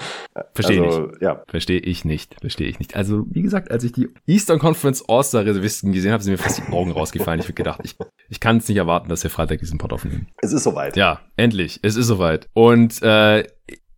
verstehe 0.55 0.83
also, 0.85 1.05
ich 1.05 1.11
nicht. 1.11 1.23
Ja. 1.23 1.43
Verstehe 1.49 1.81
ich 1.81 2.05
nicht. 2.05 2.37
Verstehe 2.41 2.69
ich 2.69 2.79
nicht. 2.79 2.95
Also, 2.95 3.25
wie 3.31 3.43
gesagt, 3.43 3.73
als 3.73 3.83
ich 3.83 3.93
die 3.93 4.09
Eastern 4.27 4.61
Conference 4.61 5.03
All-Star-Reservisten 5.09 5.91
gesehen 5.91 6.13
habe, 6.13 6.23
sind 6.23 6.33
mir 6.33 6.39
fast 6.39 6.59
die 6.59 6.73
Augen 6.73 6.93
rausgefallen. 6.93 7.41
Ich 7.41 7.47
habe 7.47 7.55
gedacht, 7.55 7.81
ich, 7.83 7.97
ich 8.29 8.39
kann 8.39 8.59
es 8.59 8.69
nicht 8.69 8.79
erwarten, 8.79 9.09
dass 9.09 9.25
wir 9.25 9.31
Freitag 9.31 9.59
diesen 9.59 9.79
Pod 9.79 9.93
aufnehmen. 9.93 10.29
Es 10.43 10.53
ist 10.53 10.65
soweit. 10.65 10.97
Ja, 10.97 11.21
endlich. 11.37 11.81
Es 11.83 11.97
ist 11.97 12.07
soweit. 12.07 12.49
Und 12.53 13.03
äh, 13.03 13.45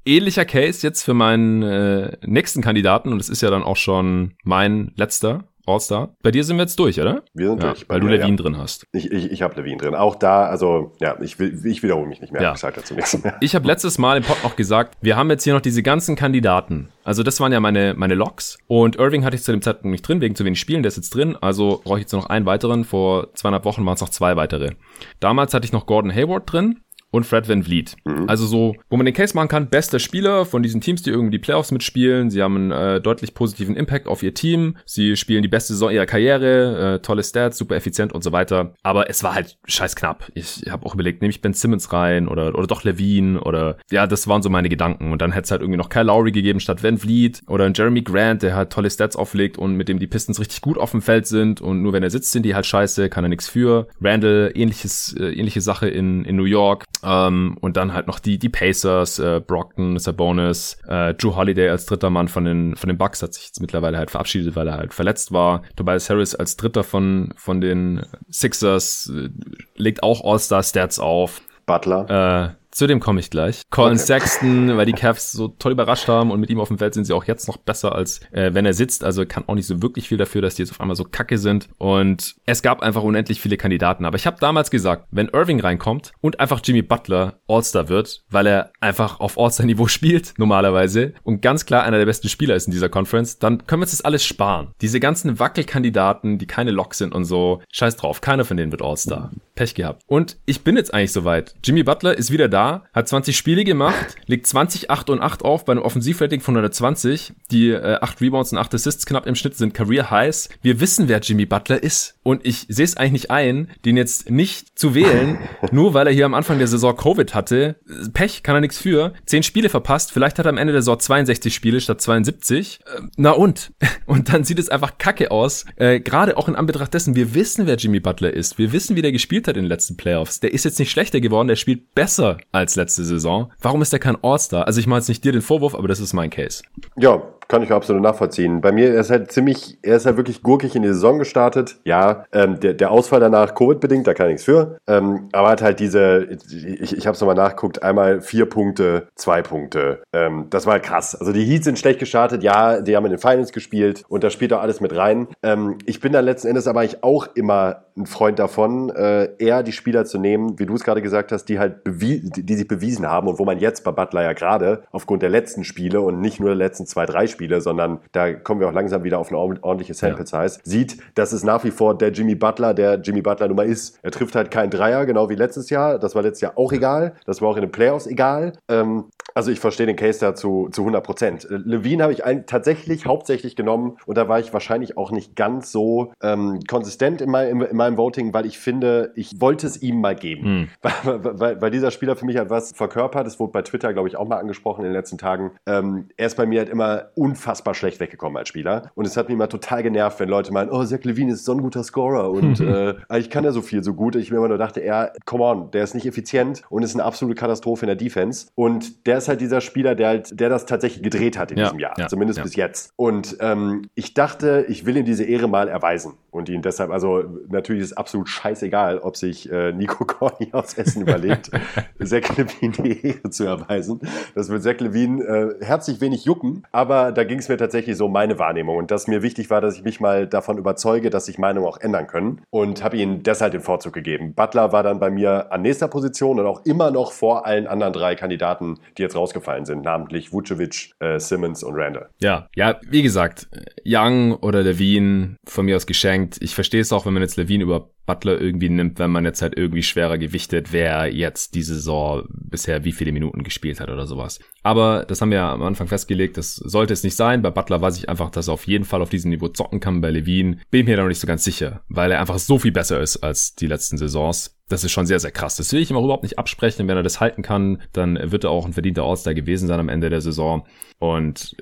ähnlicher 0.04 0.44
Case 0.44 0.86
jetzt 0.86 1.02
für 1.02 1.14
meinen 1.14 1.62
äh, 1.62 2.16
nächsten 2.24 2.62
Kandidaten 2.62 3.12
und 3.12 3.20
es 3.20 3.28
ist 3.28 3.42
ja 3.42 3.50
dann 3.50 3.62
auch 3.62 3.76
schon 3.76 4.34
mein 4.44 4.92
letzter 4.96 5.44
All-Star. 5.68 6.16
Bei 6.22 6.30
dir 6.30 6.44
sind 6.44 6.56
wir 6.56 6.62
jetzt 6.62 6.78
durch, 6.78 7.00
oder? 7.00 7.22
Wir 7.34 7.48
sind 7.48 7.62
ja, 7.62 7.72
durch. 7.72 7.88
Weil 7.88 8.00
du 8.00 8.06
Levine 8.06 8.30
ja. 8.30 8.36
drin 8.36 8.58
hast. 8.58 8.84
Ich, 8.92 9.10
ich, 9.10 9.30
ich 9.30 9.42
habe 9.42 9.54
Levine 9.56 9.78
drin. 9.78 9.94
Auch 9.94 10.16
da, 10.16 10.46
also 10.46 10.92
ja, 11.00 11.16
ich, 11.20 11.38
ich 11.38 11.82
wiederhole 11.82 12.08
mich 12.08 12.20
nicht 12.20 12.32
mehr. 12.32 12.42
Ja. 12.42 12.52
Ich 12.52 12.58
sage 12.58 12.76
dazu 12.76 12.94
nichts 12.94 13.22
mehr. 13.22 13.36
Ich 13.40 13.54
habe 13.54 13.66
letztes 13.66 13.98
Mal 13.98 14.16
im 14.16 14.22
Pod 14.24 14.42
noch 14.42 14.56
gesagt, 14.56 14.96
wir 15.00 15.16
haben 15.16 15.30
jetzt 15.30 15.44
hier 15.44 15.54
noch 15.54 15.60
diese 15.60 15.82
ganzen 15.82 16.16
Kandidaten. 16.16 16.88
Also 17.04 17.22
das 17.22 17.40
waren 17.40 17.52
ja 17.52 17.60
meine, 17.60 17.94
meine 17.94 18.14
Logs. 18.14 18.58
Und 18.66 18.96
Irving 18.96 19.24
hatte 19.24 19.36
ich 19.36 19.42
zu 19.42 19.52
dem 19.52 19.62
Zeitpunkt 19.62 19.92
nicht 19.92 20.06
drin, 20.06 20.20
wegen 20.20 20.34
zu 20.34 20.44
wenig 20.44 20.60
Spielen. 20.60 20.82
Der 20.82 20.88
ist 20.88 20.96
jetzt 20.96 21.14
drin. 21.14 21.36
Also 21.40 21.80
brauche 21.84 21.98
ich 21.98 22.02
jetzt 22.02 22.12
noch 22.12 22.26
einen 22.26 22.46
weiteren. 22.46 22.84
Vor 22.84 23.32
zweieinhalb 23.34 23.64
Wochen 23.64 23.84
waren 23.86 23.94
es 23.94 24.00
noch 24.00 24.10
zwei 24.10 24.36
weitere. 24.36 24.72
Damals 25.20 25.54
hatte 25.54 25.64
ich 25.64 25.72
noch 25.72 25.86
Gordon 25.86 26.14
Hayward 26.14 26.50
drin 26.50 26.80
und 27.10 27.24
Fred 27.24 27.48
Van 27.48 27.62
Vliet. 27.62 27.96
Mhm. 28.04 28.28
Also 28.28 28.46
so, 28.46 28.74
wo 28.90 28.96
man 28.96 29.06
den 29.06 29.14
Case 29.14 29.34
machen 29.34 29.48
kann, 29.48 29.68
bester 29.68 29.98
Spieler 29.98 30.44
von 30.44 30.62
diesen 30.62 30.80
Teams, 30.80 31.02
die 31.02 31.10
irgendwie 31.10 31.32
die 31.32 31.38
Playoffs 31.38 31.70
mitspielen. 31.70 32.30
Sie 32.30 32.42
haben 32.42 32.56
einen 32.56 32.70
äh, 32.70 33.00
deutlich 33.00 33.34
positiven 33.34 33.76
Impact 33.76 34.06
auf 34.06 34.22
ihr 34.22 34.34
Team. 34.34 34.76
Sie 34.84 35.16
spielen 35.16 35.42
die 35.42 35.48
beste 35.48 35.72
Saison 35.72 35.90
ihrer 35.90 36.06
Karriere, 36.06 36.96
äh, 36.96 36.98
tolle 37.00 37.22
Stats, 37.22 37.58
super 37.58 37.76
effizient 37.76 38.12
und 38.12 38.22
so 38.22 38.32
weiter. 38.32 38.74
Aber 38.82 39.08
es 39.08 39.22
war 39.22 39.34
halt 39.34 39.58
scheiß 39.66 39.96
knapp. 39.96 40.30
Ich 40.34 40.64
habe 40.70 40.86
auch 40.86 40.94
überlegt, 40.94 41.22
nehme 41.22 41.30
ich 41.30 41.40
Ben 41.40 41.54
Simmons 41.54 41.92
rein 41.92 42.28
oder, 42.28 42.54
oder 42.54 42.66
doch 42.66 42.84
Levine 42.84 43.40
oder 43.40 43.78
ja, 43.90 44.06
das 44.06 44.28
waren 44.28 44.42
so 44.42 44.50
meine 44.50 44.68
Gedanken. 44.68 45.12
Und 45.12 45.22
dann 45.22 45.32
hätte 45.32 45.44
es 45.44 45.50
halt 45.50 45.62
irgendwie 45.62 45.78
noch 45.78 45.88
Kyle 45.88 46.04
Lowry 46.04 46.32
gegeben 46.32 46.60
statt 46.60 46.82
Van 46.82 46.98
Vliet 46.98 47.42
oder 47.46 47.70
Jeremy 47.74 48.02
Grant, 48.02 48.42
der 48.42 48.54
halt 48.54 48.70
tolle 48.70 48.90
Stats 48.90 49.16
auflegt 49.16 49.58
und 49.58 49.74
mit 49.74 49.88
dem 49.88 49.98
die 49.98 50.06
Pistons 50.06 50.40
richtig 50.40 50.60
gut 50.60 50.78
auf 50.78 50.90
dem 50.90 51.02
Feld 51.02 51.26
sind 51.26 51.60
und 51.60 51.82
nur 51.82 51.92
wenn 51.92 52.02
er 52.02 52.10
sitzt, 52.10 52.32
sind 52.32 52.44
die 52.44 52.54
halt 52.54 52.66
scheiße, 52.66 53.08
kann 53.08 53.24
er 53.24 53.28
nichts 53.28 53.48
für. 53.48 53.88
Randall, 54.00 54.52
ähnliches, 54.54 55.14
äh, 55.18 55.32
ähnliche 55.32 55.60
Sache 55.60 55.88
in, 55.88 56.24
in 56.24 56.36
New 56.36 56.44
York. 56.44 56.84
Ähm, 57.04 57.56
und 57.60 57.76
dann 57.76 57.92
halt 57.92 58.06
noch 58.06 58.18
die, 58.18 58.38
die 58.38 58.48
Pacers, 58.48 59.18
äh, 59.18 59.40
Brockton, 59.44 59.98
Sabonis, 59.98 60.78
äh, 60.88 61.14
Drew 61.14 61.36
Holiday 61.36 61.68
als 61.68 61.86
dritter 61.86 62.10
Mann 62.10 62.28
von 62.28 62.44
den, 62.44 62.76
von 62.76 62.88
den 62.88 62.98
Bucks 62.98 63.22
hat 63.22 63.34
sich 63.34 63.46
jetzt 63.46 63.60
mittlerweile 63.60 63.98
halt 63.98 64.10
verabschiedet, 64.10 64.56
weil 64.56 64.66
er 64.68 64.76
halt 64.76 64.94
verletzt 64.94 65.32
war. 65.32 65.62
Tobias 65.76 66.10
Harris 66.10 66.34
als 66.34 66.56
dritter 66.56 66.84
von, 66.84 67.32
von 67.36 67.60
den 67.60 68.04
Sixers 68.30 69.12
äh, 69.14 69.28
legt 69.76 70.02
auch 70.02 70.24
All-Star-Stats 70.24 70.98
auf. 70.98 71.40
Butler. 71.66 72.54
Äh, 72.54 72.67
zu 72.78 72.86
dem 72.86 73.00
komme 73.00 73.18
ich 73.18 73.28
gleich. 73.28 73.62
Colin 73.70 73.94
okay. 73.94 74.06
Sexton, 74.06 74.76
weil 74.76 74.86
die 74.86 74.92
Cavs 74.92 75.32
so 75.32 75.48
toll 75.48 75.72
überrascht 75.72 76.06
haben 76.06 76.30
und 76.30 76.38
mit 76.38 76.48
ihm 76.48 76.60
auf 76.60 76.68
dem 76.68 76.78
Feld 76.78 76.94
sind 76.94 77.06
sie 77.06 77.12
auch 77.12 77.24
jetzt 77.24 77.48
noch 77.48 77.56
besser 77.56 77.92
als 77.92 78.20
äh, 78.30 78.54
wenn 78.54 78.64
er 78.64 78.72
sitzt. 78.72 79.02
Also 79.02 79.26
kann 79.26 79.42
auch 79.48 79.56
nicht 79.56 79.66
so 79.66 79.82
wirklich 79.82 80.06
viel 80.06 80.16
dafür, 80.16 80.42
dass 80.42 80.54
die 80.54 80.62
jetzt 80.62 80.70
auf 80.70 80.80
einmal 80.80 80.94
so 80.94 81.02
kacke 81.02 81.38
sind. 81.38 81.68
Und 81.78 82.36
es 82.46 82.62
gab 82.62 82.80
einfach 82.80 83.02
unendlich 83.02 83.40
viele 83.40 83.56
Kandidaten. 83.56 84.04
Aber 84.04 84.14
ich 84.14 84.28
habe 84.28 84.36
damals 84.38 84.70
gesagt, 84.70 85.08
wenn 85.10 85.26
Irving 85.26 85.58
reinkommt 85.58 86.12
und 86.20 86.38
einfach 86.38 86.60
Jimmy 86.62 86.82
Butler 86.82 87.40
All-Star 87.48 87.88
wird, 87.88 88.22
weil 88.30 88.46
er 88.46 88.70
einfach 88.78 89.18
auf 89.18 89.36
All-Star-Niveau 89.40 89.88
spielt 89.88 90.34
normalerweise 90.38 91.14
und 91.24 91.42
ganz 91.42 91.66
klar 91.66 91.82
einer 91.82 91.98
der 91.98 92.06
besten 92.06 92.28
Spieler 92.28 92.54
ist 92.54 92.68
in 92.68 92.72
dieser 92.72 92.88
Conference, 92.88 93.40
dann 93.40 93.66
können 93.66 93.80
wir 93.80 93.86
uns 93.86 93.90
das 93.90 94.02
alles 94.02 94.24
sparen. 94.24 94.68
Diese 94.82 95.00
ganzen 95.00 95.40
Wackelkandidaten, 95.40 96.38
die 96.38 96.46
keine 96.46 96.70
Locks 96.70 96.98
sind 96.98 97.12
und 97.12 97.24
so, 97.24 97.60
scheiß 97.72 97.96
drauf, 97.96 98.20
keiner 98.20 98.44
von 98.44 98.56
denen 98.56 98.70
wird 98.70 98.82
All-Star. 98.82 99.32
Pech 99.56 99.74
gehabt. 99.74 100.02
Und 100.06 100.36
ich 100.46 100.62
bin 100.62 100.76
jetzt 100.76 100.94
eigentlich 100.94 101.12
soweit. 101.12 101.56
Jimmy 101.64 101.82
Butler 101.82 102.16
ist 102.16 102.30
wieder 102.30 102.48
da 102.48 102.67
hat 102.92 103.08
20 103.08 103.36
Spiele 103.36 103.64
gemacht, 103.64 104.16
legt 104.26 104.46
20, 104.46 104.90
8 104.90 105.10
und 105.10 105.20
8 105.20 105.44
auf 105.44 105.64
bei 105.64 105.72
einem 105.72 105.82
Offensivrating 105.82 106.40
von 106.40 106.54
120. 106.54 107.32
Die 107.50 107.70
äh, 107.70 107.98
8 108.00 108.20
Rebounds 108.20 108.52
und 108.52 108.58
8 108.58 108.74
Assists 108.74 109.06
knapp 109.06 109.26
im 109.26 109.34
Schnitt 109.34 109.56
sind 109.56 109.74
Career 109.74 110.10
Highs. 110.10 110.48
Wir 110.62 110.80
wissen, 110.80 111.08
wer 111.08 111.20
Jimmy 111.20 111.46
Butler 111.46 111.82
ist. 111.82 112.18
Und 112.22 112.44
ich 112.46 112.66
sehe 112.68 112.84
es 112.84 112.96
eigentlich 112.96 113.12
nicht 113.12 113.30
ein, 113.30 113.70
den 113.84 113.96
jetzt 113.96 114.30
nicht 114.30 114.78
zu 114.78 114.94
wählen, 114.94 115.38
nur 115.72 115.94
weil 115.94 116.06
er 116.06 116.12
hier 116.12 116.26
am 116.26 116.34
Anfang 116.34 116.58
der 116.58 116.68
Saison 116.68 116.96
Covid 116.96 117.34
hatte. 117.34 117.76
Pech, 118.12 118.42
kann 118.42 118.54
er 118.54 118.60
nichts 118.60 118.78
für. 118.78 119.12
10 119.26 119.42
Spiele 119.42 119.68
verpasst. 119.68 120.12
Vielleicht 120.12 120.38
hat 120.38 120.46
er 120.46 120.50
am 120.50 120.58
Ende 120.58 120.72
der 120.72 120.82
Saison 120.82 120.98
62 120.98 121.54
Spiele 121.54 121.80
statt 121.80 122.00
72. 122.00 122.80
Äh, 122.84 123.00
na 123.16 123.30
und? 123.30 123.72
Und 124.06 124.32
dann 124.32 124.44
sieht 124.44 124.58
es 124.58 124.70
einfach 124.70 124.96
kacke 124.96 125.30
aus. 125.30 125.66
Äh, 125.76 126.00
Gerade 126.00 126.38
auch 126.38 126.48
in 126.48 126.56
Anbetracht 126.56 126.94
dessen, 126.94 127.14
wir 127.14 127.34
wissen, 127.34 127.66
wer 127.66 127.76
Jimmy 127.76 128.00
Butler 128.00 128.32
ist. 128.32 128.56
Wir 128.58 128.72
wissen, 128.72 128.96
wie 128.96 129.02
der 129.02 129.12
gespielt 129.12 129.46
hat 129.46 129.56
in 129.56 129.64
den 129.64 129.68
letzten 129.68 129.96
Playoffs. 129.96 130.40
Der 130.40 130.52
ist 130.52 130.64
jetzt 130.64 130.78
nicht 130.78 130.90
schlechter 130.90 131.20
geworden, 131.20 131.48
der 131.48 131.56
spielt 131.56 131.94
besser 131.94 132.38
als 132.52 132.76
letzte 132.76 133.04
Saison. 133.04 133.52
Warum 133.60 133.82
ist 133.82 133.92
er 133.92 133.98
kein 133.98 134.16
All-Star? 134.22 134.66
Also 134.66 134.80
ich 134.80 134.86
mache 134.86 135.00
jetzt 135.00 135.08
nicht 135.08 135.24
dir 135.24 135.32
den 135.32 135.42
Vorwurf, 135.42 135.74
aber 135.74 135.88
das 135.88 136.00
ist 136.00 136.12
mein 136.12 136.30
Case. 136.30 136.62
Ja, 136.96 137.22
kann 137.48 137.62
ich 137.62 137.72
absolut 137.72 138.02
nachvollziehen. 138.02 138.60
Bei 138.60 138.72
mir 138.72 138.92
er 138.92 139.00
ist 139.00 139.10
halt 139.10 139.32
ziemlich, 139.32 139.78
er 139.82 139.96
ist 139.96 140.06
halt 140.06 140.16
wirklich 140.16 140.42
gurkig 140.42 140.76
in 140.76 140.82
die 140.82 140.88
Saison 140.88 141.18
gestartet. 141.18 141.80
Ja, 141.84 142.24
ähm, 142.32 142.60
der, 142.60 142.74
der 142.74 142.90
Ausfall 142.90 143.20
danach 143.20 143.54
Covid-bedingt, 143.54 144.06
da 144.06 144.14
kann 144.14 144.26
er 144.26 144.32
nichts 144.32 144.44
für. 144.44 144.78
Ähm, 144.86 145.28
aber 145.32 145.48
hat 145.48 145.62
halt 145.62 145.80
diese, 145.80 146.28
ich, 146.50 146.96
ich 146.96 147.06
habe 147.06 147.14
es 147.14 147.20
nochmal 147.20 147.36
nachgeguckt, 147.36 147.82
einmal 147.82 148.20
vier 148.20 148.46
Punkte, 148.46 149.08
zwei 149.14 149.42
Punkte. 149.42 150.02
Ähm, 150.12 150.46
das 150.50 150.66
war 150.66 150.74
halt 150.74 150.82
krass. 150.82 151.14
Also 151.14 151.32
die 151.32 151.44
Heats 151.44 151.64
sind 151.64 151.78
schlecht 151.78 151.98
gestartet, 151.98 152.42
ja, 152.42 152.80
die 152.80 152.96
haben 152.96 153.06
in 153.06 153.12
den 153.12 153.18
Finals 153.18 153.52
gespielt 153.52 154.04
und 154.08 154.24
da 154.24 154.30
spielt 154.30 154.52
auch 154.52 154.60
alles 154.60 154.80
mit 154.80 154.94
rein. 154.94 155.28
Ähm, 155.42 155.78
ich 155.86 156.00
bin 156.00 156.12
dann 156.12 156.24
letzten 156.24 156.48
Endes 156.48 156.66
aber 156.66 156.84
ich 156.84 157.02
auch 157.02 157.28
immer 157.34 157.84
ein 157.96 158.06
Freund 158.06 158.38
davon, 158.38 158.90
äh, 158.90 159.30
eher 159.38 159.62
die 159.62 159.72
Spieler 159.72 160.04
zu 160.04 160.18
nehmen, 160.18 160.58
wie 160.58 160.66
du 160.66 160.74
es 160.74 160.84
gerade 160.84 161.02
gesagt 161.02 161.32
hast, 161.32 161.46
die 161.46 161.58
halt 161.58 161.80
die 161.86 162.54
sich 162.54 162.68
bewiesen 162.68 163.06
haben 163.08 163.26
und 163.26 163.38
wo 163.38 163.44
man 163.44 163.58
jetzt 163.58 163.82
bei 163.82 163.90
Butler 163.90 164.22
ja 164.22 164.32
gerade 164.34 164.84
aufgrund 164.92 165.22
der 165.22 165.30
letzten 165.30 165.64
Spiele 165.64 166.00
und 166.00 166.20
nicht 166.20 166.38
nur 166.38 166.50
der 166.50 166.56
letzten 166.56 166.86
zwei, 166.86 167.06
drei 167.06 167.26
Spiele 167.26 167.37
Spiele, 167.38 167.60
sondern 167.60 168.00
da 168.10 168.32
kommen 168.32 168.60
wir 168.60 168.68
auch 168.68 168.72
langsam 168.72 169.04
wieder 169.04 169.20
auf 169.20 169.28
eine 169.28 169.38
ordentliche 169.38 169.94
Sample 169.94 170.26
Size, 170.26 170.36
ja. 170.36 170.50
sieht, 170.64 170.98
dass 171.14 171.32
es 171.32 171.44
nach 171.44 171.62
wie 171.62 171.70
vor 171.70 171.96
der 171.96 172.10
Jimmy 172.10 172.34
Butler, 172.34 172.74
der 172.74 172.96
Jimmy 172.96 173.22
Butler 173.22 173.46
Nummer 173.46 173.64
ist. 173.64 174.00
Er 174.02 174.10
trifft 174.10 174.34
halt 174.34 174.50
keinen 174.50 174.70
Dreier, 174.70 175.06
genau 175.06 175.30
wie 175.30 175.36
letztes 175.36 175.70
Jahr. 175.70 176.00
Das 176.00 176.16
war 176.16 176.22
letztes 176.22 176.40
Jahr 176.40 176.58
auch 176.58 176.72
egal. 176.72 177.14
Das 177.26 177.40
war 177.40 177.48
auch 177.48 177.56
in 177.56 177.62
den 177.62 177.70
Playoffs 177.70 178.08
egal. 178.08 178.54
Ähm, 178.68 179.04
also 179.38 179.52
ich 179.52 179.60
verstehe 179.60 179.86
den 179.86 179.94
Case 179.94 180.18
da 180.18 180.34
zu, 180.34 180.68
zu 180.72 180.82
100 180.82 181.04
Prozent. 181.04 181.46
Levine 181.48 182.02
habe 182.02 182.12
ich 182.12 182.24
ein, 182.24 182.46
tatsächlich 182.46 183.06
hauptsächlich 183.06 183.54
genommen 183.54 183.96
und 184.04 184.18
da 184.18 184.28
war 184.28 184.40
ich 184.40 184.52
wahrscheinlich 184.52 184.96
auch 184.96 185.12
nicht 185.12 185.36
ganz 185.36 185.70
so 185.70 186.12
ähm, 186.20 186.58
konsistent 186.68 187.20
in, 187.20 187.30
mein, 187.30 187.48
in, 187.48 187.60
in, 187.60 187.76
meinem 187.76 187.96
Voting, 187.96 188.34
weil 188.34 188.46
ich 188.46 188.58
finde, 188.58 189.12
ich 189.14 189.40
wollte 189.40 189.68
es 189.68 189.80
ihm 189.80 190.00
mal 190.00 190.16
geben. 190.16 190.44
Hm. 190.44 190.68
Weil, 191.04 191.38
weil, 191.38 191.62
weil, 191.62 191.70
dieser 191.70 191.92
Spieler 191.92 192.16
für 192.16 192.24
mich 192.24 192.36
halt 192.36 192.50
was 192.50 192.72
verkörpert. 192.72 193.26
Das 193.26 193.38
wurde 193.38 193.52
bei 193.52 193.62
Twitter, 193.62 193.92
glaube 193.92 194.08
ich, 194.08 194.16
auch 194.16 194.26
mal 194.26 194.38
angesprochen 194.38 194.80
in 194.80 194.86
den 194.86 194.92
letzten 194.92 195.18
Tagen. 195.18 195.52
Ähm, 195.66 196.08
er 196.16 196.26
ist 196.26 196.36
bei 196.36 196.46
mir 196.46 196.60
halt 196.60 196.68
immer 196.68 197.10
unfassbar 197.14 197.74
schlecht 197.74 198.00
weggekommen 198.00 198.36
als 198.36 198.48
Spieler. 198.48 198.90
Und 198.94 199.06
es 199.06 199.16
hat 199.16 199.28
mich 199.28 199.34
immer 199.34 199.48
total 199.48 199.82
genervt, 199.82 200.18
wenn 200.18 200.28
Leute 200.28 200.52
meinen, 200.52 200.70
oh, 200.70 200.82
Zach 200.84 201.04
Levine 201.04 201.32
ist 201.32 201.44
so 201.44 201.52
ein 201.52 201.62
guter 201.62 201.84
Scorer 201.84 202.30
und 202.30 202.60
äh, 202.60 202.94
eigentlich 203.08 203.30
kann 203.30 203.44
er 203.44 203.52
so 203.52 203.62
viel 203.62 203.84
so 203.84 203.94
gut. 203.94 204.16
Ich 204.16 204.30
mir 204.30 204.38
immer 204.38 204.48
nur 204.48 204.58
dachte, 204.58 204.80
er, 204.80 205.12
come 205.24 205.44
on, 205.44 205.70
der 205.70 205.84
ist 205.84 205.94
nicht 205.94 206.06
effizient 206.06 206.62
und 206.70 206.82
ist 206.82 206.94
eine 206.94 207.04
absolute 207.04 207.38
Katastrophe 207.38 207.84
in 207.84 207.88
der 207.88 207.96
Defense. 207.96 208.48
Und 208.54 209.06
der 209.06 209.18
ist 209.18 209.27
halt 209.28 209.40
dieser 209.40 209.60
Spieler, 209.60 209.94
der 209.94 210.08
halt, 210.08 210.40
der 210.40 210.48
das 210.48 210.66
tatsächlich 210.66 211.02
gedreht 211.02 211.38
hat 211.38 211.50
in 211.50 211.58
ja, 211.58 211.64
diesem 211.64 211.78
Jahr. 211.78 211.94
Ja, 211.98 212.08
zumindest 212.08 212.38
ja. 212.38 212.42
bis 212.44 212.56
jetzt. 212.56 212.92
Und 212.96 213.36
ähm, 213.40 213.88
ich 213.94 214.14
dachte, 214.14 214.64
ich 214.68 214.86
will 214.86 214.96
ihm 214.96 215.04
diese 215.04 215.24
Ehre 215.24 215.48
mal 215.48 215.68
erweisen. 215.68 216.14
Und 216.30 216.48
ihn 216.48 216.62
deshalb, 216.62 216.90
also 216.90 217.24
natürlich 217.48 217.82
ist 217.82 217.92
es 217.92 217.96
absolut 217.96 218.28
scheißegal, 218.28 218.98
ob 218.98 219.16
sich 219.16 219.50
äh, 219.50 219.72
Nico 219.72 220.04
Corny 220.06 220.50
aus 220.52 220.74
Essen 220.74 221.02
überlegt, 221.02 221.50
Zach 222.04 222.36
Levine 222.36 222.72
die 222.72 223.06
Ehre 223.06 223.30
zu 223.30 223.44
erweisen. 223.44 224.00
Das 224.34 224.48
wird 224.50 224.62
Zach 224.62 224.78
Levine 224.78 225.24
äh, 225.24 225.64
herzlich 225.64 226.00
wenig 226.00 226.26
jucken, 226.26 226.64
aber 226.70 227.12
da 227.12 227.24
ging 227.24 227.38
es 227.38 227.48
mir 227.48 227.56
tatsächlich 227.56 227.96
so 227.96 228.06
um 228.06 228.12
meine 228.12 228.38
Wahrnehmung 228.38 228.76
und 228.76 228.90
dass 228.90 229.08
mir 229.08 229.22
wichtig 229.22 229.48
war, 229.50 229.60
dass 229.60 229.76
ich 229.76 229.84
mich 229.84 230.00
mal 230.00 230.26
davon 230.26 230.58
überzeuge, 230.58 231.10
dass 231.10 231.26
sich 231.26 231.38
Meinungen 231.38 231.66
auch 231.66 231.80
ändern 231.80 232.06
können 232.06 232.42
und 232.50 232.84
habe 232.84 232.98
ihm 232.98 233.22
deshalb 233.22 233.52
den 233.52 233.62
Vorzug 233.62 233.94
gegeben. 233.94 234.34
Butler 234.34 234.70
war 234.70 234.82
dann 234.82 235.00
bei 235.00 235.10
mir 235.10 235.50
an 235.50 235.62
nächster 235.62 235.88
Position 235.88 236.38
und 236.38 236.46
auch 236.46 236.64
immer 236.66 236.90
noch 236.90 237.12
vor 237.12 237.46
allen 237.46 237.66
anderen 237.66 237.92
drei 237.94 238.14
Kandidaten, 238.14 238.78
die 238.98 239.02
jetzt 239.08 239.16
rausgefallen 239.16 239.64
sind, 239.64 239.82
namentlich 239.82 240.32
Vucevic, 240.32 240.92
äh, 241.00 241.18
Simmons 241.18 241.62
und 241.62 241.74
Randall. 241.74 242.08
Ja, 242.20 242.48
ja, 242.54 242.78
wie 242.88 243.02
gesagt, 243.02 243.48
Young 243.84 244.34
oder 244.34 244.62
Levine 244.62 245.36
von 245.46 245.64
mir 245.64 245.76
aus 245.76 245.86
geschenkt. 245.86 246.38
Ich 246.40 246.54
verstehe 246.54 246.80
es 246.80 246.92
auch, 246.92 247.06
wenn 247.06 247.14
man 247.14 247.22
jetzt 247.22 247.36
Levine 247.36 247.64
über 247.64 247.90
Butler 248.08 248.40
irgendwie 248.40 248.70
nimmt, 248.70 248.98
wenn 248.98 249.10
man 249.10 249.26
jetzt 249.26 249.42
halt 249.42 249.54
irgendwie 249.54 249.82
schwerer 249.82 250.16
gewichtet, 250.16 250.72
wer 250.72 251.14
jetzt 251.14 251.54
diese 251.54 251.74
Saison 251.74 252.26
bisher 252.30 252.82
wie 252.82 252.92
viele 252.92 253.12
Minuten 253.12 253.42
gespielt 253.42 253.80
hat 253.80 253.90
oder 253.90 254.06
sowas. 254.06 254.40
Aber 254.62 255.04
das 255.06 255.20
haben 255.20 255.30
wir 255.30 255.42
am 255.42 255.62
Anfang 255.62 255.88
festgelegt, 255.88 256.38
das 256.38 256.56
sollte 256.56 256.94
es 256.94 257.04
nicht 257.04 257.16
sein. 257.16 257.42
Bei 257.42 257.50
Butler 257.50 257.82
weiß 257.82 257.98
ich 257.98 258.08
einfach, 258.08 258.30
dass 258.30 258.48
er 258.48 258.54
auf 258.54 258.66
jeden 258.66 258.86
Fall 258.86 259.02
auf 259.02 259.10
diesem 259.10 259.30
Niveau 259.30 259.48
zocken 259.48 259.78
kann. 259.78 260.00
Bei 260.00 260.10
Levine 260.10 260.56
bin 260.70 260.80
ich 260.80 260.86
mir 260.86 260.96
da 260.96 261.02
noch 261.02 261.10
nicht 261.10 261.20
so 261.20 261.26
ganz 261.26 261.44
sicher, 261.44 261.82
weil 261.88 262.10
er 262.10 262.20
einfach 262.20 262.38
so 262.38 262.58
viel 262.58 262.72
besser 262.72 262.98
ist 262.98 263.18
als 263.18 263.54
die 263.54 263.66
letzten 263.66 263.98
Saisons. 263.98 264.58
Das 264.70 264.84
ist 264.84 264.92
schon 264.92 265.06
sehr, 265.06 265.20
sehr 265.20 265.30
krass. 265.30 265.56
Das 265.56 265.70
will 265.74 265.82
ich 265.82 265.90
ihm 265.90 265.96
auch 265.98 266.04
überhaupt 266.04 266.22
nicht 266.22 266.38
absprechen. 266.38 266.88
Wenn 266.88 266.96
er 266.96 267.02
das 267.02 267.20
halten 267.20 267.42
kann, 267.42 267.82
dann 267.92 268.18
wird 268.32 268.44
er 268.44 268.50
auch 268.50 268.64
ein 268.64 268.72
verdienter 268.72 269.02
All-Star 269.02 269.34
gewesen 269.34 269.68
sein 269.68 269.80
am 269.80 269.90
Ende 269.90 270.08
der 270.08 270.22
Saison. 270.22 270.66
Und 270.98 271.56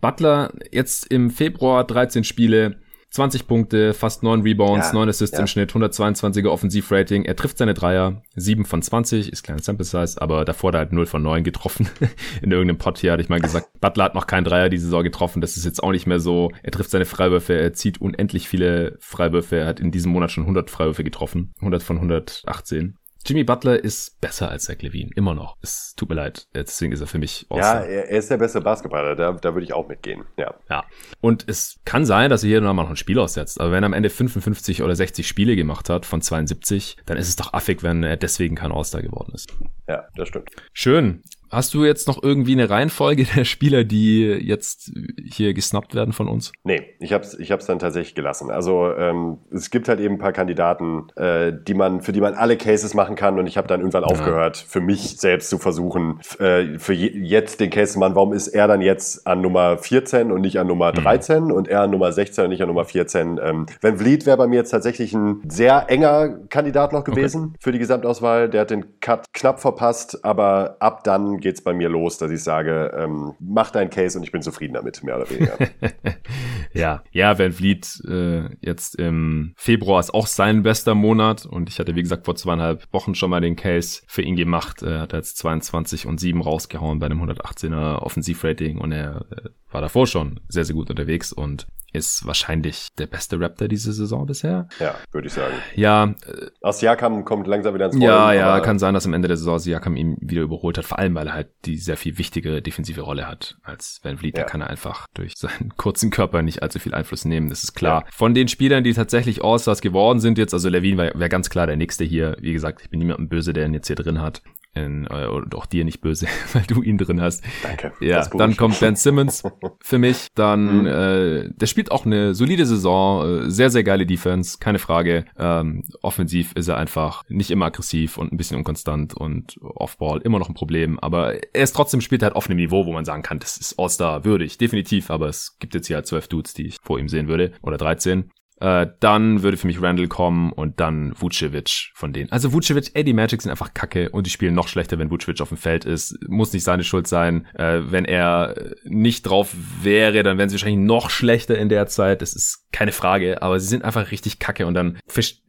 Butler 0.00 0.52
jetzt 0.70 1.10
im 1.10 1.30
Februar 1.30 1.84
13 1.84 2.22
Spiele, 2.22 2.76
20 3.10 3.46
Punkte, 3.46 3.94
fast 3.94 4.22
9 4.22 4.42
Rebounds, 4.42 4.88
ja, 4.88 4.92
9 4.94 5.08
Assists 5.08 5.36
ja. 5.36 5.40
im 5.40 5.46
Schnitt, 5.46 5.72
122er 5.72 6.48
Offensivrating. 6.48 7.24
Er 7.24 7.36
trifft 7.36 7.58
seine 7.58 7.72
Dreier, 7.72 8.22
7 8.36 8.66
von 8.66 8.82
20, 8.82 9.32
ist 9.32 9.42
kleiner 9.42 9.62
Sample 9.62 9.84
Size, 9.84 10.20
aber 10.20 10.44
davor 10.44 10.68
hat 10.68 10.74
er 10.74 10.78
halt 10.80 10.92
0 10.92 11.06
von 11.06 11.22
9 11.22 11.42
getroffen. 11.42 11.88
In 12.42 12.50
irgendeinem 12.50 12.78
Pot 12.78 12.98
hier 12.98 13.12
hatte 13.12 13.22
ich 13.22 13.30
mal 13.30 13.40
gesagt, 13.40 13.68
Butler 13.80 14.04
hat 14.04 14.14
noch 14.14 14.26
keinen 14.26 14.44
Dreier 14.44 14.68
diese 14.68 14.84
Saison 14.84 15.02
getroffen. 15.02 15.40
Das 15.40 15.56
ist 15.56 15.64
jetzt 15.64 15.82
auch 15.82 15.92
nicht 15.92 16.06
mehr 16.06 16.20
so. 16.20 16.50
Er 16.62 16.70
trifft 16.70 16.90
seine 16.90 17.06
Freiwürfe, 17.06 17.54
er 17.54 17.72
zieht 17.72 18.00
unendlich 18.00 18.46
viele 18.46 18.96
Freiwürfe. 19.00 19.56
Er 19.56 19.66
hat 19.66 19.80
in 19.80 19.90
diesem 19.90 20.12
Monat 20.12 20.30
schon 20.30 20.44
100 20.44 20.68
Freiwürfe 20.68 21.04
getroffen. 21.04 21.54
100 21.60 21.82
von 21.82 21.96
118. 21.96 22.98
Jimmy 23.28 23.44
Butler 23.44 23.84
ist 23.84 24.18
besser 24.22 24.50
als 24.50 24.64
Zach 24.64 24.80
Levine, 24.80 25.10
immer 25.14 25.34
noch. 25.34 25.58
Es 25.60 25.92
tut 25.96 26.08
mir 26.08 26.14
leid, 26.14 26.48
deswegen 26.54 26.92
ist 26.92 27.02
er 27.02 27.06
für 27.06 27.18
mich 27.18 27.46
Ja, 27.50 27.80
er 27.80 28.08
ist 28.08 28.30
der 28.30 28.38
beste 28.38 28.62
Basketballer, 28.62 29.16
da, 29.16 29.32
da 29.32 29.54
würde 29.54 29.66
ich 29.66 29.74
auch 29.74 29.86
mitgehen, 29.86 30.24
ja. 30.38 30.54
Ja, 30.70 30.84
und 31.20 31.46
es 31.46 31.78
kann 31.84 32.06
sein, 32.06 32.30
dass 32.30 32.42
er 32.42 32.48
hier 32.48 32.60
nochmal 32.62 32.86
noch 32.86 32.90
ein 32.90 32.96
Spiel 32.96 33.18
aussetzt, 33.18 33.60
aber 33.60 33.70
wenn 33.70 33.84
er 33.84 33.88
am 33.88 33.92
Ende 33.92 34.08
55 34.08 34.82
oder 34.82 34.96
60 34.96 35.28
Spiele 35.28 35.56
gemacht 35.56 35.90
hat 35.90 36.06
von 36.06 36.22
72, 36.22 36.96
dann 37.04 37.18
ist 37.18 37.28
es 37.28 37.36
doch 37.36 37.52
affig, 37.52 37.82
wenn 37.82 38.02
er 38.02 38.16
deswegen 38.16 38.56
kein 38.56 38.72
All-Star 38.72 39.02
geworden 39.02 39.32
ist. 39.34 39.52
Ja, 39.86 40.06
das 40.16 40.28
stimmt. 40.28 40.48
Schön. 40.72 41.22
Hast 41.50 41.72
du 41.74 41.84
jetzt 41.84 42.08
noch 42.08 42.22
irgendwie 42.22 42.52
eine 42.52 42.68
Reihenfolge 42.68 43.24
der 43.36 43.44
Spieler, 43.44 43.84
die 43.84 44.24
jetzt 44.24 44.92
hier 45.24 45.54
gesnappt 45.54 45.94
werden 45.94 46.12
von 46.12 46.28
uns? 46.28 46.52
Nee, 46.64 46.82
ich 47.00 47.12
hab's, 47.12 47.34
ich 47.34 47.50
hab's 47.52 47.66
dann 47.66 47.78
tatsächlich 47.78 48.14
gelassen. 48.14 48.50
Also 48.50 48.92
ähm, 48.94 49.38
es 49.50 49.70
gibt 49.70 49.88
halt 49.88 50.00
eben 50.00 50.16
ein 50.16 50.18
paar 50.18 50.32
Kandidaten, 50.32 51.08
äh, 51.16 51.52
die 51.52 51.74
man, 51.74 52.02
für 52.02 52.12
die 52.12 52.20
man 52.20 52.34
alle 52.34 52.56
Cases 52.56 52.92
machen 52.94 53.16
kann 53.16 53.38
und 53.38 53.46
ich 53.46 53.56
habe 53.56 53.68
dann 53.68 53.80
irgendwann 53.80 54.02
ja. 54.02 54.08
aufgehört, 54.08 54.56
für 54.56 54.80
mich 54.80 55.18
selbst 55.18 55.48
zu 55.48 55.58
versuchen, 55.58 56.20
äh, 56.38 56.78
für 56.78 56.92
je, 56.92 57.08
jetzt 57.08 57.60
den 57.60 57.70
Case 57.70 57.94
zu 57.94 57.98
machen, 57.98 58.14
warum 58.14 58.32
ist 58.32 58.48
er 58.48 58.68
dann 58.68 58.80
jetzt 58.80 59.26
an 59.26 59.40
Nummer 59.40 59.78
14 59.78 60.30
und 60.30 60.40
nicht 60.40 60.58
an 60.58 60.66
Nummer 60.66 60.92
13 60.92 61.44
mhm. 61.44 61.52
und 61.52 61.68
er 61.68 61.82
an 61.82 61.90
Nummer 61.90 62.12
16 62.12 62.44
und 62.44 62.50
nicht 62.50 62.62
an 62.62 62.68
Nummer 62.68 62.84
14. 62.84 63.40
Ähm, 63.42 63.66
Van 63.80 63.98
Vliet 63.98 64.26
wäre 64.26 64.36
bei 64.36 64.46
mir 64.46 64.56
jetzt 64.56 64.70
tatsächlich 64.70 65.14
ein 65.14 65.42
sehr 65.48 65.86
enger 65.88 66.28
Kandidat 66.48 66.92
noch 66.92 67.04
gewesen 67.04 67.44
okay. 67.44 67.58
für 67.60 67.72
die 67.72 67.78
Gesamtauswahl. 67.78 68.48
Der 68.48 68.62
hat 68.62 68.70
den 68.70 69.00
Cut 69.00 69.24
knapp 69.32 69.60
verpasst, 69.60 70.24
aber 70.24 70.76
ab 70.80 71.04
dann 71.04 71.37
geht 71.40 71.56
es 71.56 71.62
bei 71.62 71.72
mir 71.72 71.88
los, 71.88 72.18
dass 72.18 72.30
ich 72.30 72.42
sage, 72.42 72.92
ähm, 72.96 73.34
mach 73.40 73.70
deinen 73.70 73.90
Case 73.90 74.18
und 74.18 74.24
ich 74.24 74.32
bin 74.32 74.42
zufrieden 74.42 74.74
damit, 74.74 75.02
mehr 75.02 75.16
oder 75.16 75.30
weniger. 75.30 75.56
ja, 76.72 77.02
ja, 77.12 77.38
Van 77.38 77.52
Vliet 77.52 78.02
äh, 78.08 78.48
jetzt 78.60 78.96
im 78.96 79.54
Februar 79.56 80.00
ist 80.00 80.12
auch 80.14 80.26
sein 80.26 80.62
bester 80.62 80.94
Monat 80.94 81.46
und 81.46 81.68
ich 81.68 81.78
hatte, 81.78 81.94
wie 81.94 82.02
gesagt, 82.02 82.24
vor 82.24 82.36
zweieinhalb 82.36 82.92
Wochen 82.92 83.14
schon 83.14 83.30
mal 83.30 83.40
den 83.40 83.56
Case 83.56 84.02
für 84.06 84.22
ihn 84.22 84.36
gemacht. 84.36 84.82
Er 84.82 85.00
hat 85.00 85.12
jetzt 85.12 85.38
22 85.38 86.06
und 86.06 86.18
7 86.18 86.40
rausgehauen 86.40 86.98
bei 86.98 87.06
einem 87.06 87.22
118er 87.22 87.96
Offensivrating 87.98 88.78
und 88.78 88.92
er 88.92 89.26
äh, 89.30 89.48
war 89.70 89.80
davor 89.80 90.06
schon 90.06 90.40
sehr, 90.48 90.64
sehr 90.64 90.74
gut 90.74 90.90
unterwegs 90.90 91.32
und 91.32 91.66
ist 91.92 92.26
wahrscheinlich 92.26 92.88
der 92.98 93.06
beste 93.06 93.40
Raptor 93.40 93.66
diese 93.66 93.92
Saison 93.92 94.26
bisher. 94.26 94.68
Ja, 94.78 94.94
würde 95.10 95.28
ich 95.28 95.32
sagen. 95.32 95.54
Ja. 95.74 96.14
Äh, 96.26 96.50
Aus 96.60 96.80
Siakam 96.80 97.24
kommt 97.24 97.46
langsam 97.46 97.74
wieder 97.74 97.86
ins 97.86 97.94
Rollen. 97.94 98.04
Ja, 98.04 98.32
ja, 98.32 98.60
kann 98.60 98.78
sein, 98.78 98.94
dass 98.94 99.06
am 99.06 99.14
Ende 99.14 99.28
der 99.28 99.36
Saison 99.36 99.58
Siakam 99.58 99.96
ihn 99.96 100.16
wieder 100.20 100.42
überholt 100.42 100.76
hat, 100.76 100.84
vor 100.84 100.98
allem, 100.98 101.14
weil 101.14 101.27
er 101.28 101.34
halt 101.34 101.48
die 101.64 101.76
sehr 101.76 101.96
viel 101.96 102.18
wichtigere 102.18 102.62
defensive 102.62 103.00
Rolle 103.00 103.26
hat 103.26 103.58
als 103.62 104.00
Van 104.02 104.18
Vliet. 104.18 104.36
Ja. 104.36 104.44
Da 104.44 104.48
kann 104.48 104.60
er 104.60 104.70
einfach 104.70 105.06
durch 105.14 105.34
seinen 105.36 105.74
kurzen 105.76 106.10
Körper 106.10 106.42
nicht 106.42 106.62
allzu 106.62 106.78
viel 106.78 106.94
Einfluss 106.94 107.24
nehmen, 107.24 107.48
das 107.48 107.62
ist 107.62 107.74
klar. 107.74 108.02
Ja. 108.04 108.10
Von 108.12 108.34
den 108.34 108.48
Spielern, 108.48 108.84
die 108.84 108.92
tatsächlich 108.92 109.44
All-Stars 109.44 109.80
geworden 109.80 110.20
sind 110.20 110.38
jetzt, 110.38 110.54
also 110.54 110.68
Levine 110.68 110.98
wäre 110.98 111.18
wär 111.18 111.28
ganz 111.28 111.50
klar 111.50 111.66
der 111.66 111.76
Nächste 111.76 112.04
hier. 112.04 112.36
Wie 112.40 112.52
gesagt, 112.52 112.82
ich 112.82 112.90
bin 112.90 112.98
niemandem 112.98 113.28
böse, 113.28 113.52
der 113.52 113.66
ihn 113.66 113.74
jetzt 113.74 113.86
hier 113.86 113.96
drin 113.96 114.20
hat 114.20 114.42
in, 114.78 115.06
äh, 115.10 115.26
und 115.26 115.54
auch 115.54 115.66
dir 115.66 115.84
nicht 115.84 116.00
böse, 116.00 116.26
weil 116.52 116.62
du 116.62 116.82
ihn 116.82 116.98
drin 116.98 117.20
hast. 117.20 117.44
Danke. 117.62 117.92
Ja, 118.00 118.26
dann 118.26 118.56
kommt 118.56 118.80
Ben 118.80 118.96
Simmons 118.96 119.42
für 119.80 119.98
mich. 119.98 120.28
Dann, 120.34 120.80
mhm. 120.80 120.86
äh, 120.86 121.50
der 121.50 121.66
spielt 121.66 121.90
auch 121.90 122.06
eine 122.06 122.34
solide 122.34 122.66
Saison, 122.66 123.46
äh, 123.46 123.50
sehr, 123.50 123.70
sehr 123.70 123.84
geile 123.84 124.06
Defense, 124.06 124.58
keine 124.58 124.78
Frage. 124.78 125.24
Ähm, 125.38 125.84
offensiv 126.02 126.52
ist 126.54 126.68
er 126.68 126.76
einfach 126.76 127.24
nicht 127.28 127.50
immer 127.50 127.66
aggressiv 127.66 128.18
und 128.18 128.32
ein 128.32 128.36
bisschen 128.36 128.56
unkonstant 128.56 129.14
und 129.14 129.58
Offball 129.60 130.20
immer 130.22 130.38
noch 130.38 130.48
ein 130.48 130.54
Problem. 130.54 130.98
Aber 130.98 131.17
er 131.26 131.62
ist 131.62 131.74
trotzdem 131.74 132.00
spielt 132.00 132.22
halt 132.22 132.34
auf 132.34 132.48
einem 132.48 132.56
Niveau, 132.56 132.86
wo 132.86 132.92
man 132.92 133.04
sagen 133.04 133.22
kann, 133.22 133.38
das 133.38 133.56
ist 133.56 133.78
All-Star 133.78 134.24
würdig, 134.24 134.58
definitiv. 134.58 135.10
Aber 135.10 135.28
es 135.28 135.58
gibt 135.58 135.74
jetzt 135.74 135.86
hier 135.86 135.96
halt 135.96 136.06
zwölf 136.06 136.28
Dudes, 136.28 136.54
die 136.54 136.66
ich 136.66 136.76
vor 136.82 136.98
ihm 136.98 137.08
sehen 137.08 137.28
würde. 137.28 137.52
Oder 137.62 137.76
13. 137.78 138.30
Äh, 138.60 138.88
dann 139.00 139.42
würde 139.42 139.56
für 139.56 139.66
mich 139.66 139.80
Randall 139.80 140.08
kommen 140.08 140.52
und 140.52 140.80
dann 140.80 141.12
Vucevic 141.16 141.90
von 141.94 142.12
denen. 142.12 142.30
Also 142.32 142.52
Vucevic, 142.52 142.90
ey, 142.94 143.04
die 143.04 143.12
Magic 143.12 143.42
sind 143.42 143.50
einfach 143.50 143.74
kacke 143.74 144.10
und 144.10 144.26
die 144.26 144.30
spielen 144.30 144.54
noch 144.54 144.68
schlechter, 144.68 144.98
wenn 144.98 145.10
Vucevic 145.10 145.40
auf 145.40 145.48
dem 145.48 145.58
Feld 145.58 145.84
ist. 145.84 146.18
Muss 146.28 146.52
nicht 146.52 146.64
seine 146.64 146.84
Schuld 146.84 147.06
sein. 147.06 147.46
Äh, 147.54 147.80
wenn 147.86 148.04
er 148.04 148.54
nicht 148.84 149.22
drauf 149.22 149.54
wäre, 149.82 150.22
dann 150.22 150.38
wären 150.38 150.48
sie 150.48 150.56
wahrscheinlich 150.56 150.84
noch 150.84 151.10
schlechter 151.10 151.56
in 151.56 151.68
der 151.68 151.86
Zeit. 151.86 152.22
Das 152.22 152.34
ist 152.34 152.66
keine 152.72 152.92
Frage, 152.92 153.42
aber 153.42 153.60
sie 153.60 153.68
sind 153.68 153.84
einfach 153.84 154.10
richtig 154.10 154.38
kacke 154.38 154.66
und 154.66 154.74
dann, 154.74 154.98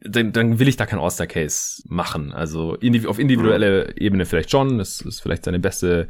dann, 0.02 0.32
dann 0.32 0.58
will 0.58 0.68
ich 0.68 0.76
da 0.76 0.86
kein 0.86 0.98
All-Star-Case 0.98 1.82
machen. 1.88 2.32
Also 2.32 2.76
auf 3.06 3.18
individuelle 3.18 3.96
Ebene 3.96 4.24
vielleicht 4.24 4.50
schon. 4.50 4.78
Das 4.78 5.00
ist 5.00 5.20
vielleicht 5.20 5.44
seine 5.44 5.58
beste 5.58 6.08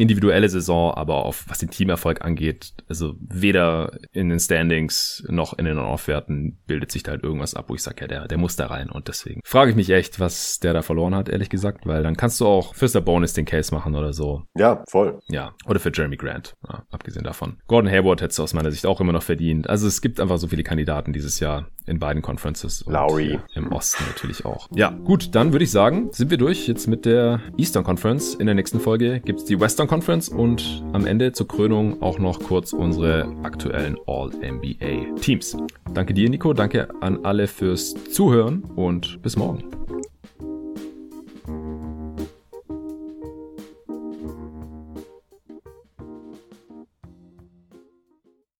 individuelle 0.00 0.48
Saison, 0.48 0.92
aber 0.94 1.24
auf 1.24 1.44
was 1.48 1.58
den 1.58 1.70
Teamerfolg 1.70 2.24
angeht, 2.24 2.72
also 2.88 3.14
weder 3.20 3.98
in 4.12 4.28
den 4.28 4.40
Standings 4.40 5.24
noch 5.28 5.58
in 5.58 5.64
den 5.64 5.78
On-Off-Werten 5.78 6.58
bildet 6.66 6.90
sich 6.90 7.02
da 7.02 7.12
halt 7.12 7.22
irgendwas 7.22 7.54
ab, 7.54 7.66
wo 7.68 7.74
ich 7.74 7.82
sage, 7.82 8.02
ja, 8.02 8.06
der, 8.08 8.28
der 8.28 8.38
muss 8.38 8.56
da 8.56 8.66
rein. 8.66 8.90
Und 8.90 9.08
deswegen 9.08 9.40
frage 9.44 9.70
ich 9.70 9.76
mich 9.76 9.90
echt, 9.90 10.20
was 10.20 10.58
der 10.60 10.72
da 10.72 10.82
verloren 10.82 11.14
hat, 11.14 11.28
ehrlich 11.28 11.50
gesagt, 11.50 11.86
weil 11.86 12.02
dann 12.02 12.16
kannst 12.16 12.40
du 12.40 12.46
auch 12.46 12.74
für 12.74 12.88
Bonus 13.00 13.32
den 13.32 13.44
Case 13.44 13.74
machen 13.74 13.94
oder 13.94 14.12
so. 14.12 14.42
Ja, 14.56 14.82
voll. 14.88 15.20
Ja, 15.28 15.54
oder 15.66 15.80
für 15.80 15.92
Jeremy 15.92 16.16
Grant, 16.16 16.54
ja, 16.68 16.82
abgesehen 16.90 17.24
davon. 17.24 17.58
Gordon 17.66 17.90
Hayward 17.90 18.20
hätte 18.20 18.32
es 18.32 18.40
aus 18.40 18.54
meiner 18.54 18.70
Sicht 18.70 18.86
auch 18.86 19.00
immer 19.00 19.12
noch 19.12 19.22
verdient. 19.22 19.68
Also 19.68 19.86
es 19.86 20.00
gibt 20.00 20.20
einfach 20.20 20.38
so 20.38 20.48
viele 20.48 20.62
Kandidaten 20.62 21.12
dieses 21.12 21.40
Jahr 21.40 21.68
in 21.86 21.98
beiden 21.98 22.22
Conferences. 22.22 22.84
Lowry. 22.86 23.38
Im 23.54 23.72
Osten 23.72 24.04
natürlich 24.06 24.44
auch. 24.44 24.68
Ja, 24.74 24.90
gut, 24.90 25.34
dann 25.34 25.52
würde 25.52 25.64
ich 25.64 25.70
sagen, 25.70 26.10
sind 26.12 26.30
wir 26.30 26.38
durch 26.38 26.68
jetzt 26.68 26.86
mit 26.86 27.04
der 27.04 27.40
Eastern 27.56 27.84
Conference. 27.84 28.34
In 28.34 28.46
der 28.46 28.54
nächsten 28.54 28.80
Folge 28.80 29.20
gibt's 29.20 29.44
die 29.44 29.58
Western 29.58 29.88
Conference 29.90 30.28
und 30.28 30.84
am 30.92 31.04
Ende 31.04 31.32
zur 31.32 31.48
Krönung 31.48 32.00
auch 32.00 32.20
noch 32.20 32.38
kurz 32.38 32.72
unsere 32.72 33.26
aktuellen 33.42 33.96
All-NBA 34.06 35.16
Teams. 35.20 35.56
Danke 35.92 36.14
dir, 36.14 36.30
Nico. 36.30 36.52
Danke 36.52 36.86
an 37.00 37.24
alle 37.24 37.48
fürs 37.48 37.96
Zuhören 38.12 38.62
und 38.76 39.20
bis 39.20 39.36
morgen. 39.36 39.64